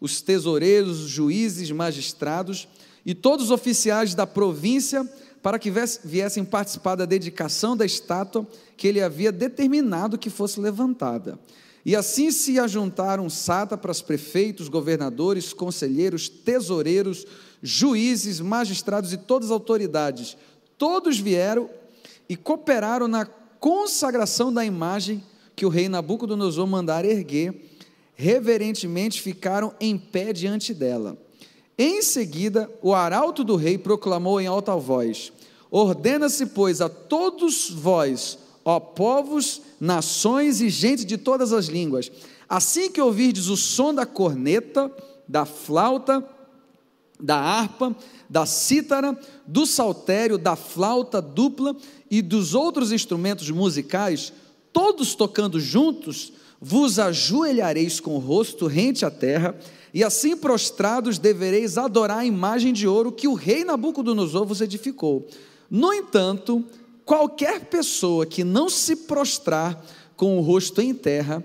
os 0.00 0.20
tesoureiros, 0.20 1.04
os 1.04 1.10
juízes, 1.10 1.70
magistrados 1.70 2.68
e 3.04 3.14
todos 3.14 3.46
os 3.46 3.50
oficiais 3.50 4.14
da 4.14 4.26
província 4.26 5.08
para 5.42 5.58
que 5.58 5.72
viessem 6.04 6.44
participar 6.44 6.94
da 6.94 7.04
dedicação 7.04 7.76
da 7.76 7.86
estátua 7.86 8.46
que 8.76 8.86
ele 8.86 9.00
havia 9.00 9.32
determinado 9.32 10.18
que 10.18 10.30
fosse 10.30 10.60
levantada. 10.60 11.38
E 11.84 11.96
assim 11.96 12.30
se 12.30 12.58
ajuntaram 12.58 13.30
sátrapas, 13.30 14.02
prefeitos, 14.02 14.68
governadores, 14.68 15.52
conselheiros, 15.52 16.28
tesoureiros, 16.28 17.26
juízes, 17.62 18.40
magistrados 18.40 19.12
e 19.12 19.16
todas 19.16 19.46
as 19.48 19.52
autoridades. 19.52 20.36
Todos 20.76 21.18
vieram 21.18 21.70
e 22.28 22.36
cooperaram 22.36 23.08
na 23.08 23.24
consagração 23.24 24.52
da 24.52 24.64
imagem 24.64 25.24
que 25.56 25.64
o 25.66 25.68
rei 25.68 25.88
Nabucodonosor 25.88 26.66
mandara 26.66 27.06
erguer. 27.06 27.54
Reverentemente 28.20 29.22
ficaram 29.22 29.72
em 29.80 29.96
pé 29.96 30.32
diante 30.32 30.74
dela. 30.74 31.16
Em 31.78 32.02
seguida, 32.02 32.68
o 32.82 32.92
arauto 32.92 33.44
do 33.44 33.54
rei 33.54 33.78
proclamou 33.78 34.40
em 34.40 34.48
alta 34.48 34.74
voz: 34.74 35.32
Ordena-se, 35.70 36.46
pois, 36.46 36.80
a 36.80 36.88
todos 36.88 37.70
vós, 37.70 38.36
ó 38.64 38.80
povos, 38.80 39.62
nações 39.78 40.60
e 40.60 40.68
gente 40.68 41.04
de 41.04 41.16
todas 41.16 41.52
as 41.52 41.66
línguas, 41.66 42.10
assim 42.48 42.90
que 42.90 43.00
ouvirdes 43.00 43.46
o 43.46 43.56
som 43.56 43.94
da 43.94 44.04
corneta, 44.04 44.92
da 45.28 45.44
flauta, 45.44 46.28
da 47.20 47.36
harpa, 47.36 47.94
da 48.28 48.44
cítara, 48.44 49.16
do 49.46 49.64
saltério, 49.64 50.36
da 50.36 50.56
flauta 50.56 51.22
dupla 51.22 51.76
e 52.10 52.20
dos 52.20 52.52
outros 52.52 52.90
instrumentos 52.90 53.48
musicais, 53.48 54.32
todos 54.72 55.14
tocando 55.14 55.60
juntos, 55.60 56.32
vos 56.60 56.98
ajoelhareis 56.98 58.00
com 58.00 58.14
o 58.14 58.18
rosto 58.18 58.66
rente 58.66 59.04
à 59.04 59.10
terra, 59.10 59.54
e 59.92 60.04
assim 60.04 60.36
prostrados 60.36 61.18
devereis 61.18 61.78
adorar 61.78 62.18
a 62.18 62.24
imagem 62.24 62.72
de 62.72 62.86
ouro 62.86 63.12
que 63.12 63.26
o 63.26 63.34
rei 63.34 63.64
Nabucodonosor 63.64 64.44
vos 64.44 64.60
edificou. 64.60 65.26
No 65.70 65.92
entanto, 65.92 66.64
qualquer 67.04 67.66
pessoa 67.66 68.26
que 68.26 68.44
não 68.44 68.68
se 68.68 68.94
prostrar 68.94 69.82
com 70.16 70.38
o 70.38 70.42
rosto 70.42 70.80
em 70.80 70.92
terra 70.92 71.44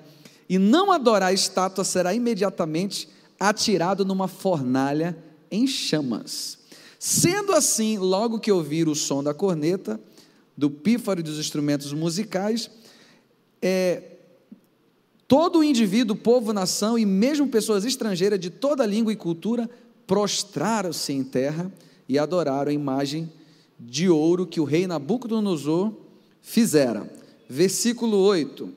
e 0.49 0.57
não 0.57 0.91
adorar 0.91 1.29
a 1.29 1.33
estátua 1.33 1.83
será 1.83 2.13
imediatamente 2.13 3.07
atirado 3.39 4.03
numa 4.03 4.27
fornalha 4.27 5.17
em 5.49 5.65
chamas. 5.67 6.57
Sendo 6.99 7.53
assim, 7.53 7.97
logo 7.97 8.39
que 8.39 8.51
ouvir 8.51 8.87
o 8.87 8.95
som 8.95 9.23
da 9.23 9.33
corneta, 9.33 9.99
do 10.55 10.69
pífaro 10.69 11.19
e 11.19 11.23
dos 11.23 11.37
instrumentos 11.37 11.91
musicais, 11.93 12.69
é, 13.61 14.12
todo 15.33 15.57
o 15.57 15.63
indivíduo, 15.63 16.15
povo, 16.15 16.53
nação 16.53 16.95
e 16.95 17.07
mesmo 17.07 17.47
pessoas 17.47 17.83
estrangeiras 17.85 18.39
de 18.39 18.51
toda 18.51 18.85
língua 18.85 19.11
e 19.11 19.15
cultura 19.15 19.67
prostraram-se 20.05 21.11
em 21.11 21.23
terra 21.23 21.73
e 22.07 22.19
adoraram 22.19 22.69
a 22.69 22.73
imagem 22.73 23.33
de 23.79 24.07
ouro 24.07 24.45
que 24.45 24.59
o 24.59 24.63
rei 24.63 24.85
Nabucodonosor 24.85 25.91
fizera. 26.39 27.11
Versículo 27.49 28.15
8. 28.17 28.69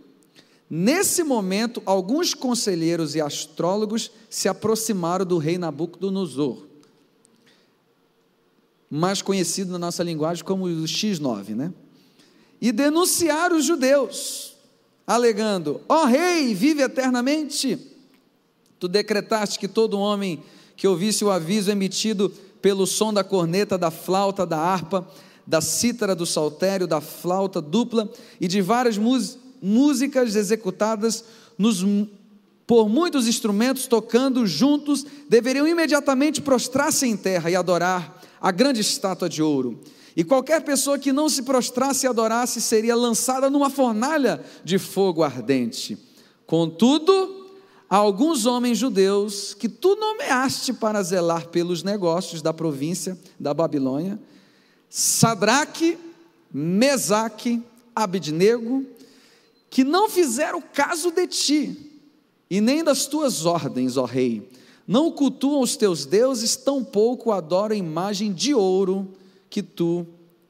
Nesse 0.71 1.23
momento, 1.23 1.83
alguns 1.85 2.33
conselheiros 2.33 3.15
e 3.15 3.21
astrólogos 3.21 4.11
se 4.31 4.49
aproximaram 4.49 5.27
do 5.27 5.37
rei 5.37 5.59
Nabucodonosor, 5.59 6.63
mais 8.91 9.21
conhecido 9.21 9.73
na 9.73 9.79
nossa 9.79 10.03
linguagem 10.03 10.43
como 10.43 10.65
o 10.65 10.85
X9, 10.85 11.51
né? 11.51 11.71
E 12.59 12.73
denunciaram 12.73 13.59
os 13.59 13.67
judeus, 13.67 14.56
alegando: 15.07 15.81
Ó 15.89 16.03
oh, 16.03 16.05
rei, 16.07 16.55
vive 16.55 16.83
eternamente. 16.83 17.79
Tu 18.79 18.89
decretaste 18.89 19.59
que 19.59 19.69
todo 19.69 19.99
homem 19.99 20.43
que 20.77 20.87
ouvisse 20.87 21.25
o 21.25 21.31
aviso 21.31 21.71
emitido 21.71 22.31
pelo 22.61 22.87
som 22.87 23.13
da 23.13 23.25
corneta, 23.25 23.79
da 23.79 23.91
flauta, 23.91 24.45
da 24.45 24.59
harpa, 24.59 25.09
da 25.47 25.61
cítara, 25.61 26.15
do 26.15 26.27
saltério, 26.27 26.87
da 26.87 27.01
flauta 27.01 27.61
dupla 27.61 28.11
e 28.41 28.49
de 28.49 28.61
várias 28.61 28.99
músicas 29.63 30.35
executadas 30.35 31.25
nos, 31.57 31.85
por 32.67 32.89
muitos 32.89 33.29
instrumentos 33.29 33.87
tocando 33.87 34.47
juntos, 34.47 35.07
deveriam 35.29 35.67
imediatamente 35.67 36.43
prostrar-se 36.43 37.07
em 37.07 37.17
terra 37.17 37.51
e 37.51 37.57
adorar 37.57 38.21
a 38.41 38.51
grande 38.51 38.81
estátua 38.81 39.29
de 39.29 39.43
ouro. 39.43 39.81
E 40.17 40.25
qualquer 40.25 40.65
pessoa 40.65 40.99
que 40.99 41.13
não 41.13 41.29
se 41.29 41.43
prostrasse 41.43 42.07
e 42.07 42.09
adorasse 42.09 42.61
seria 42.63 42.97
lançada 42.97 43.51
numa 43.51 43.69
fornalha 43.69 44.43
de 44.65 44.79
fogo 44.79 45.23
ardente. 45.23 45.99
Contudo, 46.47 47.47
a 47.89 47.97
alguns 47.97 48.47
homens 48.47 48.79
judeus 48.79 49.53
que 49.53 49.69
tu 49.69 49.95
nomeaste 49.95 50.73
para 50.73 51.03
zelar 51.03 51.49
pelos 51.49 51.83
negócios 51.83 52.41
da 52.41 52.53
província 52.53 53.19
da 53.39 53.53
Babilônia, 53.53 54.19
Sadraque, 54.89 55.99
Mesaque, 56.51 57.63
Abidnego, 57.95 58.85
que 59.69 59.85
não 59.85 60.09
fizeram 60.09 60.63
caso 60.63 61.11
de 61.11 61.27
ti 61.27 61.93
e 62.51 62.61
nem 62.61 62.83
das 62.83 63.07
tuas 63.07 63.45
ordens, 63.45 63.97
ó 63.97 64.05
rei, 64.05 64.49
não 64.87 65.11
cultuam 65.11 65.61
os 65.61 65.77
teus 65.77 66.07
deuses, 66.07 66.57
tampouco 66.57 67.33
adoram 67.33 67.77
imagem 67.77 68.33
de 68.33 68.55
ouro 68.55 69.15
que 69.49 69.63
tu 69.63 70.07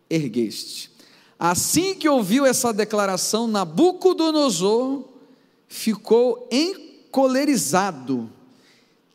ergueste. 0.08 0.90
Assim 1.38 1.94
que 1.94 2.08
ouviu 2.08 2.46
essa 2.46 2.72
declaração, 2.72 3.46
Nabucodonosor 3.46 5.04
ficou 5.68 6.48
encolerizado, 6.50 8.30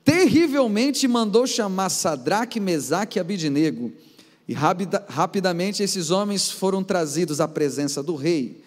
terrivelmente 0.05 1.07
mandou 1.07 1.47
chamar 1.47 1.89
Sadraque, 1.89 2.59
Mesaque 2.59 3.17
e 3.17 3.21
Abidinego. 3.21 3.91
E 4.47 4.53
rapida, 4.53 5.05
rapidamente 5.07 5.82
esses 5.82 6.11
homens 6.11 6.51
foram 6.51 6.84
trazidos 6.84 7.39
à 7.39 7.47
presença 7.47 8.03
do 8.03 8.15
rei. 8.15 8.61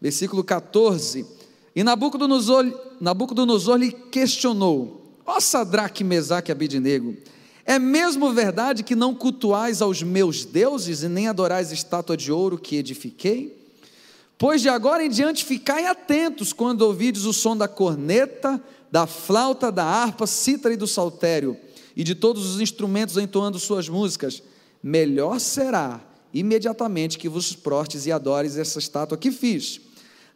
Versículo 0.00 0.44
14. 0.44 1.24
E 1.74 1.82
Nabucodonosor, 1.82 2.66
Nabucodonosor 3.00 3.76
lhe 3.76 3.92
questionou: 3.92 5.16
Ó 5.24 5.40
Sadraque, 5.40 6.04
Mesaque 6.04 6.50
e 6.50 6.52
Abidinego, 6.52 7.16
é 7.70 7.78
mesmo 7.78 8.32
verdade 8.32 8.82
que 8.82 8.96
não 8.96 9.14
cultuais 9.14 9.80
aos 9.80 10.02
meus 10.02 10.44
deuses 10.44 11.04
e 11.04 11.08
nem 11.08 11.28
adorais 11.28 11.70
estátua 11.70 12.16
de 12.16 12.32
ouro 12.32 12.58
que 12.58 12.74
edifiquei? 12.74 13.64
Pois 14.36 14.60
de 14.60 14.68
agora 14.68 15.04
em 15.04 15.08
diante 15.08 15.44
ficai 15.44 15.86
atentos 15.86 16.52
quando 16.52 16.82
ouvides 16.82 17.26
o 17.26 17.32
som 17.32 17.56
da 17.56 17.68
corneta, 17.68 18.60
da 18.90 19.06
flauta, 19.06 19.70
da 19.70 19.84
harpa, 19.84 20.26
cítara 20.26 20.74
e 20.74 20.76
do 20.76 20.88
saltério, 20.88 21.56
e 21.94 22.02
de 22.02 22.16
todos 22.16 22.44
os 22.44 22.60
instrumentos 22.60 23.16
entoando 23.16 23.56
suas 23.60 23.88
músicas. 23.88 24.42
Melhor 24.82 25.38
será 25.38 26.00
imediatamente 26.34 27.20
que 27.20 27.28
vos 27.28 27.54
prostes 27.54 28.04
e 28.04 28.10
adores 28.10 28.56
essa 28.56 28.80
estátua 28.80 29.16
que 29.16 29.30
fiz. 29.30 29.80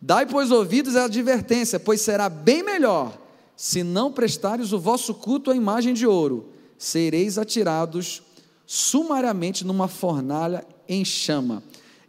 Dai, 0.01 0.25
pois, 0.25 0.53
ouvidos 0.53 0.95
à 0.95 1.07
advertência, 1.07 1.81
pois 1.81 2.01
será 2.01 2.29
bem 2.29 2.63
melhor 2.63 3.19
se 3.57 3.83
não 3.83 4.13
prestares 4.13 4.73
o 4.73 4.79
vosso 4.79 5.13
culto 5.13 5.51
à 5.51 5.57
imagem 5.57 5.95
de 5.95 6.07
ouro 6.07 6.54
sereis 6.85 7.39
atirados 7.39 8.23
sumariamente 8.67 9.65
numa 9.65 9.89
fornalha 9.89 10.67
em 10.87 11.05
chama. 11.05 11.63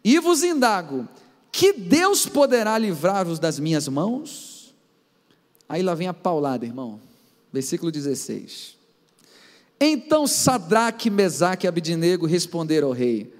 E 0.04 0.18
vos 0.18 0.42
indago: 0.42 1.08
que 1.50 1.72
Deus 1.72 2.26
poderá 2.26 2.76
livrar-vos 2.76 3.38
das 3.38 3.58
minhas 3.58 3.88
mãos? 3.88 4.74
Aí 5.68 5.82
lá 5.82 5.94
vem 5.94 6.08
a 6.08 6.14
paulada, 6.14 6.66
irmão. 6.66 7.00
Versículo 7.52 7.90
16. 7.90 8.76
Então 9.80 10.26
Sadraque, 10.26 11.10
Mesaque 11.10 11.66
e 11.66 11.68
Abidinego 11.68 12.26
responderam 12.26 12.88
ao 12.88 12.94
rei: 12.94 13.34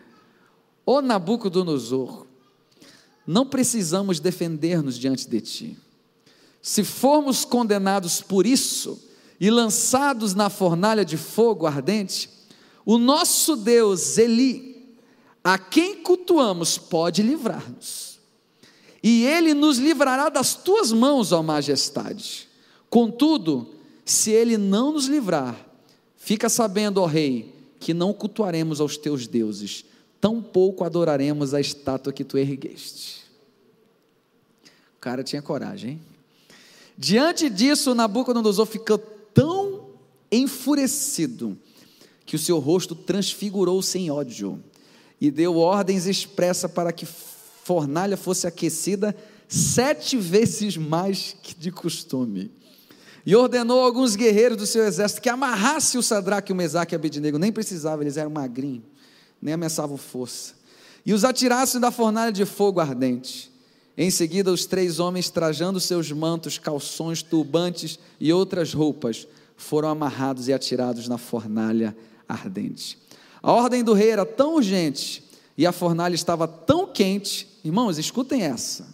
Ó 0.86 1.02
Nabucodonosor, 1.02 2.26
não 3.26 3.44
precisamos 3.44 4.20
defender-nos 4.20 4.98
diante 4.98 5.28
de 5.28 5.40
ti. 5.40 5.78
Se 6.62 6.82
formos 6.82 7.44
condenados 7.44 8.22
por 8.22 8.46
isso, 8.46 8.98
e 9.40 9.50
lançados 9.50 10.34
na 10.34 10.48
fornalha 10.48 11.04
de 11.04 11.16
fogo 11.16 11.66
ardente, 11.66 12.30
o 12.84 12.98
nosso 12.98 13.56
Deus, 13.56 14.16
Eli, 14.16 14.96
a 15.42 15.58
quem 15.58 16.02
cultuamos, 16.02 16.78
pode 16.78 17.22
livrar-nos. 17.22 18.18
E 19.02 19.24
ele 19.24 19.54
nos 19.54 19.78
livrará 19.78 20.28
das 20.28 20.54
tuas 20.54 20.90
mãos, 20.90 21.32
ó 21.32 21.42
majestade. 21.42 22.48
Contudo, 22.88 23.74
se 24.04 24.30
ele 24.30 24.56
não 24.56 24.92
nos 24.92 25.06
livrar, 25.06 25.56
fica 26.16 26.48
sabendo, 26.48 27.00
ó 27.00 27.06
rei, 27.06 27.54
que 27.78 27.92
não 27.94 28.12
cultuaremos 28.12 28.80
aos 28.80 28.96
teus 28.96 29.26
deuses, 29.26 29.84
tampouco 30.20 30.82
adoraremos 30.82 31.54
a 31.54 31.60
estátua 31.60 32.12
que 32.12 32.24
tu 32.24 32.38
ergueste. 32.38 33.24
O 34.96 35.00
cara 35.00 35.22
tinha 35.22 35.42
coragem, 35.42 35.90
hein? 35.90 36.00
Diante 36.98 37.50
disso, 37.50 37.94
Nabucodonosor 37.94 38.64
ficou 38.64 38.98
tão 39.36 39.90
enfurecido 40.32 41.58
que 42.24 42.34
o 42.34 42.38
seu 42.38 42.58
rosto 42.58 42.94
transfigurou-se 42.94 43.96
em 43.98 44.10
ódio 44.10 44.64
e 45.20 45.30
deu 45.30 45.58
ordens 45.58 46.06
expressas 46.06 46.70
para 46.70 46.90
que 46.90 47.04
fornalha 47.04 48.16
fosse 48.16 48.46
aquecida 48.46 49.14
sete 49.46 50.16
vezes 50.16 50.78
mais 50.78 51.36
que 51.42 51.54
de 51.54 51.70
costume. 51.70 52.50
E 53.26 53.36
ordenou 53.36 53.82
a 53.82 53.84
alguns 53.84 54.16
guerreiros 54.16 54.56
do 54.56 54.66
seu 54.66 54.84
exército 54.84 55.20
que 55.20 55.28
amarrasse 55.28 55.98
o 55.98 56.02
Sadraque, 56.02 56.52
o 56.52 56.56
Mesaque 56.56 56.94
e 56.94 56.96
o 56.96 56.98
Abednego, 56.98 57.38
nem 57.38 57.52
precisava, 57.52 58.02
eles 58.02 58.16
eram 58.16 58.30
magrinhos, 58.30 58.84
nem 59.42 59.52
ameaçavam 59.52 59.98
força. 59.98 60.54
E 61.04 61.12
os 61.12 61.24
atirassem 61.24 61.80
da 61.80 61.90
fornalha 61.90 62.32
de 62.32 62.46
fogo 62.46 62.80
ardente. 62.80 63.52
Em 63.96 64.10
seguida, 64.10 64.52
os 64.52 64.66
três 64.66 65.00
homens, 65.00 65.30
trajando 65.30 65.80
seus 65.80 66.12
mantos, 66.12 66.58
calções, 66.58 67.22
turbantes 67.22 67.98
e 68.20 68.30
outras 68.32 68.74
roupas, 68.74 69.26
foram 69.56 69.88
amarrados 69.88 70.48
e 70.48 70.52
atirados 70.52 71.08
na 71.08 71.16
fornalha 71.16 71.96
ardente. 72.28 72.98
A 73.42 73.52
ordem 73.52 73.82
do 73.82 73.94
rei 73.94 74.10
era 74.10 74.26
tão 74.26 74.56
urgente 74.56 75.24
e 75.56 75.66
a 75.66 75.72
fornalha 75.72 76.14
estava 76.14 76.46
tão 76.46 76.86
quente, 76.86 77.48
irmãos, 77.64 77.96
escutem 77.96 78.42
essa, 78.42 78.86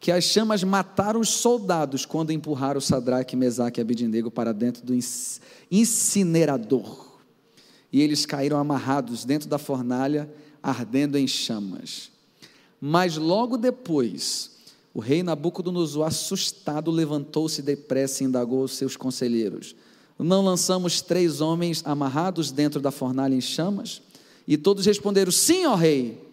que 0.00 0.10
as 0.10 0.24
chamas 0.24 0.64
mataram 0.64 1.20
os 1.20 1.28
soldados 1.28 2.04
quando 2.04 2.32
empurraram 2.32 2.80
Sadraque, 2.80 3.36
Mesaque 3.36 3.80
e 3.80 3.82
Abidinego 3.82 4.30
para 4.30 4.52
dentro 4.52 4.84
do 4.84 4.92
incinerador. 5.70 7.20
E 7.92 8.02
eles 8.02 8.26
caíram 8.26 8.58
amarrados 8.58 9.24
dentro 9.24 9.48
da 9.48 9.58
fornalha, 9.58 10.28
ardendo 10.60 11.16
em 11.16 11.28
chamas. 11.28 12.10
Mas 12.88 13.16
logo 13.16 13.56
depois, 13.56 14.48
o 14.94 15.00
rei 15.00 15.20
Nabucodonosor, 15.20 16.06
assustado, 16.06 16.88
levantou-se 16.88 17.60
depressa 17.60 18.22
e 18.22 18.26
indagou 18.28 18.62
os 18.62 18.76
seus 18.76 18.96
conselheiros: 18.96 19.74
Não 20.16 20.40
lançamos 20.40 21.00
três 21.00 21.40
homens 21.40 21.82
amarrados 21.84 22.52
dentro 22.52 22.80
da 22.80 22.92
fornalha 22.92 23.34
em 23.34 23.40
chamas? 23.40 24.00
E 24.46 24.56
todos 24.56 24.86
responderam: 24.86 25.32
Sim, 25.32 25.66
ó 25.66 25.74
rei. 25.74 26.24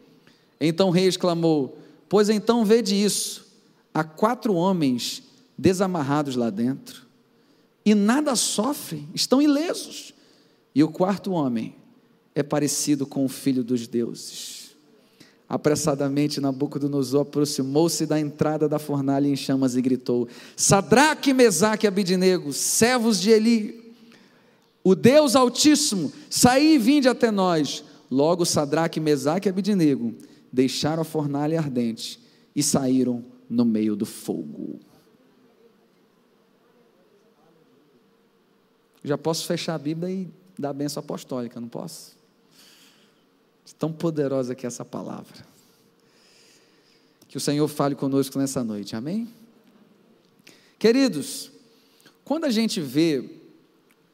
Então 0.61 0.89
o 0.89 0.91
rei 0.91 1.07
exclamou: 1.07 1.75
Pois 2.07 2.29
então 2.29 2.63
vede 2.63 2.93
isso: 2.93 3.47
há 3.91 4.03
quatro 4.03 4.53
homens 4.53 5.23
desamarrados 5.57 6.35
lá 6.35 6.51
dentro, 6.51 7.07
e 7.83 7.95
nada 7.95 8.35
sofrem, 8.35 9.09
estão 9.11 9.41
ilesos. 9.41 10.13
E 10.75 10.83
o 10.83 10.87
quarto 10.87 11.31
homem 11.31 11.75
é 12.35 12.43
parecido 12.43 13.07
com 13.07 13.25
o 13.25 13.29
filho 13.29 13.63
dos 13.63 13.87
deuses. 13.87 14.62
Apressadamente, 15.53 16.41
Nabucodonosor 16.41 17.21
aproximou-se 17.21 18.07
da 18.07 18.19
entrada 18.19 18.67
da 18.67 18.79
fornalha 18.79 19.27
em 19.27 19.35
chamas 19.35 19.75
e 19.75 19.81
gritou: 19.83 20.27
Sadraque, 20.57 21.31
Mesaque 21.31 21.85
e 21.85 21.87
Abidinego, 21.87 22.51
servos 22.51 23.21
de 23.21 23.29
Eli, 23.29 23.93
o 24.83 24.95
Deus 24.95 25.35
Altíssimo, 25.35 26.11
saí 26.27 26.73
e 26.73 26.77
vinde 26.79 27.07
até 27.07 27.29
nós. 27.29 27.83
Logo, 28.09 28.45
Sadraque, 28.45 28.99
Mesaque 28.99 29.47
e 29.47 29.51
Abidinego 29.51 30.15
deixaram 30.51 31.03
a 31.03 31.05
fornalha 31.05 31.59
ardente 31.59 32.19
e 32.55 32.63
saíram 32.63 33.23
no 33.47 33.63
meio 33.63 33.95
do 33.95 34.07
fogo. 34.07 34.79
Já 39.03 39.19
posso 39.19 39.45
fechar 39.45 39.75
a 39.75 39.77
Bíblia 39.77 40.09
e 40.09 40.27
dar 40.57 40.71
a 40.71 40.73
benção 40.73 40.99
apostólica, 40.99 41.61
não 41.61 41.67
posso? 41.67 42.22
Tão 43.77 43.91
poderosa 43.91 44.55
que 44.55 44.65
é 44.65 44.67
essa 44.67 44.85
palavra. 44.85 45.45
Que 47.27 47.37
o 47.37 47.39
Senhor 47.39 47.67
fale 47.67 47.95
conosco 47.95 48.37
nessa 48.37 48.63
noite, 48.63 48.95
amém? 48.95 49.27
Queridos, 50.77 51.51
quando 52.23 52.45
a 52.45 52.49
gente 52.49 52.79
vê 52.79 53.29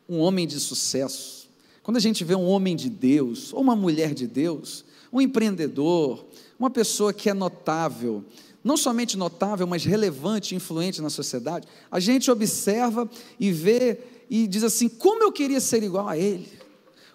um 0.08 0.20
homem 0.20 0.48
de 0.48 0.60
sucesso, 0.60 1.50
quando 1.84 1.98
a 1.98 2.00
gente 2.00 2.24
vê 2.24 2.36
um 2.36 2.46
homem 2.46 2.76
de 2.76 2.90
Deus, 2.90 3.54
ou 3.54 3.62
uma 3.62 3.76
mulher 3.76 4.14
de 4.14 4.28
Deus, 4.28 4.86
um 5.12 5.20
empreendedor, 5.20 6.26
uma 6.58 6.70
pessoa 6.70 7.14
que 7.14 7.30
é 7.30 7.34
notável, 7.34 8.24
não 8.64 8.78
somente 8.78 9.18
notável, 9.18 9.66
mas 9.66 9.84
relevante, 9.84 10.56
influente 10.56 11.02
na 11.02 11.10
sociedade, 11.10 11.68
a 11.90 12.00
gente 12.00 12.30
observa 12.30 13.10
e 13.40 13.52
vê 13.52 14.00
e 14.30 14.48
diz 14.48 14.64
assim: 14.64 14.88
como 14.88 15.24
eu 15.24 15.32
queria 15.32 15.60
ser 15.60 15.82
igual 15.84 16.08
a 16.08 16.18
ele. 16.18 16.59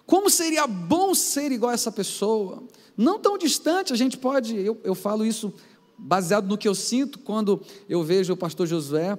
Como 0.05 0.29
seria 0.29 0.67
bom 0.67 1.15
ser 1.15 1.51
igual 1.51 1.71
a 1.71 1.73
essa 1.73 1.91
pessoa? 1.91 2.63
Não 2.95 3.19
tão 3.19 3.37
distante, 3.37 3.91
a 3.91 3.95
gente 3.95 4.17
pode, 4.17 4.55
eu, 4.55 4.79
eu 4.83 4.95
falo 4.95 5.25
isso 5.25 5.53
baseado 5.97 6.47
no 6.47 6.57
que 6.57 6.67
eu 6.67 6.75
sinto 6.75 7.19
quando 7.19 7.61
eu 7.89 8.03
vejo 8.03 8.33
o 8.33 8.37
pastor 8.37 8.67
Josué, 8.67 9.17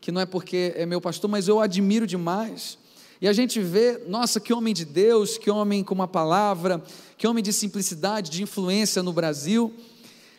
que 0.00 0.12
não 0.12 0.20
é 0.20 0.26
porque 0.26 0.72
é 0.76 0.86
meu 0.86 1.00
pastor, 1.00 1.28
mas 1.28 1.48
eu 1.48 1.60
admiro 1.60 2.06
demais. 2.06 2.78
E 3.20 3.26
a 3.26 3.32
gente 3.32 3.60
vê, 3.60 4.00
nossa, 4.06 4.38
que 4.38 4.52
homem 4.52 4.72
de 4.72 4.84
Deus, 4.84 5.36
que 5.36 5.50
homem 5.50 5.82
com 5.82 5.94
uma 5.94 6.06
palavra, 6.06 6.82
que 7.16 7.26
homem 7.26 7.42
de 7.42 7.52
simplicidade, 7.52 8.30
de 8.30 8.42
influência 8.42 9.02
no 9.02 9.12
Brasil. 9.12 9.74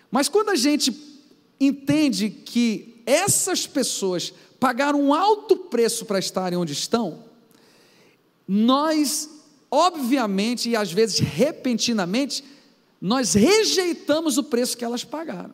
Mas 0.10 0.30
quando 0.30 0.50
a 0.50 0.56
gente 0.56 0.95
entende 1.60 2.30
que 2.30 3.04
essas 3.06 3.68
pessoas 3.68 4.34
pagaram 4.60 5.02
um 5.02 5.14
alto 5.14 5.58
preço 5.58 6.06
para 6.06 6.20
estarem 6.20 6.58
onde 6.58 6.72
estão, 6.72 7.26
nós 8.47 9.30
obviamente 9.72 10.70
e 10.70 10.76
às 10.76 10.91
vezes 10.91 11.20
repentinamente, 11.20 12.43
nós 13.01 13.34
rejeitamos 13.34 14.38
o 14.38 14.43
preço 14.43 14.78
que 14.78 14.84
elas 14.84 15.03
pagaram. 15.03 15.53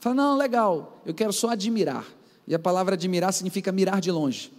Fala, 0.00 0.14
não, 0.14 0.36
legal, 0.36 1.00
eu 1.06 1.14
quero 1.14 1.32
só 1.32 1.50
admirar. 1.50 2.04
E 2.46 2.54
a 2.54 2.58
palavra 2.58 2.94
admirar 2.94 3.32
significa 3.32 3.72
mirar 3.72 4.00
de 4.00 4.10
longe. 4.10 4.52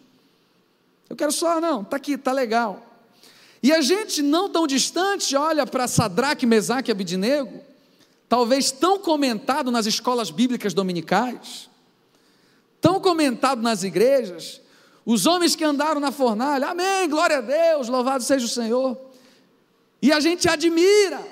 Eu 1.10 1.16
quero 1.16 1.32
só, 1.32 1.62
não, 1.62 1.82
está 1.82 1.96
aqui, 1.96 2.14
está 2.14 2.34
legal. 2.34 2.84
E 3.62 3.72
a 3.72 3.82
gente 3.82 4.22
não 4.22 4.50
tão 4.50 4.68
distante 4.68 5.36
olha 5.36 5.66
para 5.66 5.88
Sadraque, 5.88 6.46
Mesaque 6.46 6.92
e 6.92 6.94
Abidinego, 6.94 7.62
talvez 8.28 8.72
tão 8.72 9.00
comentado 9.00 9.72
nas 9.72 9.86
escolas 9.86 10.30
bíblicas 10.30 10.74
dominicais, 10.74 11.70
tão 12.82 13.00
comentado 13.00 13.62
nas 13.62 13.84
igrejas, 13.84 14.62
os 15.10 15.26
homens 15.26 15.56
que 15.56 15.64
andaram 15.64 16.02
na 16.02 16.12
fornalha, 16.12 16.68
amém, 16.68 17.08
glória 17.08 17.38
a 17.38 17.42
Deus, 17.42 17.88
louvado 17.88 18.22
seja 18.22 18.46
o 18.46 18.50
Senhor. 18.50 19.00
E 20.02 20.12
a 20.12 20.20
gente 20.20 20.50
admira, 20.50 21.26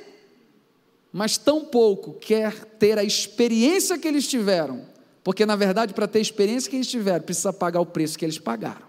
mas 1.11 1.37
tão 1.37 1.65
pouco 1.65 2.13
quer 2.13 2.63
ter 2.63 2.97
a 2.97 3.03
experiência 3.03 3.97
que 3.97 4.07
eles 4.07 4.29
tiveram, 4.29 4.87
porque 5.21 5.45
na 5.45 5.57
verdade, 5.57 5.93
para 5.93 6.07
ter 6.07 6.19
a 6.19 6.21
experiência 6.21 6.69
que 6.69 6.77
eles 6.77 6.87
tiveram, 6.87 7.25
precisa 7.25 7.51
pagar 7.51 7.81
o 7.81 7.85
preço 7.85 8.17
que 8.17 8.23
eles 8.23 8.39
pagaram. 8.39 8.87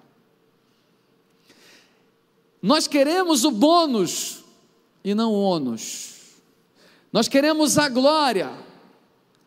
Nós 2.62 2.86
queremos 2.86 3.42
o 3.42 3.50
bônus 3.50 4.44
e 5.02 5.16
não 5.16 5.32
o 5.32 5.42
ônus. 5.42 6.36
Nós 7.12 7.26
queremos 7.26 7.76
a 7.76 7.88
glória, 7.88 8.52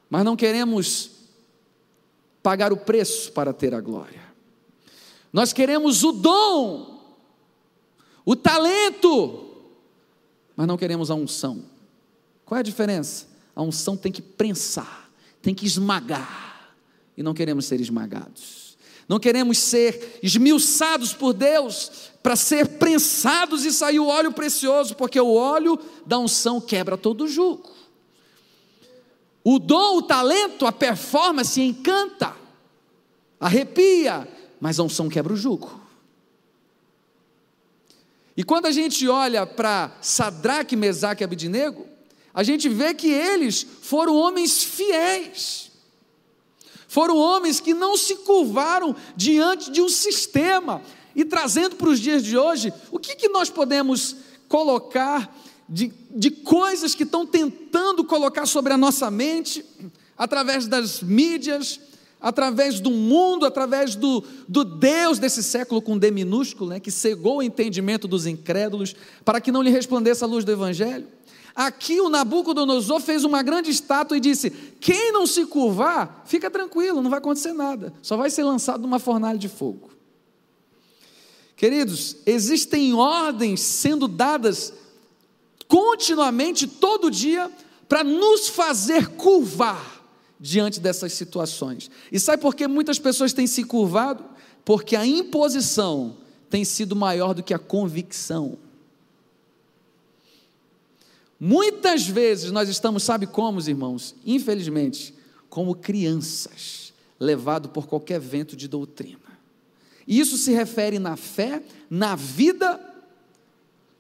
mas 0.09 0.25
não 0.25 0.35
queremos 0.35 1.11
pagar 2.43 2.73
o 2.73 2.77
preço 2.77 3.31
para 3.31 3.53
ter 3.53 3.73
a 3.73 3.79
glória. 3.79 4.28
Nós 5.31 5.53
queremos 5.53 6.03
o 6.03 6.11
dom, 6.11 7.03
o 8.25 8.35
talento, 8.35 9.47
mas 10.55 10.67
não 10.67 10.77
queremos 10.77 11.11
a 11.11 11.15
unção. 11.15 11.63
Qual 12.45 12.57
é 12.57 12.61
a 12.61 12.63
diferença? 12.63 13.27
A 13.55 13.61
unção 13.61 13.95
tem 13.95 14.11
que 14.11 14.21
prensar, 14.21 15.09
tem 15.41 15.53
que 15.53 15.65
esmagar, 15.65 16.73
e 17.15 17.21
não 17.21 17.33
queremos 17.33 17.65
ser 17.65 17.79
esmagados. 17.79 18.69
Não 19.07 19.19
queremos 19.19 19.57
ser 19.57 20.19
esmiuçados 20.21 21.13
por 21.13 21.33
Deus 21.33 22.11
para 22.21 22.35
ser 22.35 22.77
prensados 22.77 23.65
e 23.65 23.71
sair 23.71 23.99
o 23.99 24.07
óleo 24.07 24.31
precioso, 24.31 24.95
porque 24.95 25.19
o 25.19 25.33
óleo 25.33 25.79
da 26.05 26.19
unção 26.19 26.61
quebra 26.61 26.95
todo 26.95 27.23
o 27.23 27.27
jugo. 27.27 27.71
O 29.43 29.57
dom, 29.57 29.97
o 29.97 30.01
talento, 30.03 30.65
a 30.67 30.71
performance 30.71 31.59
encanta, 31.59 32.35
arrepia, 33.39 34.27
mas 34.59 34.79
a 34.79 34.83
unção 34.83 35.09
quebra 35.09 35.33
o 35.33 35.37
jugo. 35.37 35.81
E 38.35 38.43
quando 38.43 38.67
a 38.67 38.71
gente 38.71 39.07
olha 39.07 39.45
para 39.45 39.91
Sadraque, 40.01 40.75
Mesaque 40.75 41.23
e 41.23 41.25
Abidinego, 41.25 41.85
a 42.33 42.43
gente 42.43 42.69
vê 42.69 42.93
que 42.93 43.09
eles 43.09 43.65
foram 43.81 44.15
homens 44.15 44.63
fiéis. 44.63 45.71
Foram 46.87 47.17
homens 47.17 47.59
que 47.59 47.73
não 47.73 47.97
se 47.97 48.15
curvaram 48.17 48.95
diante 49.15 49.69
de 49.69 49.81
um 49.81 49.89
sistema. 49.89 50.81
E 51.15 51.25
trazendo 51.25 51.75
para 51.75 51.89
os 51.89 51.99
dias 51.99 52.23
de 52.23 52.37
hoje, 52.37 52.73
o 52.91 52.97
que, 52.97 53.15
que 53.15 53.27
nós 53.27 53.49
podemos 53.49 54.15
colocar 54.47 55.35
de, 55.67 55.91
de 56.09 56.31
coisas 56.31 56.95
que 56.95 57.03
estão 57.03 57.25
tentando 57.25 58.03
colocar 58.03 58.45
sobre 58.45 58.73
a 58.73 58.77
nossa 58.77 59.11
mente, 59.11 59.63
através 60.17 60.65
das 60.67 61.01
mídias, 61.01 61.79
através 62.21 62.79
do 62.79 62.91
mundo, 62.91 63.45
através 63.45 63.95
do, 63.95 64.23
do 64.47 64.63
Deus 64.65 65.19
desse 65.19 65.41
século 65.41 65.81
com 65.81 65.97
D 65.97 66.11
minúsculo, 66.11 66.71
né, 66.71 66.79
que 66.79 66.91
cegou 66.91 67.37
o 67.37 67.43
entendimento 67.43 68.07
dos 68.07 68.25
incrédulos, 68.25 68.95
para 69.23 69.39
que 69.39 69.51
não 69.51 69.61
lhe 69.61 69.69
resplandeça 69.69 70.25
a 70.25 70.27
luz 70.27 70.43
do 70.43 70.51
Evangelho. 70.51 71.07
Aqui 71.55 71.99
o 71.99 72.09
Nabucodonosor 72.09 73.01
fez 73.01 73.23
uma 73.23 73.41
grande 73.41 73.69
estátua 73.69 74.17
e 74.17 74.19
disse: 74.19 74.49
Quem 74.79 75.11
não 75.11 75.25
se 75.25 75.45
curvar, 75.45 76.23
fica 76.25 76.49
tranquilo, 76.49 77.01
não 77.01 77.09
vai 77.09 77.19
acontecer 77.19 77.53
nada, 77.53 77.93
só 78.01 78.15
vai 78.15 78.29
ser 78.29 78.43
lançado 78.43 78.81
numa 78.81 78.99
fornalha 78.99 79.37
de 79.37 79.49
fogo. 79.49 79.89
Queridos, 81.55 82.17
existem 82.25 82.93
ordens 82.93 83.59
sendo 83.59 84.07
dadas 84.07 84.73
continuamente, 85.67 86.65
todo 86.65 87.11
dia, 87.11 87.51
para 87.87 88.03
nos 88.03 88.47
fazer 88.47 89.07
curvar 89.09 89.98
diante 90.39 90.79
dessas 90.79 91.13
situações. 91.13 91.91
E 92.11 92.19
sabe 92.19 92.41
por 92.41 92.55
que 92.55 92.67
muitas 92.67 92.97
pessoas 92.97 93.33
têm 93.33 93.45
se 93.45 93.63
curvado? 93.63 94.23
Porque 94.63 94.95
a 94.95 95.05
imposição 95.05 96.17
tem 96.49 96.63
sido 96.63 96.95
maior 96.95 97.33
do 97.33 97.43
que 97.43 97.53
a 97.53 97.59
convicção. 97.59 98.57
Muitas 101.39 102.07
vezes 102.07 102.51
nós 102.51 102.69
estamos, 102.69 103.03
sabe 103.03 103.25
como, 103.27 103.59
irmãos? 103.59 104.15
Infelizmente, 104.25 105.13
como 105.49 105.75
crianças, 105.75 106.93
levado 107.19 107.69
por 107.69 107.87
qualquer 107.87 108.19
vento 108.19 108.55
de 108.55 108.67
doutrina. 108.67 109.19
E 110.07 110.19
isso 110.19 110.37
se 110.37 110.51
refere 110.51 110.99
na 110.99 111.15
fé, 111.15 111.61
na 111.89 112.15
vida, 112.15 112.79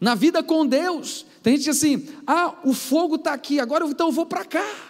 na 0.01 0.15
vida 0.15 0.41
com 0.41 0.65
Deus. 0.65 1.25
Tem 1.43 1.55
gente 1.55 1.69
assim, 1.69 2.07
ah, 2.25 2.59
o 2.63 2.73
fogo 2.73 3.15
está 3.15 3.33
aqui, 3.33 3.59
agora 3.59 3.85
então 3.85 4.07
eu 4.07 4.11
vou 4.11 4.25
para 4.25 4.43
cá. 4.43 4.88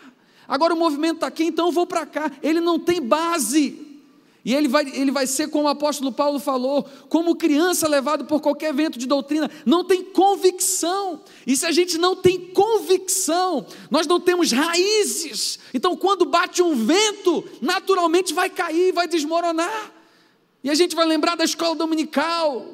Agora 0.50 0.74
o 0.74 0.78
movimento 0.78 1.16
está 1.16 1.28
aqui, 1.28 1.44
então 1.44 1.68
eu 1.68 1.72
vou 1.72 1.86
para 1.86 2.08
cá. 2.08 2.32
Ele 2.42 2.60
não 2.60 2.80
tem 2.80 3.00
base. 3.00 3.86
E 4.44 4.56
ele 4.56 4.68
vai, 4.68 4.90
ele 4.90 5.12
vai 5.12 5.28
ser, 5.28 5.50
como 5.50 5.66
o 5.66 5.68
apóstolo 5.68 6.12
Paulo 6.12 6.40
falou, 6.40 6.84
como 7.08 7.36
criança 7.36 7.88
levado 7.88 8.26
por 8.26 8.42
qualquer 8.42 8.74
vento 8.74 8.98
de 8.98 9.06
doutrina, 9.06 9.52
não 9.64 9.84
tem 9.84 10.04
convicção. 10.04 11.22
E 11.46 11.56
se 11.56 11.68
a 11.68 11.72
gente 11.72 12.00
não 12.00 12.16
tem 12.16 12.40
convicção, 12.48 13.66
nós 13.92 14.08
não 14.08 14.20
temos 14.20 14.52
raízes. 14.52 15.60
Então, 15.72 15.96
quando 15.96 16.26
bate 16.26 16.64
um 16.64 16.74
vento, 16.74 17.44
naturalmente 17.62 18.34
vai 18.34 18.50
cair, 18.50 18.92
vai 18.92 19.08
desmoronar. 19.08 19.92
E 20.64 20.70
a 20.72 20.74
gente 20.74 20.96
vai 20.96 21.06
lembrar 21.06 21.36
da 21.36 21.44
escola 21.44 21.76
dominical, 21.76 22.66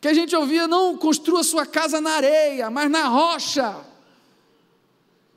que 0.00 0.08
a 0.08 0.14
gente 0.14 0.34
ouvia: 0.34 0.66
não 0.66 0.96
construa 0.96 1.42
sua 1.42 1.66
casa 1.66 2.00
na 2.00 2.12
areia, 2.12 2.70
mas 2.70 2.90
na 2.90 3.08
rocha. 3.08 3.91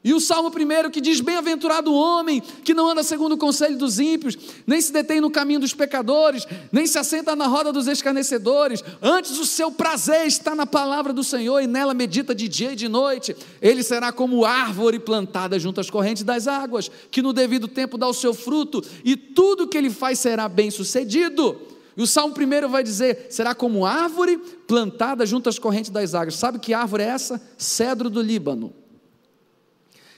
E 0.06 0.14
o 0.14 0.20
Salmo 0.20 0.52
primeiro 0.52 0.92
que 0.92 1.02
diz: 1.02 1.20
Bem-aventurado 1.20 1.92
o 1.92 1.96
homem 1.96 2.40
que 2.64 2.76
não 2.76 2.88
anda 2.88 3.02
segundo 3.02 3.32
o 3.32 3.38
conselho 3.40 3.76
dos 3.76 4.00
ímpios, 4.00 4.38
nem 4.68 4.80
se 4.80 4.94
detém 4.94 5.20
no 5.20 5.32
caminho 5.32 5.60
dos 5.60 5.74
pecadores, 5.74 6.46
nem 6.72 6.86
se 6.86 7.00
assenta 7.00 7.36
na 7.36 7.48
roda 7.48 7.74
dos 7.74 7.88
escarnecedores. 7.88 8.84
Antes 9.02 9.40
o 9.40 9.46
seu 9.48 9.72
prazer 9.72 10.28
está 10.28 10.54
na 10.54 10.68
palavra 10.68 11.12
do 11.12 11.24
Senhor 11.24 11.60
e 11.60 11.66
nela 11.66 11.96
medita 11.96 12.36
de 12.36 12.48
dia 12.48 12.74
e 12.74 12.76
de 12.76 12.88
noite. 12.88 13.36
Ele 13.60 13.82
será 13.82 14.12
como 14.12 14.46
árvore 14.46 15.00
plantada 15.00 15.58
junto 15.58 15.80
às 15.80 15.90
correntes 15.90 16.22
das 16.22 16.48
águas, 16.48 16.92
que 17.10 17.24
no 17.24 17.34
devido 17.34 17.68
tempo 17.68 17.98
dá 17.98 18.08
o 18.08 18.14
seu 18.14 18.32
fruto, 18.32 18.84
e 19.04 19.18
tudo 19.18 19.68
que 19.68 19.76
ele 19.76 19.90
faz 19.90 20.20
será 20.20 20.48
bem-sucedido. 20.48 21.60
E 21.98 22.04
o 22.04 22.06
Salmo 22.06 22.36
primeiro 22.36 22.70
vai 22.70 22.84
dizer: 22.84 23.26
será 23.32 23.56
como 23.56 23.88
árvore 23.88 24.38
plantada 24.68 25.26
junto 25.26 25.50
às 25.50 25.58
correntes 25.58 25.90
das 25.90 26.14
águas. 26.14 26.36
Sabe 26.36 26.60
que 26.60 26.76
árvore 26.76 27.02
é 27.02 27.08
essa? 27.08 27.42
Cedro 27.58 28.08
do 28.08 28.22
Líbano 28.22 28.85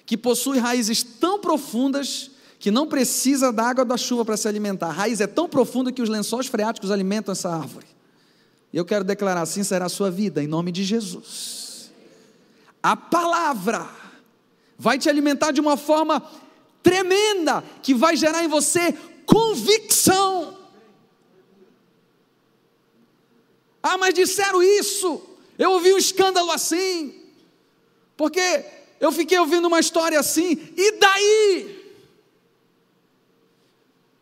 que 0.07 0.17
possui 0.17 0.57
raízes 0.57 1.03
tão 1.03 1.37
profundas 1.37 2.31
que 2.57 2.71
não 2.71 2.87
precisa 2.87 3.51
da 3.51 3.65
água 3.65 3.83
da 3.83 3.97
chuva 3.97 4.23
para 4.23 4.37
se 4.37 4.47
alimentar. 4.47 4.87
A 4.87 4.91
raiz 4.91 5.19
é 5.19 5.27
tão 5.27 5.49
profunda 5.49 5.91
que 5.91 6.01
os 6.01 6.07
lençóis 6.07 6.47
freáticos 6.47 6.89
alimentam 6.89 7.33
essa 7.33 7.49
árvore. 7.49 7.85
E 8.71 8.77
eu 8.77 8.85
quero 8.85 9.03
declarar 9.03 9.41
assim 9.41 9.63
será 9.63 9.85
a 9.85 9.89
sua 9.89 10.09
vida, 10.09 10.41
em 10.41 10.47
nome 10.47 10.71
de 10.71 10.83
Jesus. 10.85 11.91
A 12.81 12.95
palavra 12.95 13.87
vai 14.77 14.97
te 14.97 15.09
alimentar 15.09 15.51
de 15.51 15.59
uma 15.59 15.75
forma 15.75 16.23
tremenda, 16.81 17.61
que 17.83 17.93
vai 17.93 18.15
gerar 18.15 18.45
em 18.45 18.47
você 18.47 18.93
convicção. 19.25 20.57
Ah, 23.83 23.97
mas 23.97 24.13
disseram 24.13 24.63
isso, 24.63 25.21
eu 25.59 25.71
ouvi 25.71 25.93
um 25.93 25.97
escândalo 25.97 26.49
assim, 26.51 27.13
porque 28.15 28.65
eu 28.99 29.11
fiquei 29.11 29.37
ouvindo 29.39 29.67
uma 29.67 29.79
história 29.79 30.19
assim, 30.19 30.57
e 30.75 30.99
daí? 30.99 31.77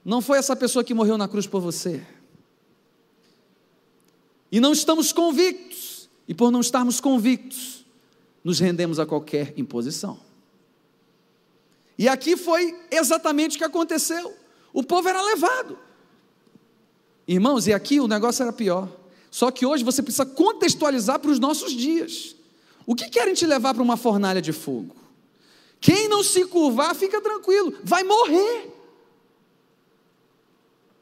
Não 0.03 0.21
foi 0.21 0.37
essa 0.37 0.55
pessoa 0.55 0.83
que 0.83 0.93
morreu 0.93 1.17
na 1.17 1.27
cruz 1.27 1.47
por 1.47 1.61
você. 1.61 2.05
E 4.51 4.59
não 4.59 4.71
estamos 4.71 5.11
convictos, 5.11 6.09
e 6.27 6.33
por 6.33 6.51
não 6.51 6.61
estarmos 6.61 6.99
convictos, 6.99 7.85
nos 8.43 8.59
rendemos 8.59 8.99
a 8.99 9.05
qualquer 9.05 9.53
imposição. 9.57 10.19
E 11.97 12.07
aqui 12.07 12.37
foi 12.37 12.77
exatamente 12.91 13.55
o 13.55 13.57
que 13.57 13.63
aconteceu. 13.63 14.35
O 14.71 14.83
povo 14.83 15.07
era 15.07 15.21
levado. 15.21 15.79
Irmãos, 17.27 17.65
e 17.65 17.73
aqui 17.73 17.99
o 17.99 18.07
negócio 18.07 18.43
era 18.43 18.53
pior. 18.53 18.89
Só 19.31 19.49
que 19.49 19.65
hoje 19.65 19.83
você 19.83 20.03
precisa 20.03 20.25
contextualizar 20.25 21.19
para 21.19 21.31
os 21.31 21.39
nossos 21.39 21.71
dias. 21.71 22.35
O 22.85 22.95
que 22.95 23.09
querem 23.09 23.33
te 23.33 23.45
levar 23.45 23.73
para 23.73 23.83
uma 23.83 23.97
fornalha 23.97 24.41
de 24.41 24.53
fogo? 24.53 24.95
Quem 25.79 26.07
não 26.07 26.23
se 26.23 26.45
curvar, 26.45 26.95
fica 26.95 27.21
tranquilo, 27.21 27.73
vai 27.83 28.03
morrer. 28.03 28.73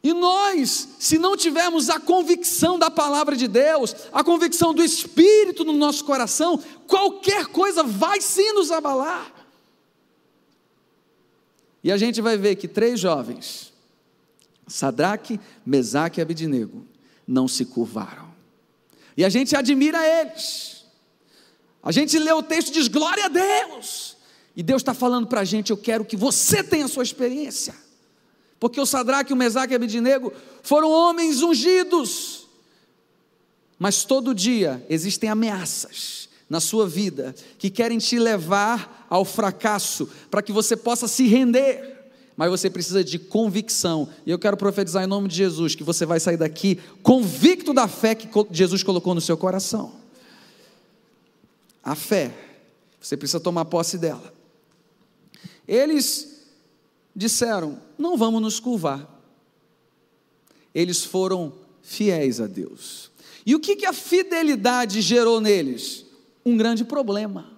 E 0.03 0.13
nós, 0.13 0.89
se 0.99 1.17
não 1.17 1.37
tivermos 1.37 1.89
a 1.89 1.97
convicção 1.97 2.77
da 2.77 2.91
palavra 2.91 3.37
de 3.37 3.47
Deus, 3.47 3.95
a 4.11 4.21
convicção 4.21 4.73
do 4.73 4.83
Espírito 4.83 5.63
no 5.63 5.71
nosso 5.71 6.03
coração, 6.03 6.61
qualquer 6.85 7.45
coisa 7.45 7.83
vai 7.83 8.19
sim 8.19 8.51
nos 8.51 8.69
abalar. 8.69 9.31
E 11.81 11.89
a 11.89 11.97
gente 11.97 12.21
vai 12.21 12.37
ver 12.37 12.57
que 12.57 12.67
três 12.67 12.99
jovens, 12.99 13.71
Sadraque, 14.67 15.39
Mesaque 15.65 16.19
e 16.19 16.21
Abidinego, 16.21 16.85
não 17.25 17.47
se 17.47 17.63
curvaram. 17.63 18.33
E 19.15 19.23
a 19.23 19.29
gente 19.29 19.55
admira 19.55 20.05
eles. 20.05 20.82
A 21.83 21.91
gente 21.91 22.17
lê 22.17 22.31
o 22.31 22.41
texto 22.41 22.69
e 22.69 22.71
diz: 22.71 22.87
glória 22.87 23.25
a 23.25 23.27
Deus. 23.27 24.15
E 24.55 24.63
Deus 24.63 24.81
está 24.81 24.93
falando 24.93 25.27
para 25.27 25.41
a 25.41 25.45
gente: 25.45 25.71
eu 25.71 25.77
quero 25.77 26.05
que 26.05 26.15
você 26.15 26.63
tenha 26.63 26.85
a 26.85 26.87
sua 26.87 27.03
experiência. 27.03 27.75
Porque 28.59 28.79
o 28.79 28.85
Sadraque, 28.85 29.33
o 29.33 29.35
Mesaque 29.35 29.73
e 29.73 29.75
o 29.75 29.77
Abidinego 29.77 30.31
foram 30.61 30.89
homens 30.89 31.41
ungidos. 31.41 32.47
Mas 33.77 34.05
todo 34.05 34.33
dia 34.33 34.85
existem 34.89 35.29
ameaças 35.29 36.29
na 36.49 36.61
sua 36.61 36.87
vida 36.87 37.35
que 37.57 37.69
querem 37.69 37.97
te 37.97 38.17
levar 38.17 39.05
ao 39.09 39.25
fracasso, 39.25 40.09
para 40.31 40.41
que 40.41 40.53
você 40.53 40.77
possa 40.77 41.07
se 41.09 41.27
render. 41.27 41.91
Mas 42.37 42.49
você 42.49 42.69
precisa 42.69 43.03
de 43.03 43.19
convicção. 43.19 44.07
E 44.25 44.31
eu 44.31 44.39
quero 44.39 44.55
profetizar 44.55 45.03
em 45.03 45.07
nome 45.07 45.27
de 45.27 45.35
Jesus 45.35 45.75
que 45.75 45.83
você 45.83 46.05
vai 46.05 46.19
sair 46.19 46.37
daqui 46.37 46.79
convicto 47.01 47.73
da 47.73 47.87
fé 47.87 48.15
que 48.15 48.29
Jesus 48.51 48.81
colocou 48.81 49.13
no 49.13 49.21
seu 49.21 49.35
coração. 49.35 50.02
A 51.83 51.95
fé, 51.95 52.33
você 52.99 53.17
precisa 53.17 53.39
tomar 53.39 53.65
posse 53.65 53.97
dela. 53.97 54.33
Eles 55.67 56.45
disseram: 57.13 57.79
Não 57.97 58.17
vamos 58.17 58.41
nos 58.41 58.59
curvar. 58.59 59.09
Eles 60.73 61.03
foram 61.03 61.53
fiéis 61.81 62.39
a 62.39 62.47
Deus. 62.47 63.11
E 63.45 63.53
o 63.53 63.59
que, 63.59 63.75
que 63.75 63.85
a 63.85 63.93
fidelidade 63.93 65.01
gerou 65.01 65.41
neles? 65.41 66.05
Um 66.45 66.55
grande 66.55 66.85
problema. 66.85 67.51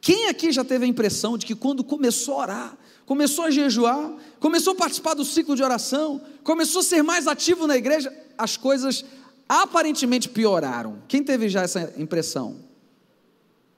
Quem 0.00 0.28
aqui 0.28 0.52
já 0.52 0.64
teve 0.64 0.84
a 0.84 0.88
impressão 0.88 1.38
de 1.38 1.46
que 1.46 1.54
quando 1.54 1.82
começou 1.82 2.34
a 2.34 2.38
orar, 2.38 2.78
começou 3.04 3.44
a 3.44 3.50
jejuar, 3.50 4.14
começou 4.38 4.72
a 4.72 4.76
participar 4.76 5.14
do 5.14 5.24
ciclo 5.24 5.56
de 5.56 5.62
oração, 5.62 6.20
começou 6.42 6.80
a 6.80 6.84
ser 6.84 7.02
mais 7.02 7.26
ativo 7.26 7.66
na 7.66 7.76
igreja, 7.76 8.12
as 8.36 8.56
coisas 8.56 9.04
aparentemente 9.48 10.28
pioraram? 10.28 11.02
Quem 11.08 11.22
teve 11.22 11.48
já 11.48 11.62
essa 11.62 11.94
impressão? 11.96 12.65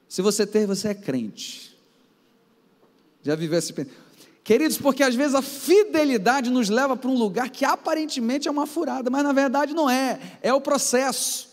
Se 0.09 0.23
você 0.23 0.47
teve, 0.47 0.67
você 0.67 0.89
é 0.89 0.95
crente. 0.95 1.77
Já 3.23 3.35
viveu 3.35 3.59
esse 3.59 3.75
Queridos, 4.43 4.79
porque 4.79 5.03
às 5.03 5.15
vezes 5.15 5.35
a 5.35 5.43
fidelidade 5.43 6.49
nos 6.49 6.71
leva 6.71 6.97
para 6.97 7.11
um 7.11 7.19
lugar 7.19 7.51
que 7.51 7.67
aparentemente 7.67 8.49
é 8.49 8.51
uma 8.51 8.67
furada, 8.67 9.11
mas 9.11 9.23
na 9.23 9.33
verdade 9.33 9.75
não 9.75 9.91
é, 9.91 10.19
é 10.41 10.55
o 10.55 10.61
processo. 10.61 11.51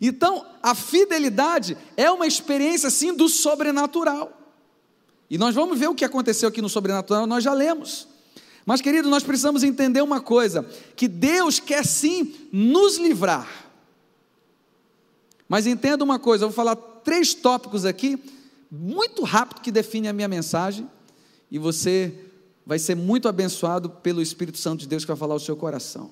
Então, 0.00 0.44
a 0.60 0.74
fidelidade 0.74 1.78
é 1.96 2.10
uma 2.10 2.26
experiência 2.26 2.90
sim 2.90 3.14
do 3.14 3.28
sobrenatural. 3.28 4.36
E 5.30 5.38
nós 5.38 5.54
vamos 5.54 5.78
ver 5.78 5.88
o 5.88 5.94
que 5.94 6.04
aconteceu 6.04 6.48
aqui 6.48 6.60
no 6.60 6.68
sobrenatural, 6.68 7.26
nós 7.26 7.44
já 7.44 7.52
lemos. 7.52 8.08
Mas, 8.66 8.80
querido, 8.80 9.08
nós 9.08 9.22
precisamos 9.22 9.62
entender 9.62 10.02
uma 10.02 10.20
coisa: 10.20 10.66
que 10.96 11.06
Deus 11.06 11.60
quer 11.60 11.86
sim 11.86 12.34
nos 12.52 12.96
livrar. 12.98 13.48
Mas 15.48 15.66
entenda 15.66 16.02
uma 16.02 16.18
coisa, 16.18 16.44
eu 16.44 16.48
vou 16.48 16.56
falar 16.56 16.93
três 17.04 17.34
tópicos 17.34 17.84
aqui, 17.84 18.18
muito 18.70 19.22
rápido, 19.22 19.60
que 19.60 19.70
definem 19.70 20.10
a 20.10 20.12
minha 20.12 20.28
mensagem 20.28 20.88
e 21.50 21.58
você 21.58 22.12
vai 22.66 22.78
ser 22.78 22.96
muito 22.96 23.28
abençoado 23.28 23.88
pelo 23.90 24.22
Espírito 24.22 24.58
Santo 24.58 24.80
de 24.80 24.88
Deus 24.88 25.04
que 25.04 25.08
vai 25.08 25.16
falar 25.16 25.34
o 25.34 25.40
seu 25.40 25.56
coração. 25.56 26.10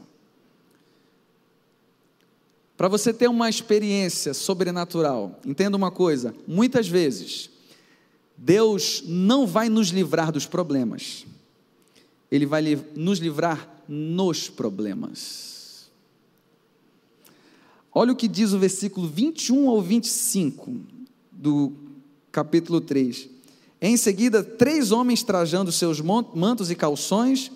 Para 2.76 2.88
você 2.88 3.12
ter 3.12 3.28
uma 3.28 3.48
experiência 3.48 4.34
sobrenatural, 4.34 5.40
entenda 5.46 5.76
uma 5.76 5.90
coisa: 5.90 6.34
muitas 6.46 6.88
vezes, 6.88 7.50
Deus 8.36 9.02
não 9.06 9.46
vai 9.46 9.68
nos 9.68 9.88
livrar 9.88 10.32
dos 10.32 10.46
problemas, 10.46 11.26
Ele 12.30 12.46
vai 12.46 12.62
nos 12.94 13.18
livrar 13.18 13.68
nos 13.88 14.48
problemas. 14.48 15.51
Olha 17.94 18.12
o 18.12 18.16
que 18.16 18.26
diz 18.26 18.52
o 18.52 18.58
versículo 18.58 19.06
21 19.06 19.68
ao 19.68 19.82
25 19.82 20.72
do 21.30 21.72
capítulo 22.30 22.80
3. 22.80 23.28
Em 23.80 23.96
seguida, 23.96 24.42
três 24.42 24.92
homens 24.92 25.22
trajando 25.22 25.70
seus 25.70 26.00
mantos 26.00 26.70
e 26.70 26.74
calções 26.74 27.50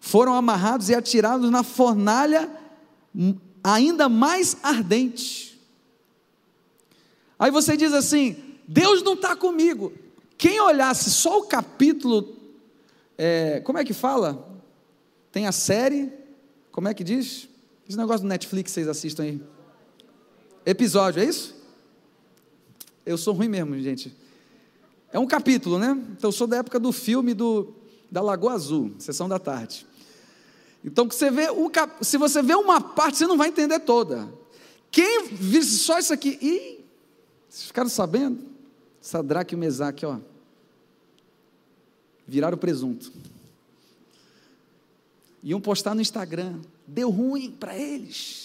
foram 0.00 0.34
amarrados 0.34 0.88
e 0.88 0.94
atirados 0.94 1.50
na 1.50 1.62
fornalha 1.62 2.50
ainda 3.62 4.08
mais 4.08 4.56
ardente. 4.62 5.60
Aí 7.38 7.50
você 7.50 7.76
diz 7.76 7.92
assim: 7.92 8.36
Deus 8.66 9.02
não 9.02 9.14
está 9.14 9.36
comigo. 9.36 9.92
Quem 10.38 10.60
olhasse 10.60 11.10
só 11.10 11.38
o 11.38 11.44
capítulo, 11.44 12.34
é, 13.18 13.60
como 13.60 13.78
é 13.78 13.84
que 13.84 13.92
fala? 13.92 14.48
Tem 15.30 15.46
a 15.46 15.52
série, 15.52 16.10
como 16.70 16.88
é 16.88 16.94
que 16.94 17.04
diz? 17.04 17.48
Esse 17.88 17.98
negócio 17.98 18.22
do 18.22 18.28
Netflix 18.28 18.72
vocês 18.72 18.88
assistem 18.88 19.28
aí. 19.28 19.42
Episódio, 20.64 21.22
é 21.22 21.24
isso? 21.24 21.54
Eu 23.04 23.18
sou 23.18 23.34
ruim 23.34 23.48
mesmo, 23.48 23.78
gente. 23.80 24.14
É 25.12 25.18
um 25.18 25.26
capítulo, 25.26 25.78
né? 25.78 25.90
Então 26.16 26.28
eu 26.28 26.32
sou 26.32 26.46
da 26.46 26.58
época 26.58 26.78
do 26.78 26.92
filme 26.92 27.34
do, 27.34 27.74
da 28.10 28.20
Lagoa 28.20 28.52
Azul, 28.52 28.92
sessão 28.98 29.28
da 29.28 29.38
tarde. 29.38 29.86
Então 30.84 31.06
você 31.06 31.30
vê 31.30 31.50
um, 31.50 31.70
se 32.00 32.16
você 32.16 32.42
vê 32.42 32.54
uma 32.54 32.80
parte, 32.80 33.18
você 33.18 33.26
não 33.26 33.36
vai 33.36 33.48
entender 33.48 33.80
toda. 33.80 34.32
Quem 34.90 35.26
visse 35.28 35.78
só 35.78 35.98
isso 35.98 36.12
aqui, 36.12 36.38
e 36.40 36.84
vocês 37.48 37.66
ficaram 37.66 37.88
sabendo? 37.88 38.44
Sadraque 39.00 39.54
e 39.54 39.58
Mesaque, 39.58 40.06
ó. 40.06 40.18
Viraram 42.26 42.56
presunto. 42.56 43.12
Iam 45.42 45.60
postar 45.60 45.94
no 45.94 46.00
Instagram. 46.00 46.60
Deu 46.86 47.10
ruim 47.10 47.50
para 47.50 47.76
eles. 47.76 48.41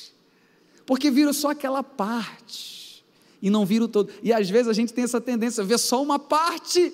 Porque 0.88 1.12
viram 1.12 1.34
só 1.34 1.50
aquela 1.50 1.84
parte 1.84 3.04
e 3.42 3.50
não 3.50 3.66
viram 3.66 3.90
todo. 3.90 4.10
E 4.24 4.32
às 4.32 4.50
vezes 4.50 4.70
a 4.70 4.74
gente 4.74 4.94
tem 4.94 5.04
essa 5.04 5.20
tendência 5.20 5.62
a 5.62 5.66
ver 5.68 5.78
só 5.78 6.02
uma 6.02 6.18
parte. 6.18 6.94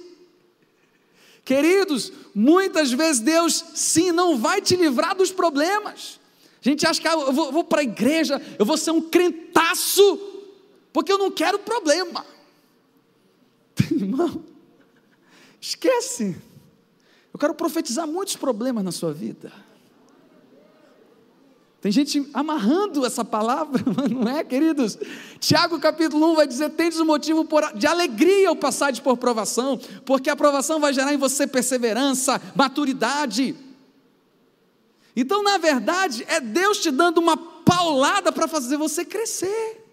Queridos, 1.46 2.12
muitas 2.34 2.92
vezes 2.92 3.22
Deus, 3.22 3.64
sim, 3.76 4.12
não 4.12 4.36
vai 4.36 4.62
te 4.62 4.76
livrar 4.76 5.16
dos 5.16 5.32
problemas. 5.32 6.20
A 6.66 6.68
gente 6.68 6.88
acha 6.88 7.00
que 7.00 7.08
ah, 7.08 7.14
eu 7.14 7.32
vou, 7.32 7.52
vou 7.52 7.64
para 7.64 7.82
a 7.82 7.84
igreja, 7.84 8.42
eu 8.58 8.66
vou 8.66 8.78
ser 8.78 8.90
um 8.90 9.02
crentaço, 9.02 10.18
porque 10.92 11.12
eu 11.12 11.20
não 11.20 11.30
quero 11.30 11.60
problema. 11.60 12.26
Irmão, 13.92 14.44
esquece. 15.62 16.36
Eu 17.32 17.40
quero 17.40 17.54
profetizar 17.54 18.08
muitos 18.08 18.36
problemas 18.38 18.84
na 18.84 18.92
sua 18.92 19.14
vida. 19.14 19.52
Tem 21.84 21.92
gente 21.92 22.26
amarrando 22.34 23.06
essa 23.06 23.26
palavra, 23.26 23.84
não 24.10 24.26
é, 24.30 24.42
queridos? 24.42 24.98
Tiago 25.38 25.78
capítulo 25.82 26.32
1 26.32 26.36
vai 26.36 26.48
dizer: 26.48 26.70
tendes 26.70 26.98
um 26.98 27.04
motivo 27.06 27.46
de 27.76 27.86
alegria 27.86 28.48
ao 28.48 28.56
passar 28.56 28.98
por 29.02 29.18
provação, 29.18 29.78
porque 30.06 30.30
a 30.30 30.36
provação 30.36 30.80
vai 30.80 30.94
gerar 30.94 31.14
em 31.14 31.18
você 31.18 31.46
perseverança, 31.46 32.42
maturidade. 32.56 33.54
Então, 35.14 35.44
na 35.44 35.58
verdade, 35.58 36.24
é 36.30 36.40
Deus 36.40 36.78
te 36.78 36.90
dando 36.90 37.18
uma 37.18 37.36
paulada 37.36 38.32
para 38.32 38.48
fazer 38.48 38.78
você 38.78 39.04
crescer. 39.04 39.86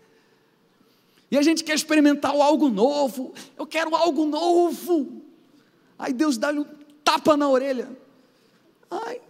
E 1.29 1.37
a 1.37 1.43
gente 1.43 1.65
quer 1.65 1.75
experimentar 1.75 2.31
algo 2.31 2.69
novo, 2.69 3.35
eu 3.59 3.67
quero 3.67 3.97
algo 3.97 4.27
novo. 4.27 5.25
Aí 5.99 6.13
Deus 6.13 6.39
dá-lhe 6.39 6.61
um 6.61 6.67
tapa 7.03 7.37
na 7.37 7.49
orelha. 7.49 7.91
Ai, 8.89 9.21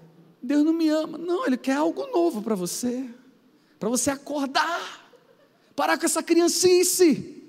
Deus 0.42 0.64
não 0.64 0.72
me 0.72 0.88
ama. 0.88 1.18
Não, 1.18 1.46
Ele 1.46 1.56
quer 1.56 1.76
algo 1.76 2.06
novo 2.06 2.42
para 2.42 2.54
você. 2.54 3.08
Para 3.78 3.88
você 3.88 4.10
acordar. 4.10 5.08
Parar 5.76 5.98
com 5.98 6.06
essa 6.06 6.22
criancice. 6.22 7.42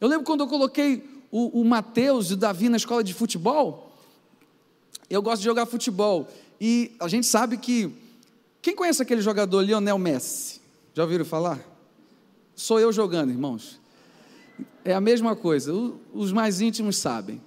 Eu 0.00 0.08
lembro 0.08 0.24
quando 0.24 0.40
eu 0.40 0.48
coloquei 0.48 1.04
o, 1.30 1.60
o 1.60 1.64
Mateus 1.64 2.30
e 2.30 2.34
o 2.34 2.36
Davi 2.36 2.68
na 2.68 2.76
escola 2.76 3.04
de 3.04 3.14
futebol. 3.14 3.96
Eu 5.08 5.22
gosto 5.22 5.40
de 5.40 5.44
jogar 5.44 5.66
futebol. 5.66 6.28
E 6.60 6.92
a 7.00 7.08
gente 7.08 7.26
sabe 7.26 7.56
que. 7.56 7.92
Quem 8.62 8.76
conhece 8.76 9.00
aquele 9.00 9.22
jogador 9.22 9.62
Lionel 9.62 9.98
Messi? 9.98 10.60
Já 10.94 11.02
ouviram 11.02 11.24
falar? 11.24 11.58
Sou 12.54 12.78
eu 12.78 12.92
jogando, 12.92 13.30
irmãos. 13.30 13.80
É 14.84 14.92
a 14.92 15.00
mesma 15.00 15.34
coisa. 15.34 15.72
Os 16.12 16.30
mais 16.30 16.60
íntimos 16.60 16.96
sabem. 16.96 17.40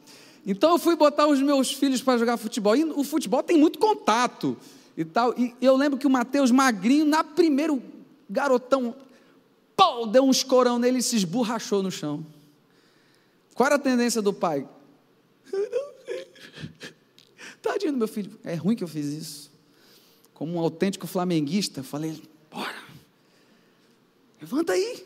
Então 0.46 0.72
eu 0.72 0.78
fui 0.78 0.96
botar 0.96 1.28
os 1.28 1.42
meus 1.42 1.72
filhos 1.72 2.02
para 2.02 2.18
jogar 2.18 2.38
futebol. 2.38 2.76
E 2.76 2.84
o 2.84 3.04
futebol 3.04 3.42
tem 3.42 3.58
muito 3.58 3.80
contato 3.80 4.58
e 4.98 5.06
tal. 5.06 5.34
E 5.38 5.56
eu 5.62 5.76
lembro 5.76 5.98
que 5.98 6.08
o 6.08 6.10
Mateus 6.10 6.52
magrinho, 6.52 7.06
na 7.06 7.24
primeiro 7.24 7.82
garotão, 8.30 8.96
pô, 9.76 10.06
deu 10.06 10.24
um 10.24 10.32
escorão 10.32 10.78
nele 10.78 11.00
e 11.00 11.04
se 11.04 11.16
esborrachou 11.16 11.82
no 11.82 11.92
chão. 11.92 12.26
Qual 13.56 13.68
era 13.68 13.76
a 13.76 13.80
tendência 13.80 14.22
do 14.22 14.34
pai? 14.34 14.68
Tadinho 17.62 17.94
do 17.94 17.98
meu 17.98 18.08
filho. 18.08 18.38
É 18.44 18.56
ruim 18.56 18.76
que 18.76 18.84
eu 18.84 18.88
fiz 18.88 19.06
isso. 19.06 19.52
Como 20.34 20.56
um 20.56 20.60
autêntico 20.60 21.08
flamenguista, 21.08 21.84
falei: 21.84 22.22
bora, 22.52 22.84
levanta 24.42 24.74
aí, 24.74 25.06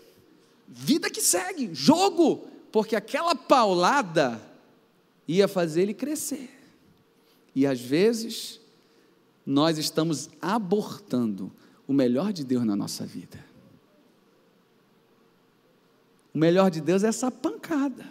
vida 0.68 1.10
que 1.10 1.22
segue, 1.22 1.70
jogo, 1.74 2.48
porque 2.72 2.96
aquela 2.96 3.36
paulada 3.36 4.42
ia 5.28 5.48
fazer 5.48 5.84
ele 5.84 5.94
crescer. 5.94 6.50
E 7.54 7.66
às 7.66 7.82
vezes, 7.82 8.62
nós 9.46 9.78
estamos 9.78 10.30
abortando 10.42 11.52
o 11.88 11.94
melhor 11.94 12.32
de 12.32 12.44
Deus 12.44 12.64
na 12.66 12.76
nossa 12.76 13.06
vida. 13.06 13.44
O 16.34 16.38
melhor 16.38 16.70
de 16.70 16.80
Deus 16.80 17.04
é 17.04 17.08
essa 17.08 17.32
pancada. 17.32 18.06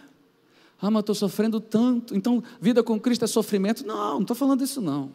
Ah, 0.81 0.91
mas 0.91 0.95
eu 0.95 0.99
estou 0.99 1.15
sofrendo 1.15 1.59
tanto, 1.59 2.15
então 2.15 2.43
vida 2.59 2.83
com 2.83 2.99
Cristo 2.99 3.25
é 3.25 3.27
sofrimento. 3.27 3.85
Não, 3.85 4.15
não 4.15 4.21
estou 4.21 4.35
falando 4.35 4.63
isso 4.63 4.81
não. 4.81 5.11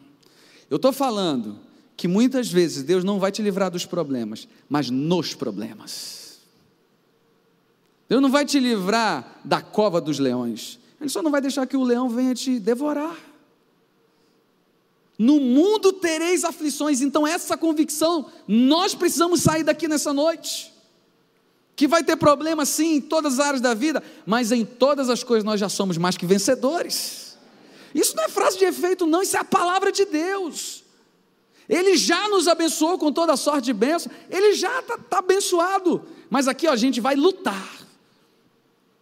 Eu 0.69 0.77
estou 0.77 0.91
falando 0.91 1.59
que 1.95 2.07
muitas 2.07 2.51
vezes 2.51 2.83
Deus 2.83 3.03
não 3.03 3.19
vai 3.19 3.31
te 3.31 3.41
livrar 3.41 3.69
dos 3.69 3.85
problemas, 3.85 4.47
mas 4.67 4.89
nos 4.89 5.35
problemas. 5.35 6.39
Deus 8.09 8.21
não 8.21 8.31
vai 8.31 8.45
te 8.45 8.59
livrar 8.59 9.39
da 9.45 9.61
cova 9.61 10.01
dos 10.01 10.19
leões. 10.19 10.79
Ele 11.03 11.09
só 11.09 11.21
não 11.21 11.31
vai 11.31 11.41
deixar 11.41 11.67
que 11.67 11.75
o 11.75 11.83
leão 11.83 12.07
venha 12.07 12.33
te 12.33 12.57
devorar. 12.57 13.17
No 15.19 15.37
mundo 15.37 15.91
tereis 15.91 16.45
aflições, 16.45 17.01
então 17.01 17.27
essa 17.27 17.57
convicção 17.57 18.31
nós 18.47 18.95
precisamos 18.95 19.41
sair 19.41 19.63
daqui 19.65 19.85
nessa 19.85 20.13
noite. 20.13 20.73
Que 21.75 21.89
vai 21.89 22.05
ter 22.05 22.15
problema 22.15 22.65
sim 22.65 22.95
em 22.95 23.01
todas 23.01 23.37
as 23.37 23.45
áreas 23.45 23.59
da 23.59 23.73
vida, 23.73 24.01
mas 24.25 24.53
em 24.53 24.63
todas 24.63 25.09
as 25.09 25.25
coisas 25.25 25.43
nós 25.43 25.59
já 25.59 25.67
somos 25.67 25.97
mais 25.97 26.15
que 26.15 26.25
vencedores. 26.25 27.37
Isso 27.93 28.15
não 28.15 28.23
é 28.23 28.29
frase 28.29 28.57
de 28.57 28.63
efeito, 28.63 29.05
não, 29.05 29.21
isso 29.21 29.35
é 29.35 29.41
a 29.41 29.43
palavra 29.43 29.91
de 29.91 30.05
Deus. 30.05 30.85
Ele 31.67 31.97
já 31.97 32.29
nos 32.29 32.47
abençoou 32.47 32.97
com 32.97 33.11
toda 33.11 33.33
a 33.33 33.37
sorte 33.37 33.65
de 33.65 33.73
bênção, 33.73 34.09
ele 34.29 34.53
já 34.53 34.79
está 34.79 34.97
tá 34.97 35.17
abençoado, 35.17 36.01
mas 36.29 36.47
aqui 36.47 36.65
ó, 36.65 36.71
a 36.71 36.77
gente 36.77 37.01
vai 37.01 37.17
lutar. 37.17 37.82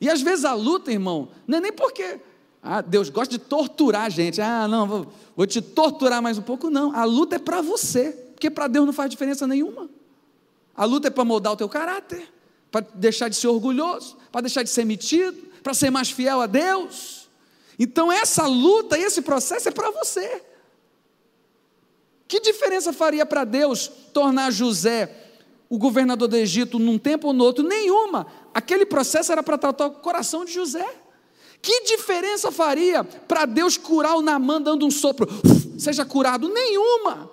E 0.02 0.10
às 0.10 0.22
vezes 0.22 0.44
a 0.44 0.56
luta, 0.56 0.92
irmão, 0.92 1.30
não 1.48 1.60
é 1.60 1.62
nem 1.62 1.72
porque 1.72 2.20
ah, 2.64 2.82
Deus 2.82 3.10
gosta 3.10 3.32
de 3.32 3.40
torturar 3.40 4.06
a 4.06 4.10
gente, 4.10 4.42
ah, 4.42 4.68
não, 4.68 4.88
vou, 4.88 5.14
vou 5.36 5.46
te 5.46 5.62
torturar 5.62 6.22
mais 6.22 6.40
um 6.40 6.42
pouco, 6.42 6.72
não. 6.72 6.96
A 6.96 7.06
luta 7.06 7.36
é 7.36 7.40
para 7.40 7.62
você, 7.62 8.12
porque 8.34 8.50
para 8.50 8.68
Deus 8.68 8.86
não 8.86 8.94
faz 8.94 9.10
diferença 9.12 9.46
nenhuma. 9.46 9.88
A 10.76 10.86
luta 10.86 11.08
é 11.08 11.12
para 11.12 11.24
moldar 11.24 11.54
o 11.54 11.56
teu 11.56 11.70
caráter, 11.70 12.28
para 12.72 12.86
deixar 12.96 13.30
de 13.30 13.36
ser 13.36 13.48
orgulhoso, 13.48 14.18
para 14.32 14.42
deixar 14.42 14.64
de 14.64 14.70
ser 14.72 14.86
metido, 14.86 15.38
para 15.62 15.74
ser 15.74 15.92
mais 15.92 16.10
fiel 16.10 16.42
a 16.42 16.48
Deus. 16.48 17.30
Então 17.78 18.12
essa 18.12 18.48
luta, 18.48 18.98
esse 18.98 19.22
processo 19.22 19.70
é 19.70 19.72
para 19.72 19.92
você. 19.92 20.42
Que 22.28 22.40
diferença 22.40 22.94
faria 22.94 23.26
para 23.26 23.44
Deus 23.44 23.92
tornar 24.14 24.52
José 24.52 25.16
o 25.70 25.78
governador 25.78 26.28
do 26.28 26.36
Egito 26.36 26.80
num 26.80 26.98
tempo 26.98 27.28
ou 27.28 27.34
no 27.34 27.44
outro? 27.44 27.64
Nenhuma. 27.64 28.28
Aquele 28.54 28.86
processo 28.86 29.32
era 29.32 29.42
para 29.42 29.58
tratar 29.58 29.88
o 29.88 29.92
coração 29.92 30.46
de 30.46 30.54
José. 30.54 30.88
Que 31.62 31.84
diferença 31.84 32.52
faria 32.52 33.04
para 33.04 33.46
Deus 33.46 33.78
curar 33.78 34.16
o 34.16 34.22
Namã 34.22 34.62
dando 34.62 34.86
um 34.86 34.92
sopro? 34.92 35.28
seja 35.78 36.06
curado? 36.06 36.48
Nenhuma. 36.50 37.30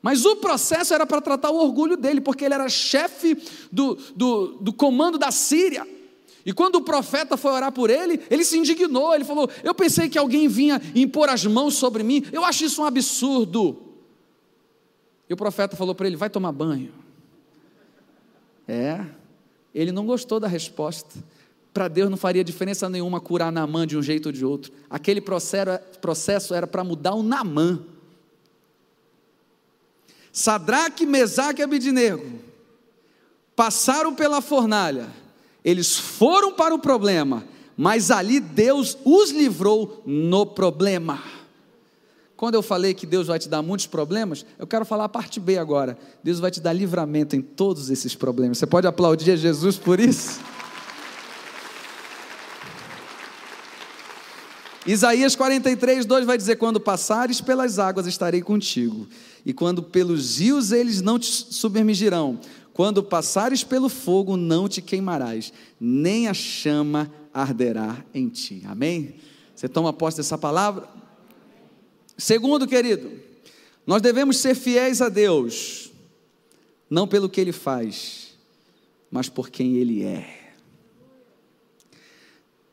Mas 0.00 0.24
o 0.24 0.36
processo 0.36 0.94
era 0.94 1.04
para 1.04 1.20
tratar 1.20 1.50
o 1.50 1.56
orgulho 1.56 1.96
dele, 1.96 2.20
porque 2.20 2.44
ele 2.44 2.54
era 2.54 2.68
chefe 2.68 3.36
do, 3.70 3.96
do, 4.14 4.58
do 4.60 4.72
comando 4.72 5.18
da 5.18 5.30
Síria. 5.30 5.86
E 6.46 6.52
quando 6.52 6.76
o 6.76 6.80
profeta 6.80 7.36
foi 7.36 7.50
orar 7.50 7.72
por 7.72 7.90
ele, 7.90 8.20
ele 8.30 8.44
se 8.44 8.56
indignou, 8.56 9.14
ele 9.14 9.24
falou: 9.24 9.50
Eu 9.62 9.74
pensei 9.74 10.08
que 10.08 10.16
alguém 10.16 10.48
vinha 10.48 10.80
impor 10.94 11.28
as 11.28 11.44
mãos 11.44 11.74
sobre 11.74 12.02
mim, 12.02 12.24
eu 12.32 12.44
acho 12.44 12.64
isso 12.64 12.80
um 12.80 12.84
absurdo. 12.84 13.76
E 15.28 15.34
o 15.34 15.36
profeta 15.36 15.76
falou 15.76 15.94
para 15.94 16.06
ele: 16.06 16.16
Vai 16.16 16.30
tomar 16.30 16.52
banho. 16.52 16.92
É, 18.66 19.04
ele 19.78 19.92
não 19.92 20.06
gostou 20.06 20.40
da 20.40 20.48
resposta. 20.48 21.22
Para 21.72 21.88
Deus 21.88 22.10
não 22.10 22.16
faria 22.16 22.42
diferença 22.42 22.88
nenhuma 22.88 23.20
curar 23.20 23.52
Namã 23.52 23.86
de 23.86 23.96
um 23.96 24.02
jeito 24.02 24.26
ou 24.26 24.32
de 24.32 24.44
outro. 24.44 24.72
Aquele 24.90 25.20
processo 25.20 26.54
era 26.54 26.66
para 26.66 26.82
mudar 26.82 27.14
o 27.14 27.22
Namã. 27.22 27.80
Sadraque, 30.32 31.06
Mesaque 31.06 31.60
e 31.60 31.64
Abidinego 31.64 32.40
passaram 33.54 34.14
pela 34.14 34.40
fornalha 34.40 35.08
eles 35.64 35.98
foram 35.98 36.52
para 36.54 36.74
o 36.74 36.78
problema, 36.78 37.44
mas 37.76 38.10
ali 38.10 38.40
Deus 38.40 38.96
os 39.04 39.30
livrou 39.30 40.02
no 40.06 40.46
problema. 40.46 41.22
Quando 42.38 42.54
eu 42.54 42.62
falei 42.62 42.94
que 42.94 43.04
Deus 43.04 43.26
vai 43.26 43.36
te 43.36 43.48
dar 43.48 43.62
muitos 43.62 43.88
problemas, 43.88 44.46
eu 44.60 44.64
quero 44.64 44.84
falar 44.84 45.06
a 45.06 45.08
parte 45.08 45.40
B 45.40 45.58
agora. 45.58 45.98
Deus 46.22 46.38
vai 46.38 46.52
te 46.52 46.60
dar 46.60 46.72
livramento 46.72 47.34
em 47.34 47.42
todos 47.42 47.90
esses 47.90 48.14
problemas. 48.14 48.58
Você 48.58 48.66
pode 48.66 48.86
aplaudir 48.86 49.32
a 49.32 49.36
Jesus 49.36 49.76
por 49.76 49.98
isso? 49.98 50.38
Isaías 54.86 55.34
43, 55.34 56.06
2 56.06 56.24
vai 56.24 56.38
dizer: 56.38 56.54
Quando 56.54 56.78
passares 56.78 57.40
pelas 57.40 57.76
águas, 57.80 58.06
estarei 58.06 58.40
contigo, 58.40 59.08
e 59.44 59.52
quando 59.52 59.82
pelos 59.82 60.38
rios 60.38 60.70
eles 60.70 61.02
não 61.02 61.18
te 61.18 61.26
submergirão. 61.52 62.38
Quando 62.72 63.02
passares 63.02 63.64
pelo 63.64 63.88
fogo, 63.88 64.36
não 64.36 64.68
te 64.68 64.80
queimarás, 64.80 65.52
nem 65.80 66.28
a 66.28 66.34
chama 66.34 67.10
arderá 67.34 67.96
em 68.14 68.28
ti. 68.28 68.62
Amém? 68.64 69.16
Você 69.56 69.68
toma 69.68 69.92
posse 69.92 70.18
dessa 70.18 70.38
palavra? 70.38 70.97
Segundo, 72.18 72.66
querido, 72.66 73.12
nós 73.86 74.02
devemos 74.02 74.38
ser 74.38 74.56
fiéis 74.56 75.00
a 75.00 75.08
Deus, 75.08 75.92
não 76.90 77.06
pelo 77.06 77.28
que 77.28 77.40
Ele 77.40 77.52
faz, 77.52 78.36
mas 79.08 79.28
por 79.28 79.48
quem 79.48 79.76
Ele 79.76 80.02
é. 80.02 80.54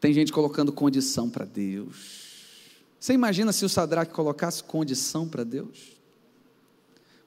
Tem 0.02 0.12
gente 0.12 0.34
colocando 0.34 0.74
condição 0.74 1.30
para 1.30 1.46
Deus. 1.46 2.26
Você 3.00 3.14
imagina 3.14 3.54
se 3.54 3.64
o 3.64 3.70
Sadraque 3.70 4.12
colocasse 4.12 4.64
condição 4.64 5.28
para 5.28 5.44
Deus? 5.44 5.96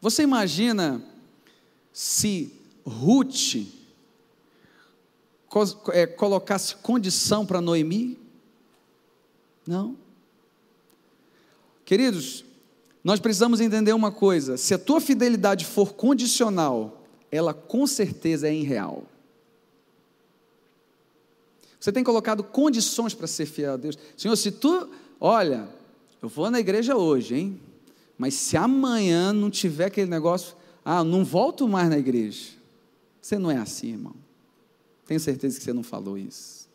Você 0.01 0.23
imagina 0.23 1.01
se 1.93 2.53
Ruth 2.85 3.65
é, 5.93 6.07
colocasse 6.07 6.75
condição 6.77 7.47
para 7.47 7.61
Noemi? 7.61 8.19
Não. 9.67 10.08
Queridos, 11.89 12.45
nós 13.03 13.19
precisamos 13.19 13.63
entender 13.63 13.95
uma 13.95 14.13
coisa: 14.13 14.59
se 14.59 14.75
a 14.75 14.79
tua 14.79 15.01
fidelidade 15.01 15.65
for 15.65 15.95
condicional, 15.95 17.03
ela 17.33 17.55
com 17.55 17.87
certeza 17.87 18.47
é 18.47 18.55
irreal. 18.55 19.05
Você 21.81 21.91
tem 21.91 22.05
colocado 22.05 22.45
condições 22.45 23.15
para 23.15 23.27
ser 23.27 23.47
fiel 23.47 23.73
a 23.73 23.77
Deus. 23.79 23.97
Senhor, 24.19 24.37
se 24.37 24.51
tu, 24.51 24.91
olha, 25.19 25.67
eu 26.21 26.29
vou 26.29 26.51
na 26.51 26.61
igreja 26.61 26.95
hoje, 26.95 27.37
hein? 27.37 27.61
Mas 28.19 28.35
se 28.35 28.55
amanhã 28.55 29.33
não 29.33 29.49
tiver 29.49 29.87
aquele 29.87 30.11
negócio, 30.11 30.55
ah, 30.85 31.03
não 31.03 31.25
volto 31.25 31.67
mais 31.67 31.89
na 31.89 31.97
igreja. 31.97 32.51
Você 33.19 33.39
não 33.39 33.51
é 33.51 33.57
assim, 33.57 33.93
irmão. 33.93 34.15
Tenho 35.07 35.21
certeza 35.21 35.57
que 35.57 35.65
você 35.65 35.73
não 35.73 35.83
falou 35.83 36.19
isso. 36.19 36.69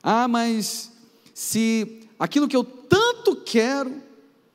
Ah, 0.00 0.28
mas 0.28 0.92
se 1.34 2.05
aquilo 2.18 2.48
que 2.48 2.56
eu 2.56 2.64
tanto 2.64 3.36
quero 3.36 4.02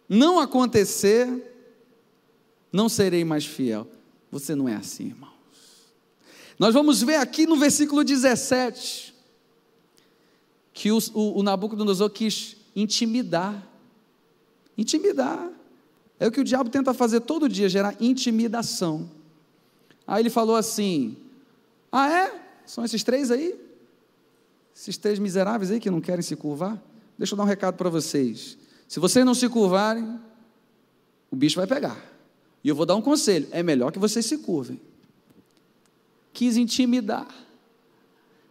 não 0.07 0.39
acontecer, 0.39 1.27
não 2.71 2.89
serei 2.89 3.23
mais 3.23 3.45
fiel. 3.45 3.87
Você 4.31 4.55
não 4.55 4.67
é 4.67 4.75
assim, 4.75 5.07
irmãos. 5.07 5.31
Nós 6.57 6.73
vamos 6.73 7.01
ver 7.01 7.15
aqui 7.15 7.45
no 7.45 7.55
versículo 7.55 8.03
17 8.03 9.13
que 10.73 10.91
o, 10.91 10.97
o, 11.13 11.39
o 11.39 11.43
Nabucodonosor 11.43 12.09
quis 12.09 12.55
intimidar. 12.75 13.67
Intimidar. 14.77 15.49
É 16.19 16.27
o 16.27 16.31
que 16.31 16.39
o 16.39 16.43
diabo 16.43 16.69
tenta 16.69 16.93
fazer 16.93 17.21
todo 17.21 17.49
dia, 17.49 17.67
gerar 17.67 17.95
intimidação. 17.99 19.09
Aí 20.05 20.21
ele 20.21 20.29
falou 20.29 20.55
assim: 20.55 21.17
Ah, 21.91 22.09
é? 22.09 22.41
São 22.65 22.85
esses 22.85 23.03
três 23.03 23.31
aí? 23.31 23.59
Esses 24.75 24.97
três 24.97 25.19
miseráveis 25.19 25.71
aí 25.71 25.79
que 25.79 25.89
não 25.89 25.99
querem 25.99 26.21
se 26.21 26.35
curvar? 26.35 26.81
Deixa 27.21 27.35
eu 27.35 27.37
dar 27.37 27.43
um 27.43 27.45
recado 27.45 27.75
para 27.75 27.87
vocês. 27.87 28.57
Se 28.87 28.99
vocês 28.99 29.23
não 29.23 29.35
se 29.35 29.47
curvarem, 29.47 30.19
o 31.29 31.35
bicho 31.35 31.55
vai 31.55 31.67
pegar. 31.67 32.03
E 32.63 32.67
eu 32.67 32.73
vou 32.73 32.83
dar 32.83 32.95
um 32.95 33.01
conselho: 33.01 33.47
é 33.51 33.61
melhor 33.61 33.91
que 33.91 33.99
vocês 33.99 34.25
se 34.25 34.39
curvem. 34.39 34.81
Quis 36.33 36.57
intimidar. 36.57 37.27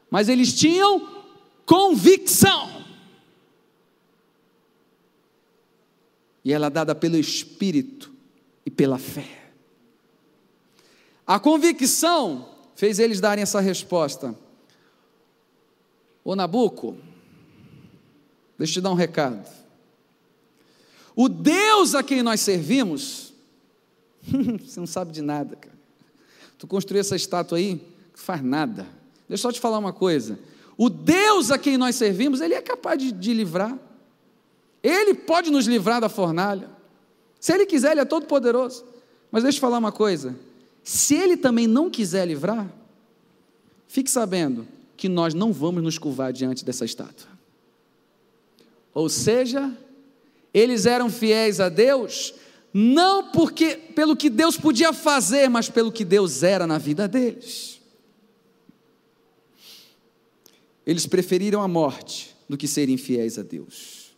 Mas 0.09 0.29
eles 0.29 0.57
tinham 0.57 1.25
convicção. 1.67 2.85
E 6.45 6.53
ela 6.53 6.69
é 6.69 6.71
dada 6.71 6.95
pelo 6.95 7.17
Espírito 7.17 8.13
e 8.65 8.71
pela 8.71 8.99
fé. 8.99 9.51
A 11.27 11.41
convicção 11.41 12.49
fez 12.77 13.01
eles 13.01 13.21
darem 13.21 13.43
essa 13.43 13.59
resposta. 13.59 14.33
Ô 16.23 16.37
Nabuco, 16.37 17.10
deixa 18.61 18.73
eu 18.73 18.75
te 18.75 18.85
dar 18.85 18.91
um 18.91 18.95
recado. 18.95 19.47
O 21.17 21.29
Deus 21.29 21.95
a 21.95 22.03
quem 22.03 22.23
nós 22.23 22.41
servimos, 22.41 23.33
você 24.23 24.79
não 24.79 24.87
sabe 24.87 25.13
de 25.13 25.23
nada, 25.23 25.57
cara. 25.57 25.75
Tu 26.59 26.67
construiu 26.67 27.01
essa 27.01 27.17
estátua 27.17 27.59
aí, 27.59 27.81
faz 28.15 28.43
nada. 28.43 28.83
Deixa 29.29 29.47
eu 29.47 29.51
só 29.51 29.53
te 29.53 29.61
falar 29.61 29.79
uma 29.79 29.93
coisa. 29.93 30.39
O 30.77 30.89
Deus 30.91 31.51
a 31.51 31.59
quem 31.59 31.79
nós 31.79 31.97
servimos, 31.97 32.41
Ele 32.41 32.55
é 32.55 32.61
capaz 32.61 32.99
de, 32.99 33.13
de 33.13 33.33
livrar. 33.33 33.77
Ele 34.83 35.15
pode 35.15 35.51
nos 35.51 35.67
livrar 35.67 36.01
da 36.01 36.09
fornalha. 36.09 36.69
Se 37.41 37.53
Ele 37.53 37.65
quiser, 37.65 37.93
Ele 37.93 38.01
é 38.01 38.05
todo 38.05 38.27
poderoso. 38.27 38.85
Mas 39.31 39.43
deixa 39.43 39.57
eu 39.57 39.59
te 39.59 39.61
falar 39.61 39.79
uma 39.79 39.93
coisa. 39.93 40.37
Se 40.83 41.15
ele 41.15 41.37
também 41.37 41.67
não 41.67 41.89
quiser 41.89 42.27
livrar, 42.27 42.71
fique 43.87 44.11
sabendo 44.11 44.67
que 44.97 45.09
nós 45.09 45.35
não 45.35 45.53
vamos 45.53 45.83
nos 45.83 45.99
curvar 45.99 46.33
diante 46.33 46.65
dessa 46.65 46.85
estátua. 46.85 47.30
Ou 48.93 49.09
seja, 49.09 49.77
eles 50.53 50.87
eram 50.87 51.11
fiéis 51.11 51.61
a 51.61 51.69
Deus 51.69 52.35
não 52.73 53.31
porque 53.31 53.77
pelo 53.77 54.17
que 54.17 54.31
Deus 54.31 54.57
podia 54.57 54.93
fazer, 54.93 55.49
mas 55.49 55.69
pelo 55.69 55.91
que 55.91 56.05
Deus 56.05 56.43
era 56.43 56.67
na 56.67 56.79
vida 56.79 57.09
deles. 57.09 57.81
Eles 60.87 61.07
preferiram 61.07 61.63
a 61.63 61.69
morte 61.69 62.35
do 62.49 62.57
que 62.57 62.69
serem 62.69 62.97
fiéis 62.97 63.39
a 63.39 63.43
Deus. 63.43 64.13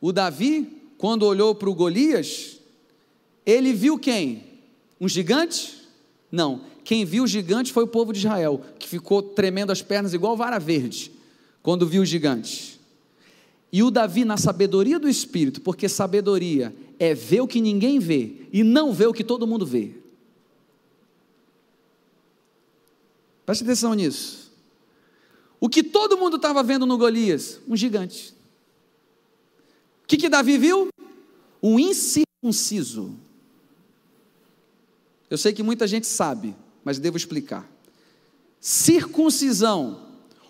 O 0.00 0.12
Davi, 0.12 0.82
quando 0.96 1.24
olhou 1.24 1.54
para 1.54 1.68
o 1.68 1.74
Golias, 1.74 2.60
ele 3.44 3.72
viu 3.72 3.98
quem? 3.98 4.44
Um 5.00 5.08
gigante? 5.08 5.76
Não. 6.30 6.62
Quem 6.84 7.04
viu 7.04 7.24
o 7.24 7.26
gigante 7.26 7.72
foi 7.72 7.84
o 7.84 7.88
povo 7.88 8.12
de 8.12 8.20
Israel, 8.20 8.62
que 8.78 8.88
ficou 8.88 9.20
tremendo 9.20 9.72
as 9.72 9.82
pernas 9.82 10.14
igual 10.14 10.36
vara 10.36 10.58
verde, 10.58 11.12
quando 11.68 11.86
viu 11.86 12.00
o 12.00 12.06
gigante. 12.06 12.80
E 13.70 13.82
o 13.82 13.90
Davi, 13.90 14.24
na 14.24 14.38
sabedoria 14.38 14.98
do 14.98 15.06
Espírito, 15.06 15.60
porque 15.60 15.86
sabedoria 15.86 16.74
é 16.98 17.12
ver 17.12 17.42
o 17.42 17.46
que 17.46 17.60
ninguém 17.60 17.98
vê 17.98 18.48
e 18.50 18.64
não 18.64 18.90
ver 18.90 19.06
o 19.06 19.12
que 19.12 19.22
todo 19.22 19.46
mundo 19.46 19.66
vê. 19.66 19.92
Preste 23.44 23.64
atenção 23.64 23.92
nisso. 23.92 24.50
O 25.60 25.68
que 25.68 25.82
todo 25.82 26.16
mundo 26.16 26.36
estava 26.36 26.62
vendo 26.62 26.86
no 26.86 26.96
Golias? 26.96 27.60
Um 27.68 27.76
gigante. 27.76 28.34
O 30.04 30.06
que, 30.06 30.16
que 30.16 30.30
Davi 30.30 30.56
viu? 30.56 30.88
Um 31.62 31.78
incircunciso. 31.78 33.14
Eu 35.28 35.36
sei 35.36 35.52
que 35.52 35.62
muita 35.62 35.86
gente 35.86 36.06
sabe, 36.06 36.56
mas 36.82 36.98
devo 36.98 37.18
explicar. 37.18 37.70
Circuncisão 38.58 40.07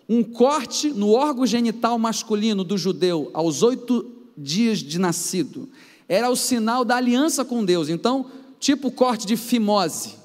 um 0.09 0.23
corte 0.23 0.89
no 0.89 1.11
órgão 1.11 1.47
genital 1.47 1.99
masculino 1.99 2.65
do 2.65 2.79
judeu 2.79 3.31
aos 3.35 3.63
oito 3.63 4.07
dias 4.37 4.79
de 4.79 4.99
nascido 4.99 5.69
era 6.09 6.31
o 6.31 6.37
sinal 6.37 6.85
da 6.85 6.97
aliança 6.97 7.45
com 7.45 7.65
Deus. 7.65 7.89
Então, 7.89 8.27
tipo 8.59 8.91
corte 8.91 9.27
de 9.27 9.37
fimose. 9.37 10.17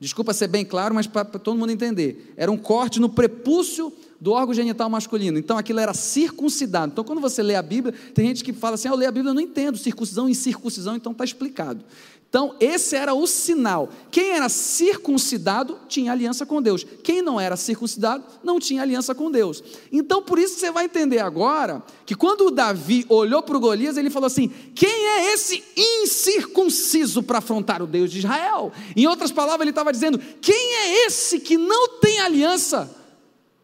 Desculpa 0.00 0.32
ser 0.32 0.48
bem 0.48 0.64
claro, 0.64 0.94
mas 0.94 1.06
para 1.06 1.24
todo 1.24 1.56
mundo 1.56 1.70
entender. 1.70 2.34
Era 2.36 2.50
um 2.50 2.56
corte 2.56 3.00
no 3.00 3.08
prepúcio 3.08 3.92
do 4.20 4.32
órgão 4.32 4.52
genital 4.54 4.90
masculino. 4.90 5.38
Então 5.38 5.56
aquilo 5.56 5.80
era 5.80 5.94
circuncidado. 5.94 6.92
Então 6.92 7.04
quando 7.04 7.20
você 7.20 7.42
lê 7.42 7.54
a 7.54 7.62
Bíblia, 7.62 7.94
tem 8.14 8.26
gente 8.26 8.44
que 8.44 8.52
fala 8.52 8.74
assim: 8.74 8.88
ah, 8.88 8.92
eu 8.92 8.96
leio 8.96 9.08
a 9.08 9.12
Bíblia, 9.12 9.30
eu 9.30 9.34
não 9.34 9.40
entendo 9.40 9.76
circuncisão 9.76 10.28
e 10.28 10.34
circuncisão, 10.34 10.94
então 10.94 11.12
está 11.12 11.24
explicado. 11.24 11.84
Então, 12.28 12.54
esse 12.60 12.94
era 12.94 13.14
o 13.14 13.26
sinal. 13.26 13.88
Quem 14.10 14.32
era 14.32 14.50
circuncidado 14.50 15.78
tinha 15.88 16.12
aliança 16.12 16.44
com 16.44 16.60
Deus. 16.60 16.84
Quem 17.02 17.22
não 17.22 17.40
era 17.40 17.56
circuncidado 17.56 18.22
não 18.44 18.60
tinha 18.60 18.82
aliança 18.82 19.14
com 19.14 19.30
Deus. 19.30 19.64
Então, 19.90 20.22
por 20.22 20.38
isso 20.38 20.58
você 20.58 20.70
vai 20.70 20.84
entender 20.84 21.20
agora 21.20 21.82
que 22.04 22.14
quando 22.14 22.42
o 22.42 22.50
Davi 22.50 23.06
olhou 23.08 23.42
para 23.42 23.56
o 23.56 23.60
Golias, 23.60 23.96
ele 23.96 24.10
falou 24.10 24.26
assim: 24.26 24.48
quem 24.74 24.90
é 24.90 25.32
esse 25.32 25.64
incircunciso 25.74 27.22
para 27.22 27.38
afrontar 27.38 27.80
o 27.80 27.86
Deus 27.86 28.10
de 28.10 28.18
Israel? 28.18 28.72
Em 28.94 29.06
outras 29.06 29.32
palavras, 29.32 29.62
ele 29.62 29.70
estava 29.70 29.90
dizendo: 29.90 30.18
quem 30.42 30.74
é 30.74 31.06
esse 31.06 31.40
que 31.40 31.56
não 31.56 31.96
tem 31.98 32.20
aliança 32.20 32.94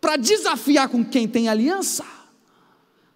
para 0.01 0.17
desafiar 0.17 0.89
com 0.89 1.05
quem 1.05 1.29
tem 1.29 1.51
aliança? 1.51 2.03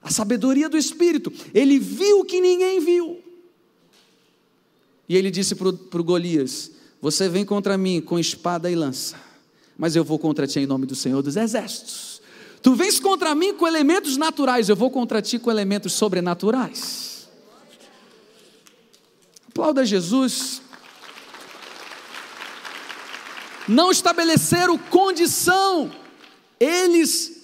A 0.03 0.11
sabedoria 0.11 0.69
do 0.69 0.77
Espírito. 0.77 1.33
Ele 1.55 1.79
viu 1.79 2.21
o 2.21 2.25
que 2.25 2.39
ninguém 2.39 2.81
viu. 2.81 3.28
E 5.09 5.17
ele 5.17 5.31
disse 5.31 5.55
para 5.55 5.69
o 5.69 6.05
Golias: 6.05 6.71
Você 7.01 7.29
vem 7.29 7.45
contra 7.45 7.79
mim 7.79 8.01
com 8.01 8.19
espada 8.19 8.71
e 8.71 8.75
lança, 8.75 9.17
mas 9.77 9.97
eu 9.97 10.05
vou 10.05 10.19
contra 10.19 10.47
ti 10.47 10.61
em 10.61 10.67
nome 10.67 10.87
do 10.87 10.95
Senhor 10.95 11.23
dos 11.23 11.37
Exércitos. 11.37 12.21
Tu 12.61 12.75
vens 12.75 12.99
contra 12.99 13.35
mim 13.35 13.55
com 13.55 13.67
elementos 13.67 14.17
naturais, 14.17 14.69
eu 14.69 14.77
vou 14.77 14.91
contra 14.91 15.23
ti 15.23 15.39
com 15.39 15.51
elementos 15.51 15.93
sobrenaturais. 15.93 17.29
Aplauda 19.49 19.87
Jesus. 19.87 20.61
Não 23.67 23.91
estabeleceram 23.91 24.79
condição, 24.79 25.91
eles 26.59 27.38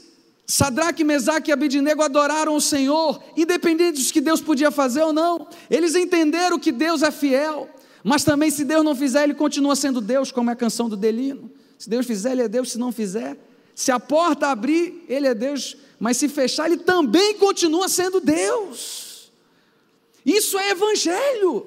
Sadraque, 0.46 1.04
Mesaque 1.04 1.50
e 1.50 1.52
Abidinego 1.52 2.02
adoraram 2.02 2.54
o 2.54 2.60
Senhor, 2.60 3.22
independente 3.36 4.02
do 4.02 4.12
que 4.12 4.20
Deus 4.20 4.40
podia 4.40 4.70
fazer 4.70 5.02
ou 5.02 5.12
não. 5.12 5.48
Eles 5.70 5.94
entenderam 5.94 6.58
que 6.58 6.70
Deus 6.70 7.02
é 7.02 7.10
fiel, 7.10 7.68
mas 8.02 8.24
também 8.24 8.50
se 8.50 8.64
Deus 8.64 8.84
não 8.84 8.94
fizer, 8.94 9.24
Ele 9.24 9.34
continua 9.34 9.74
sendo 9.74 10.00
Deus, 10.00 10.30
como 10.30 10.50
é 10.50 10.52
a 10.52 10.56
canção 10.56 10.88
do 10.88 10.96
Delino. 10.96 11.50
Se 11.78 11.88
Deus 11.88 12.06
fizer, 12.06 12.32
Ele 12.32 12.42
é 12.42 12.48
Deus, 12.48 12.72
se 12.72 12.78
não 12.78 12.92
fizer. 12.92 13.38
Se 13.74 13.90
a 13.90 13.98
porta 13.98 14.48
abrir, 14.48 15.04
Ele 15.08 15.26
é 15.26 15.34
Deus, 15.34 15.76
mas 15.98 16.18
se 16.18 16.28
fechar, 16.28 16.66
Ele 16.66 16.76
também 16.76 17.34
continua 17.38 17.88
sendo 17.88 18.20
Deus. 18.20 19.32
Isso 20.26 20.58
é 20.58 20.70
evangelho. 20.70 21.66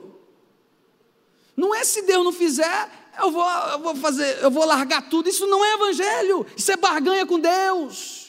Não 1.55 1.73
é 1.73 1.83
se 1.83 2.03
Deus 2.03 2.23
não 2.23 2.31
fizer, 2.31 2.89
eu 3.19 3.31
vou, 3.31 3.43
eu 3.43 3.79
vou 3.79 3.95
fazer, 3.95 4.37
eu 4.43 4.51
vou 4.51 4.63
largar 4.63 5.09
tudo. 5.09 5.27
Isso 5.27 5.47
não 5.47 5.65
é 5.65 5.73
evangelho, 5.73 6.45
isso 6.55 6.71
é 6.71 6.77
barganha 6.77 7.25
com 7.25 7.39
Deus. 7.39 8.26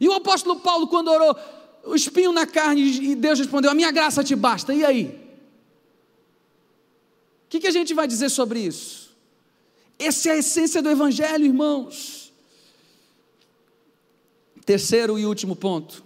E 0.00 0.08
o 0.08 0.14
apóstolo 0.14 0.58
Paulo, 0.60 0.88
quando 0.88 1.08
orou, 1.08 1.36
o 1.84 1.94
espinho 1.94 2.32
na 2.32 2.46
carne, 2.46 3.10
e 3.10 3.14
Deus 3.14 3.38
respondeu: 3.38 3.70
A 3.70 3.74
minha 3.74 3.92
graça 3.92 4.24
te 4.24 4.34
basta. 4.34 4.74
E 4.74 4.82
aí? 4.82 5.06
O 7.44 7.50
que, 7.50 7.60
que 7.60 7.66
a 7.66 7.72
gente 7.72 7.92
vai 7.92 8.08
dizer 8.08 8.30
sobre 8.30 8.60
isso? 8.60 9.10
Essa 9.98 10.30
é 10.30 10.32
a 10.32 10.38
essência 10.38 10.80
do 10.80 10.88
Evangelho, 10.88 11.44
irmãos. 11.44 12.32
Terceiro 14.64 15.18
e 15.18 15.26
último 15.26 15.54
ponto. 15.54 16.02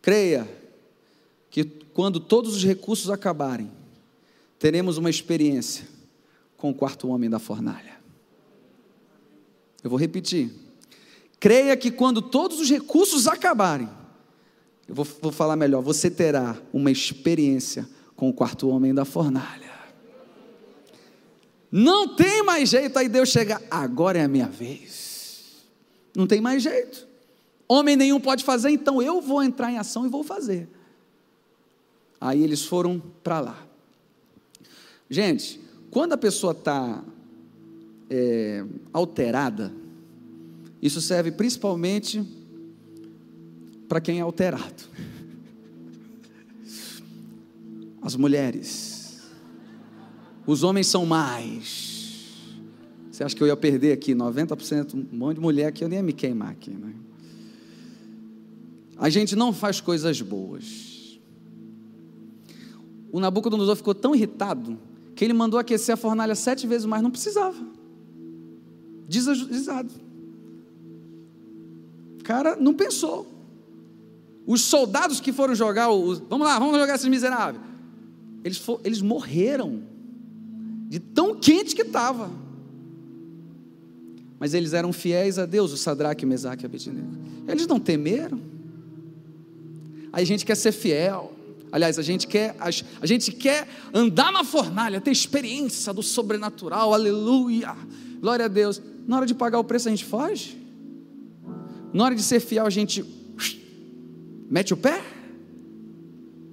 Creia 0.00 0.48
que 1.50 1.64
quando 1.64 2.20
todos 2.20 2.54
os 2.54 2.64
recursos 2.64 3.10
acabarem, 3.10 3.70
teremos 4.58 4.98
uma 4.98 5.10
experiência 5.10 5.88
com 6.56 6.70
o 6.70 6.74
quarto 6.74 7.08
homem 7.08 7.28
da 7.28 7.38
fornalha. 7.38 8.00
Eu 9.82 9.90
vou 9.90 9.98
repetir. 9.98 10.61
Creia 11.42 11.76
que 11.76 11.90
quando 11.90 12.22
todos 12.22 12.60
os 12.60 12.70
recursos 12.70 13.26
acabarem, 13.26 13.88
eu 14.86 14.94
vou, 14.94 15.04
vou 15.20 15.32
falar 15.32 15.56
melhor, 15.56 15.82
você 15.82 16.08
terá 16.08 16.56
uma 16.72 16.88
experiência 16.88 17.84
com 18.14 18.28
o 18.28 18.32
quarto 18.32 18.68
homem 18.68 18.94
da 18.94 19.04
fornalha. 19.04 19.72
Não 21.68 22.14
tem 22.14 22.44
mais 22.44 22.68
jeito, 22.68 22.96
aí 22.96 23.08
Deus 23.08 23.28
chega, 23.28 23.60
agora 23.68 24.20
é 24.20 24.22
a 24.22 24.28
minha 24.28 24.46
vez. 24.46 25.64
Não 26.14 26.28
tem 26.28 26.40
mais 26.40 26.62
jeito. 26.62 27.08
Homem 27.66 27.96
nenhum 27.96 28.20
pode 28.20 28.44
fazer, 28.44 28.70
então 28.70 29.02
eu 29.02 29.20
vou 29.20 29.42
entrar 29.42 29.72
em 29.72 29.78
ação 29.78 30.06
e 30.06 30.08
vou 30.08 30.22
fazer. 30.22 30.68
Aí 32.20 32.40
eles 32.40 32.64
foram 32.64 33.02
para 33.20 33.40
lá. 33.40 33.66
Gente, 35.10 35.60
quando 35.90 36.12
a 36.12 36.16
pessoa 36.16 36.52
está 36.52 37.02
é, 38.08 38.64
alterada, 38.92 39.81
isso 40.82 41.00
serve 41.00 41.30
principalmente 41.30 42.26
para 43.88 44.00
quem 44.00 44.18
é 44.18 44.22
alterado. 44.22 44.82
As 48.02 48.16
mulheres. 48.16 49.22
Os 50.44 50.64
homens 50.64 50.88
são 50.88 51.06
mais. 51.06 52.58
Você 53.12 53.22
acha 53.22 53.36
que 53.36 53.40
eu 53.40 53.46
ia 53.46 53.56
perder 53.56 53.92
aqui 53.92 54.12
90%? 54.12 54.94
Um 54.94 55.16
monte 55.16 55.36
de 55.36 55.40
mulher 55.40 55.70
que 55.70 55.84
eu 55.84 55.88
nem 55.88 56.00
ia 56.00 56.02
me 56.02 56.12
queimar 56.12 56.50
aqui. 56.50 56.72
Né? 56.72 56.92
A 58.98 59.08
gente 59.08 59.36
não 59.36 59.52
faz 59.52 59.80
coisas 59.80 60.20
boas. 60.20 61.20
O 63.12 63.20
Nabucodonosor 63.20 63.76
ficou 63.76 63.94
tão 63.94 64.16
irritado 64.16 64.76
que 65.14 65.24
ele 65.24 65.34
mandou 65.34 65.60
aquecer 65.60 65.92
a 65.92 65.96
fornalha 65.96 66.34
sete 66.34 66.66
vezes 66.66 66.86
mais, 66.86 67.04
não 67.04 67.10
precisava. 67.10 67.64
Desajuizado 69.06 70.01
cara 72.22 72.56
não 72.56 72.74
pensou. 72.74 73.26
Os 74.46 74.62
soldados 74.62 75.20
que 75.20 75.32
foram 75.32 75.54
jogar, 75.54 75.90
os, 75.90 76.18
vamos 76.18 76.46
lá, 76.46 76.58
vamos 76.58 76.78
jogar 76.78 76.94
esses 76.94 77.08
miseráveis. 77.08 77.62
Eles, 78.44 78.58
for, 78.58 78.80
eles 78.84 79.00
morreram 79.00 79.82
de 80.88 80.98
tão 80.98 81.34
quente 81.34 81.74
que 81.74 81.82
estava. 81.82 82.30
Mas 84.38 84.54
eles 84.54 84.72
eram 84.72 84.92
fiéis 84.92 85.38
a 85.38 85.46
Deus, 85.46 85.72
o 85.72 85.76
Sadraque, 85.76 86.26
Mesaque 86.26 86.64
e 86.64 86.66
Abednego. 86.66 87.06
Eles 87.46 87.66
não 87.66 87.78
temeram. 87.78 88.40
Aí 90.12 90.22
a 90.22 90.26
gente 90.26 90.44
quer 90.44 90.56
ser 90.56 90.72
fiel. 90.72 91.32
Aliás, 91.70 91.98
a 91.98 92.02
gente 92.02 92.26
quer, 92.26 92.54
a, 92.58 92.68
a 93.00 93.06
gente 93.06 93.32
quer 93.32 93.66
andar 93.94 94.30
na 94.30 94.44
fornalha, 94.44 95.00
ter 95.00 95.10
experiência 95.10 95.92
do 95.94 96.02
sobrenatural, 96.02 96.92
aleluia, 96.92 97.74
glória 98.20 98.44
a 98.44 98.48
Deus. 98.48 98.82
Na 99.06 99.16
hora 99.16 99.26
de 99.26 99.34
pagar 99.34 99.58
o 99.58 99.64
preço, 99.64 99.88
a 99.88 99.90
gente 99.90 100.04
foge. 100.04 100.61
Na 101.92 102.04
hora 102.04 102.14
de 102.14 102.22
ser 102.22 102.40
fiel, 102.40 102.66
a 102.66 102.70
gente 102.70 103.04
mete 104.48 104.72
o 104.72 104.76
pé? 104.76 105.02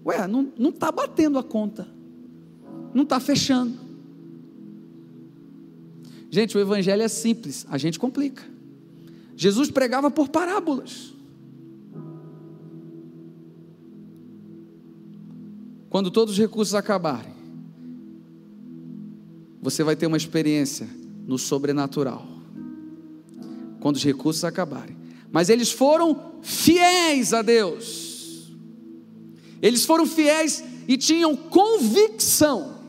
Ué, 0.05 0.27
não 0.27 0.69
está 0.69 0.91
batendo 0.91 1.37
a 1.37 1.43
conta, 1.43 1.87
não 2.93 3.03
está 3.03 3.19
fechando. 3.19 3.77
Gente, 6.29 6.57
o 6.57 6.59
evangelho 6.59 7.01
é 7.01 7.07
simples, 7.07 7.65
a 7.69 7.77
gente 7.77 7.97
complica. 7.97 8.43
Jesus 9.35 9.71
pregava 9.71 10.11
por 10.11 10.29
parábolas. 10.29 11.13
Quando 15.89 16.11
todos 16.11 16.33
os 16.33 16.39
recursos 16.39 16.75
acabarem, 16.75 17.33
você 19.61 19.83
vai 19.83 19.95
ter 19.95 20.05
uma 20.05 20.17
experiência 20.17 20.87
no 21.25 21.37
sobrenatural. 21.37 22.27
Quando 23.79 23.95
os 23.95 24.03
recursos 24.03 24.43
acabarem. 24.43 24.98
Mas 25.31 25.49
eles 25.49 25.71
foram 25.71 26.39
fiéis 26.41 27.33
a 27.33 27.41
Deus. 27.41 28.51
Eles 29.61 29.85
foram 29.85 30.05
fiéis 30.05 30.63
e 30.87 30.97
tinham 30.97 31.35
convicção. 31.35 32.79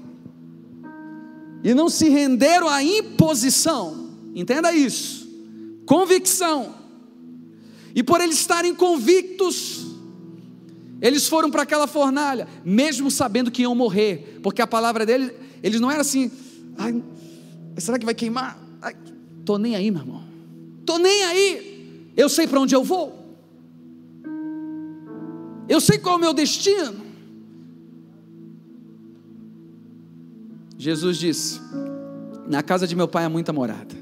E 1.62 1.74
não 1.74 1.88
se 1.88 2.08
renderam 2.08 2.68
à 2.68 2.82
imposição. 2.82 4.10
Entenda 4.34 4.72
isso. 4.72 5.28
Convicção. 5.84 6.74
E 7.94 8.02
por 8.02 8.20
eles 8.20 8.36
estarem 8.36 8.74
convictos, 8.74 9.86
eles 11.02 11.28
foram 11.28 11.50
para 11.50 11.62
aquela 11.62 11.86
fornalha, 11.86 12.46
mesmo 12.64 13.10
sabendo 13.10 13.50
que 13.50 13.62
iam 13.62 13.74
morrer, 13.74 14.38
porque 14.42 14.62
a 14.62 14.66
palavra 14.66 15.04
deles, 15.04 15.32
eles 15.62 15.80
não 15.80 15.90
era 15.90 16.02
assim, 16.02 16.30
será 17.76 17.98
que 17.98 18.04
vai 18.04 18.14
queimar? 18.14 18.58
Ai, 18.80 18.94
tô 19.44 19.58
nem 19.58 19.74
aí, 19.74 19.90
meu 19.90 20.02
irmão. 20.02 20.22
Tô 20.86 20.98
nem 20.98 21.24
aí. 21.24 21.69
Eu 22.20 22.28
sei 22.28 22.47
para 22.47 22.60
onde 22.60 22.74
eu 22.74 22.84
vou. 22.84 23.06
Eu 25.66 25.80
sei 25.80 25.97
qual 25.97 26.16
é 26.16 26.18
o 26.18 26.20
meu 26.20 26.34
destino. 26.34 27.01
Jesus 30.76 31.16
disse: 31.16 31.59
Na 32.47 32.62
casa 32.62 32.86
de 32.86 32.94
meu 32.94 33.09
pai 33.09 33.24
há 33.24 33.30
muita 33.30 33.55
morada. 33.55 33.97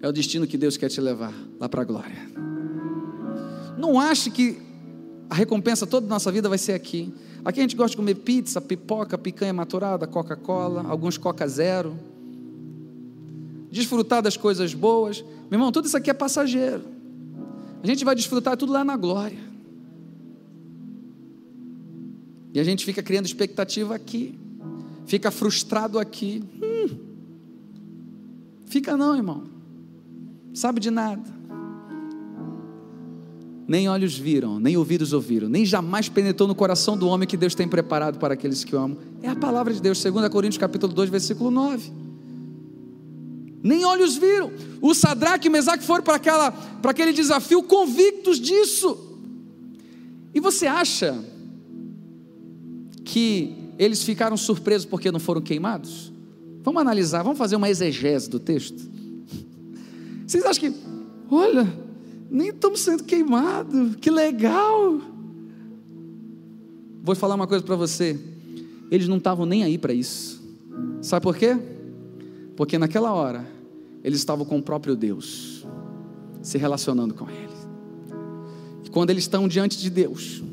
É 0.00 0.08
o 0.08 0.12
destino 0.12 0.46
que 0.46 0.56
Deus 0.56 0.76
quer 0.76 0.88
te 0.88 1.00
levar 1.00 1.34
lá 1.58 1.68
para 1.68 1.82
a 1.82 1.84
glória. 1.84 2.30
Não 3.76 3.98
ache 3.98 4.30
que 4.30 4.56
a 5.28 5.34
recompensa 5.34 5.88
toda 5.88 6.06
da 6.06 6.14
nossa 6.14 6.30
vida 6.30 6.48
vai 6.48 6.58
ser 6.58 6.74
aqui. 6.74 7.12
Aqui 7.44 7.58
a 7.58 7.62
gente 7.64 7.74
gosta 7.74 7.90
de 7.90 7.96
comer 7.96 8.14
pizza, 8.14 8.60
pipoca, 8.60 9.18
picanha 9.18 9.52
maturada, 9.52 10.06
Coca-Cola, 10.06 10.84
alguns 10.88 11.18
Coca 11.18 11.48
Zero. 11.48 11.98
Desfrutar 13.72 14.22
das 14.22 14.36
coisas 14.36 14.72
boas. 14.72 15.24
Meu 15.50 15.58
irmão, 15.58 15.72
tudo 15.72 15.86
isso 15.86 15.96
aqui 15.96 16.10
é 16.10 16.14
passageiro. 16.14 16.84
A 17.82 17.86
gente 17.86 18.04
vai 18.04 18.14
desfrutar 18.14 18.56
tudo 18.56 18.72
lá 18.72 18.84
na 18.84 18.96
glória. 18.96 19.38
E 22.52 22.60
a 22.60 22.64
gente 22.64 22.84
fica 22.84 23.02
criando 23.02 23.26
expectativa 23.26 23.94
aqui. 23.94 24.38
Fica 25.06 25.30
frustrado 25.30 25.98
aqui. 25.98 26.42
Hum. 26.62 26.98
Fica 28.66 28.96
não, 28.96 29.14
irmão. 29.14 29.44
Sabe 30.52 30.80
de 30.80 30.90
nada 30.90 31.36
nem 33.68 33.88
olhos 33.88 34.16
viram, 34.16 34.60
nem 34.60 34.76
ouvidos 34.76 35.12
ouviram, 35.12 35.48
nem 35.48 35.64
jamais 35.64 36.08
penetrou 36.08 36.48
no 36.48 36.54
coração 36.54 36.96
do 36.96 37.08
homem 37.08 37.26
que 37.26 37.36
Deus 37.36 37.54
tem 37.54 37.66
preparado 37.66 38.18
para 38.18 38.34
aqueles 38.34 38.62
que 38.62 38.76
o 38.76 38.78
amam. 38.78 38.98
É 39.22 39.28
a 39.28 39.36
palavra 39.36 39.74
de 39.74 39.80
Deus, 39.80 40.02
2 40.02 40.28
Coríntios 40.28 40.58
capítulo 40.58 40.92
2, 40.92 41.10
versículo 41.10 41.50
9. 41.50 42.05
Nem 43.66 43.84
olhos 43.84 44.16
viram. 44.16 44.52
O 44.80 44.94
Sadraque 44.94 45.48
e 45.48 45.50
Mesaque 45.50 45.82
foram 45.82 46.04
para, 46.04 46.14
aquela, 46.14 46.52
para 46.52 46.92
aquele 46.92 47.12
desafio 47.12 47.64
convictos 47.64 48.38
disso. 48.38 48.96
E 50.32 50.38
você 50.38 50.68
acha 50.68 51.18
que 53.04 53.56
eles 53.76 54.04
ficaram 54.04 54.36
surpresos 54.36 54.86
porque 54.86 55.10
não 55.10 55.18
foram 55.18 55.40
queimados? 55.40 56.12
Vamos 56.62 56.80
analisar, 56.80 57.24
vamos 57.24 57.38
fazer 57.38 57.56
uma 57.56 57.68
exegese 57.68 58.30
do 58.30 58.38
texto. 58.38 58.80
Vocês 60.24 60.44
acham 60.44 60.70
que, 60.70 60.78
olha, 61.28 61.66
nem 62.30 62.50
estamos 62.50 62.78
sendo 62.78 63.02
queimados, 63.02 63.96
que 63.96 64.10
legal. 64.12 65.00
Vou 67.02 67.16
falar 67.16 67.34
uma 67.34 67.48
coisa 67.48 67.64
para 67.64 67.76
você, 67.76 68.18
eles 68.90 69.06
não 69.06 69.16
estavam 69.16 69.46
nem 69.46 69.62
aí 69.62 69.78
para 69.78 69.92
isso, 69.92 70.42
sabe 71.00 71.22
por 71.22 71.36
quê? 71.36 71.56
Porque 72.56 72.78
naquela 72.78 73.12
hora, 73.12 73.55
eles 74.06 74.20
estavam 74.20 74.46
com 74.46 74.56
o 74.58 74.62
próprio 74.62 74.94
Deus, 74.94 75.66
se 76.40 76.56
relacionando 76.56 77.12
com 77.12 77.28
Ele, 77.28 77.56
e 78.84 78.88
quando 78.88 79.10
eles 79.10 79.24
estão 79.24 79.48
diante 79.48 79.80
de 79.80 79.90
Deus, 79.90 80.44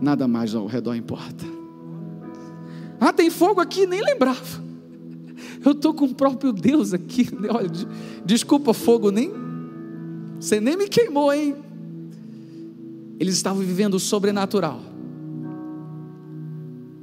nada 0.00 0.26
mais 0.26 0.54
ao 0.54 0.66
redor 0.66 0.94
importa. 0.94 1.44
Ah, 2.98 3.12
tem 3.12 3.28
fogo 3.28 3.60
aqui, 3.60 3.86
nem 3.86 4.02
lembrava. 4.02 4.64
Eu 5.62 5.72
estou 5.72 5.92
com 5.92 6.06
o 6.06 6.14
próprio 6.14 6.50
Deus 6.50 6.94
aqui. 6.94 7.28
Olha, 7.50 7.70
desculpa, 8.24 8.72
fogo, 8.72 9.10
nem 9.10 9.30
você 10.40 10.58
nem 10.60 10.78
me 10.78 10.88
queimou, 10.88 11.30
hein? 11.30 11.56
Eles 13.20 13.34
estavam 13.34 13.62
vivendo 13.62 13.94
o 13.94 14.00
sobrenatural. 14.00 14.80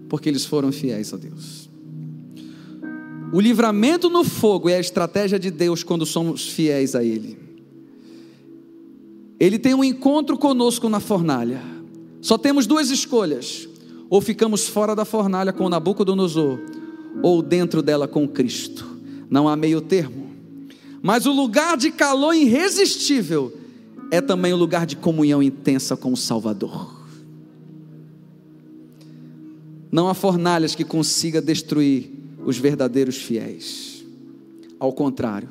Porque 0.10 0.28
eles 0.28 0.46
foram 0.46 0.72
fiéis 0.72 1.14
a 1.14 1.18
Deus. 1.18 1.61
O 3.34 3.40
livramento 3.40 4.10
no 4.10 4.26
fogo 4.26 4.68
é 4.68 4.76
a 4.76 4.80
estratégia 4.80 5.40
de 5.40 5.50
Deus 5.50 5.84
quando 5.84 6.06
somos 6.06 6.50
fiéis 6.50 6.96
a 6.96 7.04
Ele. 7.04 7.40
Ele 9.40 9.58
tem 9.58 9.74
um 9.74 9.84
encontro 9.84 10.38
conosco 10.38 10.90
na 10.90 11.00
fornalha. 11.00 11.62
Só 12.22 12.38
temos 12.38 12.68
duas 12.68 12.90
escolhas: 12.90 13.70
ou 14.10 14.20
ficamos 14.20 14.68
fora 14.68 14.94
da 14.94 15.06
fornalha 15.06 15.54
com 15.54 15.70
Nabucodonosor, 15.70 16.60
ou 17.24 17.42
dentro 17.42 17.82
dela 17.82 18.08
com 18.08 18.28
Cristo. 18.28 18.86
Não 19.30 19.48
há 19.48 19.56
meio 19.56 19.80
termo. 19.80 20.30
Mas 21.02 21.26
o 21.26 21.32
lugar 21.32 21.78
de 21.78 21.90
calor 21.90 22.34
irresistível 22.34 23.58
é 24.12 24.20
também 24.20 24.52
o 24.52 24.58
lugar 24.58 24.86
de 24.86 24.98
comunhão 24.98 25.42
intensa 25.42 25.96
com 25.96 26.12
o 26.12 26.18
Salvador. 26.18 26.94
Não 29.90 30.10
há 30.10 30.14
fornalhas 30.14 30.76
que 30.76 30.84
consiga 30.84 31.42
destruir 31.42 32.21
os 32.46 32.58
verdadeiros 32.58 33.18
fiéis. 33.18 34.04
Ao 34.80 34.92
contrário, 34.92 35.50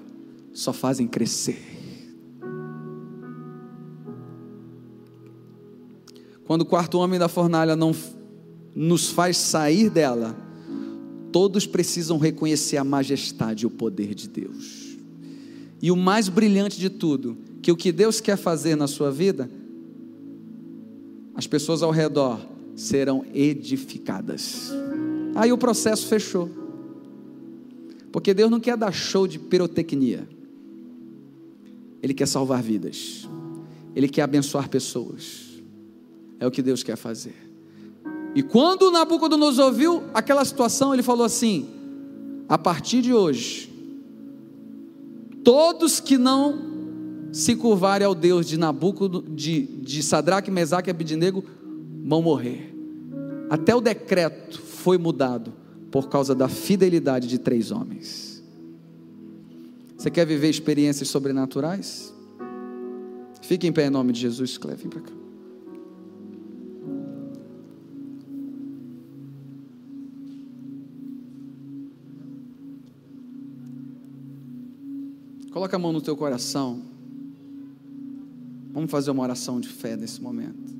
só 0.52 0.72
fazem 0.72 1.06
crescer. 1.06 1.70
Quando 6.44 6.62
o 6.62 6.66
quarto 6.66 6.98
homem 6.98 7.18
da 7.18 7.28
fornalha 7.28 7.76
não 7.76 7.94
nos 8.74 9.08
faz 9.08 9.36
sair 9.36 9.88
dela, 9.88 10.36
todos 11.30 11.64
precisam 11.66 12.18
reconhecer 12.18 12.76
a 12.76 12.84
majestade 12.84 13.64
e 13.64 13.66
o 13.66 13.70
poder 13.70 14.14
de 14.14 14.28
Deus. 14.28 14.96
E 15.80 15.90
o 15.90 15.96
mais 15.96 16.28
brilhante 16.28 16.78
de 16.78 16.90
tudo, 16.90 17.38
que 17.62 17.70
o 17.70 17.76
que 17.76 17.92
Deus 17.92 18.20
quer 18.20 18.36
fazer 18.36 18.74
na 18.74 18.86
sua 18.86 19.10
vida, 19.10 19.48
as 21.34 21.46
pessoas 21.46 21.82
ao 21.82 21.90
redor 21.90 22.40
serão 22.74 23.24
edificadas. 23.32 24.72
Aí 25.34 25.52
o 25.52 25.58
processo 25.58 26.06
fechou. 26.06 26.50
Porque 28.12 28.34
Deus 28.34 28.50
não 28.50 28.60
quer 28.60 28.76
dar 28.76 28.92
show 28.92 29.26
de 29.26 29.38
pirotecnia. 29.38 30.28
Ele 32.02 32.14
quer 32.14 32.26
salvar 32.26 32.62
vidas. 32.62 33.28
Ele 33.94 34.08
quer 34.08 34.22
abençoar 34.22 34.68
pessoas. 34.68 35.62
É 36.38 36.46
o 36.46 36.50
que 36.50 36.62
Deus 36.62 36.82
quer 36.82 36.96
fazer. 36.96 37.34
E 38.34 38.42
quando 38.42 38.90
Nabucodonosor 38.90 39.72
viu 39.72 40.02
aquela 40.14 40.44
situação, 40.44 40.94
ele 40.94 41.02
falou 41.02 41.24
assim: 41.24 41.68
a 42.48 42.56
partir 42.56 43.02
de 43.02 43.12
hoje, 43.12 43.70
Todos 45.42 46.00
que 46.00 46.18
não 46.18 46.70
se 47.32 47.56
curvarem 47.56 48.06
ao 48.06 48.14
Deus 48.14 48.46
de 48.46 48.58
Nabucodonosor, 48.58 49.34
de, 49.34 49.62
de 49.62 50.02
Sadraque, 50.02 50.50
Mesaque 50.50 50.90
e 50.90 50.92
Abidinego 50.92 51.44
vão 52.04 52.20
morrer. 52.20 52.74
Até 53.48 53.74
o 53.74 53.80
decreto 53.80 54.60
foi 54.60 54.98
mudado 54.98 55.52
por 55.90 56.08
causa 56.08 56.34
da 56.34 56.48
fidelidade 56.48 57.26
de 57.26 57.38
três 57.38 57.70
homens. 57.70 58.42
Você 59.96 60.10
quer 60.10 60.24
viver 60.24 60.48
experiências 60.48 61.08
sobrenaturais? 61.08 62.14
Fique 63.42 63.66
em 63.66 63.72
pé 63.72 63.86
em 63.86 63.90
nome 63.90 64.12
de 64.12 64.20
Jesus, 64.20 64.56
Cleve, 64.56 64.82
vem 64.82 64.90
para 64.90 65.00
cá. 65.02 65.12
Coloca 75.50 75.76
a 75.76 75.78
mão 75.78 75.92
no 75.92 76.00
teu 76.00 76.16
coração. 76.16 76.80
Vamos 78.72 78.90
fazer 78.90 79.10
uma 79.10 79.22
oração 79.22 79.60
de 79.60 79.68
fé 79.68 79.96
nesse 79.96 80.22
momento. 80.22 80.70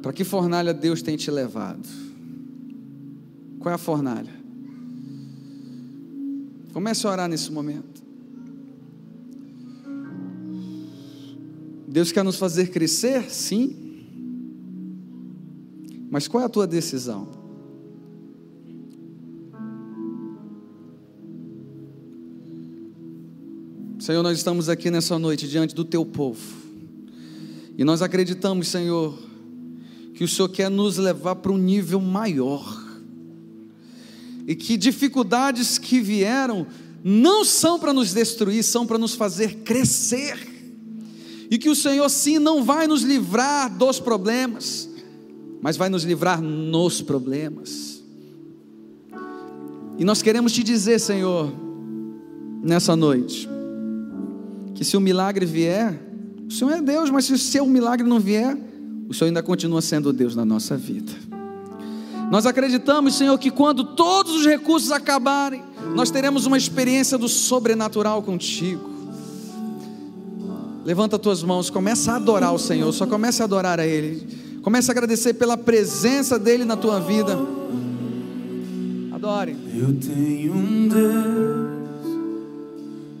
Para 0.00 0.12
que 0.12 0.22
fornalha 0.22 0.72
Deus 0.72 1.02
tem 1.02 1.16
te 1.16 1.30
levado? 1.30 2.05
Qual 3.66 3.72
é 3.72 3.74
a 3.74 3.78
fornalha? 3.78 4.32
Comece 6.72 7.04
a 7.04 7.10
orar 7.10 7.28
nesse 7.28 7.50
momento. 7.50 8.00
Deus 11.88 12.12
quer 12.12 12.22
nos 12.22 12.36
fazer 12.36 12.68
crescer, 12.70 13.28
sim. 13.28 13.74
Mas 16.08 16.28
qual 16.28 16.44
é 16.44 16.46
a 16.46 16.48
tua 16.48 16.64
decisão? 16.64 17.26
Senhor, 23.98 24.22
nós 24.22 24.38
estamos 24.38 24.68
aqui 24.68 24.92
nessa 24.92 25.18
noite 25.18 25.48
diante 25.48 25.74
do 25.74 25.84
teu 25.84 26.06
povo. 26.06 26.56
E 27.76 27.82
nós 27.82 28.00
acreditamos, 28.00 28.68
Senhor, 28.68 29.18
que 30.14 30.22
o 30.22 30.28
Senhor 30.28 30.50
quer 30.50 30.70
nos 30.70 30.98
levar 30.98 31.34
para 31.34 31.50
um 31.50 31.58
nível 31.58 32.00
maior. 32.00 32.75
E 34.46 34.54
que 34.54 34.76
dificuldades 34.76 35.76
que 35.76 36.00
vieram 36.00 36.66
não 37.02 37.44
são 37.44 37.78
para 37.78 37.92
nos 37.92 38.12
destruir, 38.12 38.62
são 38.62 38.86
para 38.86 38.98
nos 38.98 39.14
fazer 39.14 39.56
crescer. 39.58 40.36
E 41.50 41.58
que 41.58 41.68
o 41.68 41.74
Senhor 41.74 42.08
sim 42.08 42.38
não 42.38 42.64
vai 42.64 42.86
nos 42.86 43.02
livrar 43.02 43.72
dos 43.76 44.00
problemas, 44.00 44.88
mas 45.60 45.76
vai 45.76 45.88
nos 45.88 46.04
livrar 46.04 46.40
nos 46.40 47.02
problemas. 47.02 48.02
E 49.98 50.04
nós 50.04 50.22
queremos 50.22 50.52
te 50.52 50.62
dizer, 50.62 50.98
Senhor, 50.98 51.52
nessa 52.62 52.94
noite, 52.94 53.48
que 54.74 54.84
se 54.84 54.96
o 54.96 55.00
milagre 55.00 55.46
vier, 55.46 55.98
o 56.48 56.52
Senhor 56.52 56.72
é 56.72 56.82
Deus, 56.82 57.10
mas 57.10 57.24
se 57.24 57.32
o 57.32 57.38
seu 57.38 57.66
milagre 57.66 58.06
não 58.06 58.20
vier, 58.20 58.56
o 59.08 59.14
Senhor 59.14 59.28
ainda 59.28 59.42
continua 59.42 59.80
sendo 59.80 60.12
Deus 60.12 60.36
na 60.36 60.44
nossa 60.44 60.76
vida. 60.76 61.12
Nós 62.30 62.44
acreditamos, 62.46 63.14
Senhor, 63.14 63.38
que 63.38 63.50
quando 63.50 63.84
todos 63.84 64.34
os 64.34 64.46
recursos 64.46 64.90
acabarem, 64.90 65.62
nós 65.94 66.10
teremos 66.10 66.46
uma 66.46 66.58
experiência 66.58 67.16
do 67.16 67.28
sobrenatural 67.28 68.22
contigo. 68.22 68.90
Levanta 70.84 71.18
tuas 71.18 71.42
mãos, 71.42 71.68
começa 71.68 72.12
a 72.12 72.16
adorar 72.16 72.54
o 72.54 72.58
Senhor, 72.58 72.92
só 72.92 73.06
comece 73.06 73.42
a 73.42 73.44
adorar 73.44 73.80
a 73.80 73.86
Ele. 73.86 74.60
Comece 74.62 74.90
a 74.90 74.92
agradecer 74.92 75.34
pela 75.34 75.56
presença 75.56 76.38
dEle 76.38 76.64
na 76.64 76.76
tua 76.76 77.00
vida. 77.00 77.36
Adore. 79.12 79.56
Eu 79.74 79.94
tenho 79.94 80.54
um 80.54 80.88
Deus 80.88 81.76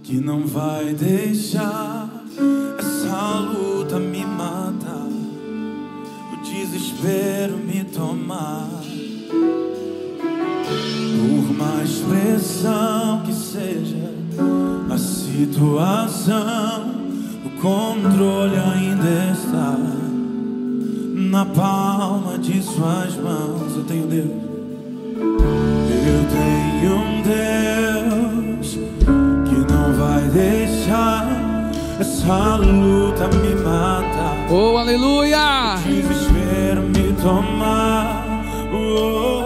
que 0.02 0.14
não 0.14 0.46
vai 0.46 0.94
deixar 0.94 2.24
essa 2.78 3.40
luta 3.40 3.98
me 3.98 4.24
matar, 4.24 5.08
o 6.32 6.44
desespero 6.44 7.56
me 7.56 7.82
tomar. 7.82 8.85
Mais 12.06 12.22
pressão 12.36 13.22
que 13.24 13.32
seja 13.32 14.14
a 14.90 14.98
situação, 14.98 16.94
o 17.44 17.50
controle 17.60 18.56
ainda 18.56 19.32
está 19.32 19.76
na 21.30 21.44
palma 21.44 22.38
de 22.38 22.62
suas 22.62 23.16
mãos. 23.16 23.76
Eu 23.76 23.84
tenho 23.84 24.06
Deus. 24.06 24.46
Eu 26.08 26.24
tenho 26.30 26.96
um 26.96 27.22
Deus 27.22 28.78
que 29.48 29.72
não 29.72 29.92
vai 29.94 30.22
deixar 30.28 31.26
essa 31.98 32.56
luta 32.56 33.28
me 33.28 33.54
matar. 33.62 34.36
Oh, 34.50 34.76
aleluia! 34.76 35.76
Desespero 35.84 36.82
me 36.82 37.12
tomar. 37.20 38.24
Oh, 38.72 39.45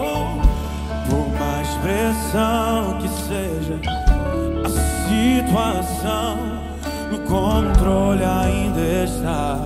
que 2.31 3.09
seja 3.27 3.77
a 4.63 4.69
situação, 5.09 6.37
o 7.11 7.17
controle 7.27 8.23
ainda 8.23 8.79
está 9.03 9.59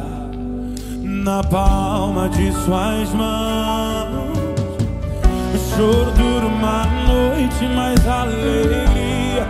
na 1.03 1.43
palma 1.43 2.27
de 2.29 2.51
suas 2.51 3.13
mãos. 3.13 4.39
O 5.53 5.75
choro 5.75 6.11
dura 6.13 6.47
uma 6.47 6.85
noite, 7.05 7.67
mas 7.75 8.07
a 8.07 8.21
alegria 8.21 9.47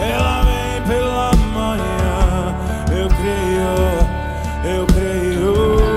ela 0.00 0.42
vem 0.42 0.82
pela 0.88 1.32
manhã. 1.52 2.54
Eu 2.90 3.08
creio, 3.08 4.78
eu 4.78 4.86
creio. 4.86 5.89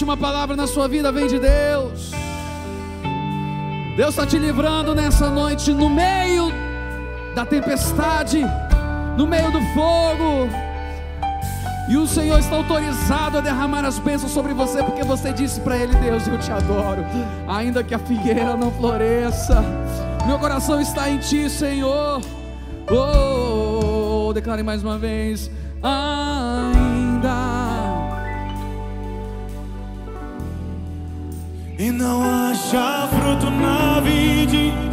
Última 0.00 0.16
palavra 0.16 0.56
na 0.56 0.66
sua 0.66 0.88
vida 0.88 1.12
vem 1.12 1.26
de 1.26 1.38
Deus. 1.38 2.10
Deus 3.98 4.10
está 4.10 4.26
te 4.26 4.38
livrando 4.38 4.94
nessa 4.94 5.28
noite, 5.28 5.74
no 5.74 5.90
meio 5.90 6.50
da 7.34 7.44
tempestade, 7.44 8.42
no 9.18 9.26
meio 9.26 9.52
do 9.52 9.60
fogo. 9.74 10.48
E 11.86 11.98
o 11.98 12.06
Senhor 12.06 12.38
está 12.38 12.56
autorizado 12.56 13.36
a 13.36 13.40
derramar 13.42 13.84
as 13.84 13.98
bênçãos 13.98 14.32
sobre 14.32 14.54
você, 14.54 14.82
porque 14.82 15.04
você 15.04 15.34
disse 15.34 15.60
para 15.60 15.76
Ele: 15.76 15.94
Deus, 15.96 16.26
eu 16.26 16.38
te 16.38 16.50
adoro, 16.50 17.04
ainda 17.46 17.84
que 17.84 17.94
a 17.94 17.98
figueira 17.98 18.56
não 18.56 18.70
floresça, 18.70 19.62
meu 20.26 20.38
coração 20.38 20.80
está 20.80 21.10
em 21.10 21.18
Ti, 21.18 21.50
Senhor. 21.50 22.22
Oh, 22.90 24.32
declare 24.32 24.62
mais 24.62 24.82
uma 24.82 24.96
vez: 24.96 25.50
ainda. 25.82 27.49
E 31.80 31.90
não 31.90 32.22
haja 32.22 33.08
fruto 33.08 33.50
na 33.50 34.00
vide. 34.00 34.89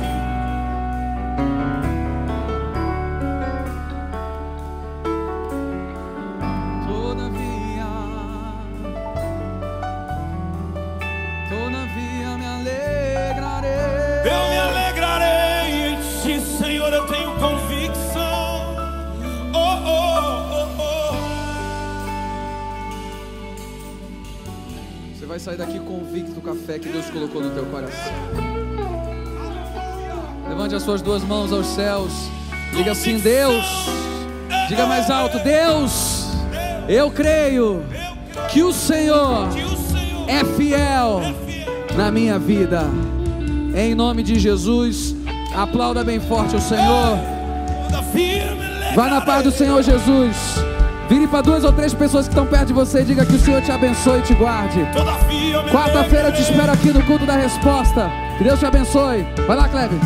Convicto 26.48 26.54
do 26.54 26.60
café 26.60 26.80
que 26.80 26.90
Deus 26.90 27.10
colocou 27.10 27.42
no 27.42 27.50
teu 27.52 27.66
coração. 27.66 28.14
Levante 30.48 30.76
as 30.76 30.84
suas 30.84 31.02
duas 31.02 31.24
mãos 31.24 31.52
aos 31.52 31.68
céus. 31.68 32.12
Diga 32.74 32.92
assim: 32.92 33.20
Deus. 33.20 33.66
Diga 34.70 34.86
mais 34.86 35.10
alto: 35.10 35.40
Deus. 35.40 36.28
Eu 36.88 37.12
creio 37.12 37.84
que 38.50 38.64
o 38.64 38.72
Senhor 38.72 39.50
é 40.28 40.44
fiel 40.56 41.22
na 41.96 42.12
minha 42.12 42.40
vida. 42.40 42.84
Em 43.76 43.94
nome 43.94 44.24
de 44.24 44.40
Jesus, 44.40 45.16
aplauda 45.56 46.04
bem 46.04 46.20
forte 46.20 46.56
o 46.56 46.62
Senhor. 46.62 47.18
Vai 48.96 49.10
na 49.10 49.22
paz 49.22 49.44
do 49.44 49.52
Senhor 49.52 49.84
Jesus. 49.84 50.36
Vire 51.10 51.26
para 51.28 51.42
duas 51.42 51.64
ou 51.64 51.72
três 51.72 51.94
pessoas 51.94 52.28
que 52.28 52.34
estão 52.34 52.46
perto 52.46 52.68
de 52.68 52.74
você 52.74 53.02
e 53.02 53.06
diga 53.06 53.26
que 53.26 53.36
o 53.36 53.40
Senhor 53.40 53.62
te 53.62 53.72
abençoe 53.72 54.20
e 54.20 54.24
te 54.24 54.34
guarde. 54.34 54.80
Quarta-feira 55.72 56.30
eu 56.30 56.34
te 56.34 56.42
espero 56.42 56.72
aqui 56.72 56.92
no 56.92 57.02
culto 57.04 57.26
da 57.26 57.36
resposta. 57.36 58.12
Que 58.38 58.44
Deus 58.44 58.60
te 58.60 58.66
abençoe. 58.66 59.26
Vai 59.48 59.56
lá, 59.58 59.70
Kleber. 59.70 59.98